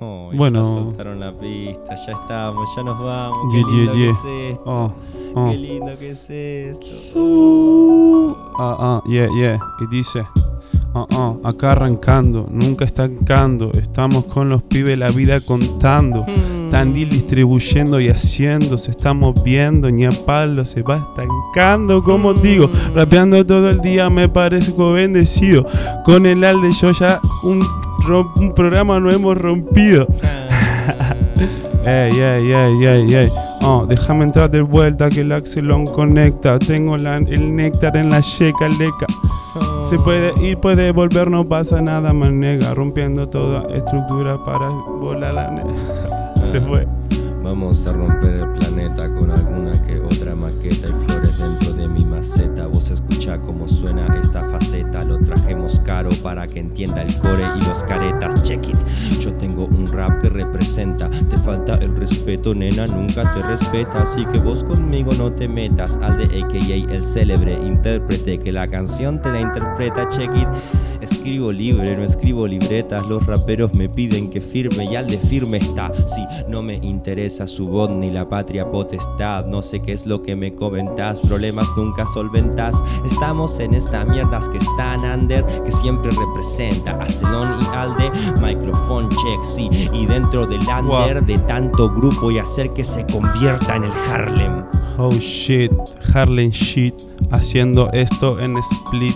Oh, 0.00 0.30
Bueno. 0.34 0.62
Ya 0.62 0.70
soltaron 0.70 1.20
la 1.20 1.36
pista, 1.36 1.96
ya 2.06 2.12
estamos, 2.12 2.68
ya 2.76 2.82
nos 2.84 2.98
vamos. 2.98 3.52
Yeah, 3.52 3.64
Qué 3.64 3.70
lindo 3.72 3.94
yeah, 3.94 3.94
yeah. 3.94 3.96
que 4.02 4.08
es 4.08 4.24
esto. 4.52 4.62
Oh, 4.64 4.94
oh. 5.34 5.50
Qué 5.50 5.56
lindo 5.56 5.98
que 5.98 6.10
es 6.10 6.30
esto. 6.30 8.36
Ah, 8.58 8.76
ah, 8.78 9.02
yeah, 9.08 9.28
yeah. 9.34 9.58
Y 9.80 9.86
dice, 9.96 10.24
ah, 10.94 11.06
ah, 11.10 11.34
acá 11.44 11.72
arrancando, 11.72 12.46
nunca 12.50 12.84
estancando. 12.84 13.70
Estamos 13.72 14.24
con 14.26 14.48
los 14.48 14.62
pibes, 14.62 14.96
la 14.98 15.08
vida 15.08 15.40
contando. 15.40 16.24
Tandil 16.72 17.10
distribuyendo 17.10 18.00
y 18.00 18.08
haciendo, 18.08 18.78
se 18.78 18.92
está 18.92 19.12
moviendo, 19.12 19.90
ni 19.90 20.06
a 20.06 20.10
palo 20.10 20.64
se 20.64 20.80
va 20.80 20.96
estancando, 20.96 22.02
como 22.02 22.32
digo, 22.32 22.70
rapeando 22.94 23.44
todo 23.44 23.68
el 23.68 23.82
día 23.82 24.08
me 24.08 24.26
parezco 24.26 24.92
bendecido. 24.92 25.66
Con 26.02 26.24
el 26.24 26.42
alde 26.42 26.70
yo 26.80 26.90
ya 26.92 27.20
un, 27.44 27.62
programa 28.54 28.98
no 28.98 29.10
hemos 29.10 29.36
rompido. 29.36 30.06
Ey, 31.84 32.12
ey, 32.12 32.52
ey, 32.52 32.86
ey, 32.86 33.14
ey. 33.16 33.28
Oh, 33.62 33.84
déjame 33.86 34.24
entrar 34.24 34.48
de 34.48 34.62
vuelta 34.62 35.10
que 35.10 35.22
el 35.22 35.32
axelón 35.32 35.84
conecta. 35.84 36.58
Tengo 36.58 36.96
el 36.96 37.54
néctar 37.56 37.96
en 37.96 38.08
la 38.08 38.22
checa 38.22 38.68
leca. 38.68 39.06
Se 39.84 39.96
puede 39.98 40.32
ir, 40.40 40.56
puede 40.58 40.92
volver, 40.92 41.28
no 41.28 41.46
pasa 41.46 41.82
nada, 41.82 42.12
manega. 42.12 42.72
Rompiendo 42.72 43.26
toda 43.28 43.66
estructura 43.74 44.38
para 44.44 44.68
volar 44.68 45.34
la 45.34 45.50
ne- 45.50 45.64
Vamos 47.42 47.86
a 47.86 47.92
romper 47.94 48.34
el 48.34 48.48
planeta 48.52 49.08
con 49.14 49.30
alguna 49.30 49.72
que 49.86 49.98
otra 50.00 50.34
maqueta 50.34 50.86
y 50.88 51.11
escucha 53.22 53.40
cómo 53.40 53.68
suena 53.68 54.18
esta 54.20 54.42
faceta. 54.48 55.04
Lo 55.04 55.18
trajemos 55.18 55.80
caro 55.84 56.10
para 56.22 56.46
que 56.46 56.58
entienda 56.58 57.02
el 57.02 57.16
core 57.18 57.42
y 57.60 57.68
los 57.68 57.84
caretas. 57.84 58.42
Check 58.42 58.68
it. 58.68 58.76
Yo 59.20 59.32
tengo 59.34 59.66
un 59.66 59.86
rap 59.86 60.20
que 60.20 60.28
representa. 60.28 61.08
Te 61.08 61.38
falta 61.38 61.74
el 61.74 61.94
respeto, 61.96 62.54
nena, 62.54 62.86
nunca 62.86 63.22
te 63.22 63.42
respeta. 63.42 64.02
Así 64.02 64.24
que 64.26 64.38
vos 64.40 64.64
conmigo 64.64 65.12
no 65.14 65.32
te 65.32 65.46
metas. 65.46 65.98
Al 66.02 66.18
de 66.18 66.42
AKA 66.42 66.92
el 66.92 67.04
célebre 67.04 67.56
intérprete 67.64 68.38
que 68.38 68.50
la 68.50 68.66
canción 68.66 69.22
te 69.22 69.30
la 69.30 69.40
interpreta. 69.40 70.08
Check 70.08 70.36
it. 70.36 70.48
Escribo 71.02 71.50
libre, 71.50 71.96
no 71.96 72.04
escribo 72.04 72.46
libretas. 72.46 73.04
Los 73.08 73.26
raperos 73.26 73.74
me 73.74 73.88
piden 73.88 74.30
que 74.30 74.40
firme 74.40 74.84
y 74.84 74.94
al 74.94 75.08
de 75.08 75.18
firme 75.18 75.56
está. 75.56 75.92
Si 75.92 76.24
no 76.48 76.62
me 76.62 76.76
interesa 76.76 77.48
su 77.48 77.66
voz 77.66 77.90
ni 77.90 78.08
la 78.08 78.28
patria 78.28 78.70
potestad, 78.70 79.46
no 79.46 79.62
sé 79.62 79.82
qué 79.82 79.94
es 79.94 80.06
lo 80.06 80.22
que 80.22 80.36
me 80.36 80.54
comentas. 80.54 81.20
Problemas 81.20 81.66
nunca 81.76 82.06
solventas. 82.06 82.80
Estamos 83.12 83.60
en 83.60 83.74
esta 83.74 84.04
mierdas 84.04 84.48
que 84.48 84.58
están 84.58 85.04
under, 85.04 85.44
que 85.62 85.70
siempre 85.70 86.10
representa 86.10 86.92
a 86.92 87.06
Zenón 87.08 87.48
y 87.60 87.76
Alde. 87.76 88.10
Microphone 88.40 89.08
check, 89.10 89.42
sí. 89.44 89.68
Y 89.92 90.06
dentro 90.06 90.46
del 90.46 90.60
under 90.66 91.24
de 91.24 91.38
tanto 91.40 91.90
grupo 91.90 92.30
y 92.30 92.38
hacer 92.38 92.72
que 92.72 92.82
se 92.82 93.06
convierta 93.06 93.76
en 93.76 93.84
el 93.84 93.92
Harlem. 94.10 94.64
Oh 94.98 95.12
shit, 95.12 95.70
Harlem 96.14 96.50
shit, 96.50 96.94
haciendo 97.30 97.90
esto 97.92 98.40
en 98.40 98.56
split. 98.58 99.14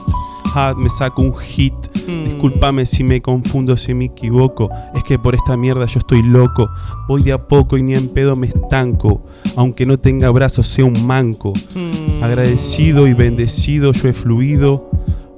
Me 0.77 0.89
saco 0.89 1.23
un 1.23 1.37
hit. 1.37 1.75
Mm. 2.07 2.25
Discúlpame 2.25 2.87
si 2.87 3.05
me 3.05 3.21
confundo, 3.21 3.77
si 3.77 3.95
me 3.95 4.07
equivoco. 4.07 4.71
Es 4.95 5.05
que 5.05 5.19
por 5.19 5.35
esta 5.35 5.57
mierda 5.57 5.87
yo 5.87 6.01
estoy 6.01 6.23
loco. 6.23 6.69
Voy 7.09 7.23
de 7.23 7.33
a 7.33 7.39
poco 7.47 7.77
y 7.77 7.83
ni 7.83 7.95
en 7.95 8.09
pedo 8.09 8.37
me 8.37 8.47
estanco. 8.47 9.23
Aunque 9.57 9.87
no 9.87 9.99
tenga 9.99 10.31
brazos, 10.31 10.67
sea 10.67 10.85
un 10.85 11.07
manco. 11.07 11.53
Mm. 11.75 12.23
Agradecido 12.23 13.07
y 13.07 13.15
bendecido 13.15 13.93
yo 13.93 14.09
he 14.09 14.13
fluido 14.13 14.91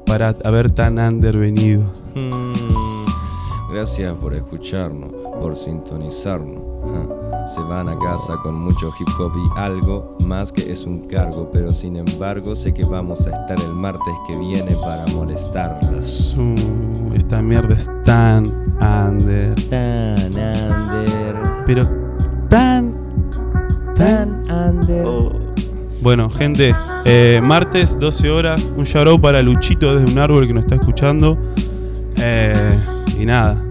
para 0.06 0.34
haber 0.44 0.70
tan 0.70 0.98
under 0.98 1.36
venido. 1.36 1.82
Mm. 2.14 3.72
Gracias 3.72 4.14
por 4.14 4.34
escucharnos, 4.34 5.10
por 5.40 5.54
sintonizarnos. 5.54 6.62
Ja. 6.90 7.17
Se 7.54 7.62
van 7.62 7.88
a 7.88 7.98
casa 7.98 8.36
con 8.42 8.54
mucho 8.60 8.90
hip 9.00 9.08
hop 9.18 9.32
y 9.34 9.58
algo 9.58 10.16
más 10.26 10.52
que 10.52 10.70
es 10.70 10.84
un 10.84 11.08
cargo, 11.08 11.50
pero 11.50 11.72
sin 11.72 11.96
embargo 11.96 12.54
sé 12.54 12.74
que 12.74 12.84
vamos 12.84 13.26
a 13.26 13.30
estar 13.30 13.58
el 13.58 13.72
martes 13.72 14.14
que 14.28 14.38
viene 14.38 14.74
para 14.82 15.06
molestarlas. 15.14 16.36
Esta 17.14 17.40
mierda 17.40 17.74
es 17.74 17.90
tan 18.04 18.44
under. 18.80 19.54
Tan 19.70 20.20
under, 20.26 21.42
Pero 21.64 21.82
tan, 22.50 22.92
tan 23.96 24.42
under. 24.50 25.06
Bueno, 26.02 26.28
gente, 26.30 26.74
eh, 27.06 27.40
martes, 27.44 27.98
12 27.98 28.30
horas, 28.30 28.72
un 28.76 28.84
shout 28.84 29.20
para 29.20 29.42
Luchito 29.42 29.96
desde 29.96 30.12
un 30.12 30.18
árbol 30.18 30.46
que 30.46 30.52
nos 30.52 30.64
está 30.64 30.74
escuchando. 30.74 31.38
Eh, 32.16 32.70
y 33.18 33.24
nada, 33.24 33.64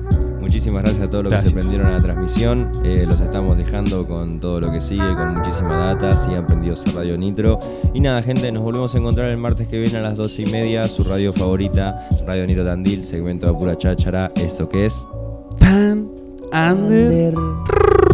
Muchísimas 0.47 0.81
gracias 0.81 1.03
a 1.05 1.09
todos 1.09 1.25
los 1.25 1.33
que 1.33 1.49
se 1.49 1.53
prendieron 1.53 1.87
a 1.87 1.91
la 1.91 1.99
transmisión. 1.99 2.71
Eh, 2.85 3.03
los 3.05 3.19
estamos 3.19 3.57
dejando 3.57 4.07
con 4.07 4.39
todo 4.39 4.61
lo 4.61 4.71
que 4.71 4.79
sigue, 4.79 5.13
con 5.13 5.33
muchísima 5.33 5.93
data. 5.93 6.13
Sigan 6.13 6.47
prendidos 6.47 6.87
a 6.87 6.91
Radio 6.91 7.17
Nitro. 7.17 7.59
Y 7.93 7.99
nada, 7.99 8.23
gente, 8.23 8.49
nos 8.53 8.63
volvemos 8.63 8.95
a 8.95 8.97
encontrar 8.97 9.27
el 9.27 9.35
martes 9.35 9.67
que 9.67 9.77
viene 9.77 9.97
a 9.97 10.01
las 10.01 10.15
12 10.15 10.43
y 10.43 10.45
media. 10.45 10.87
Su 10.87 11.03
radio 11.03 11.33
favorita, 11.33 11.99
Radio 12.25 12.47
Nitro 12.47 12.63
Tandil, 12.63 13.03
segmento 13.03 13.45
de 13.45 13.59
pura 13.59 13.77
cháchara. 13.77 14.31
Esto 14.35 14.69
que 14.69 14.85
es. 14.85 15.05
tan 15.59 16.09
under. 16.53 17.35
Under. 17.35 18.06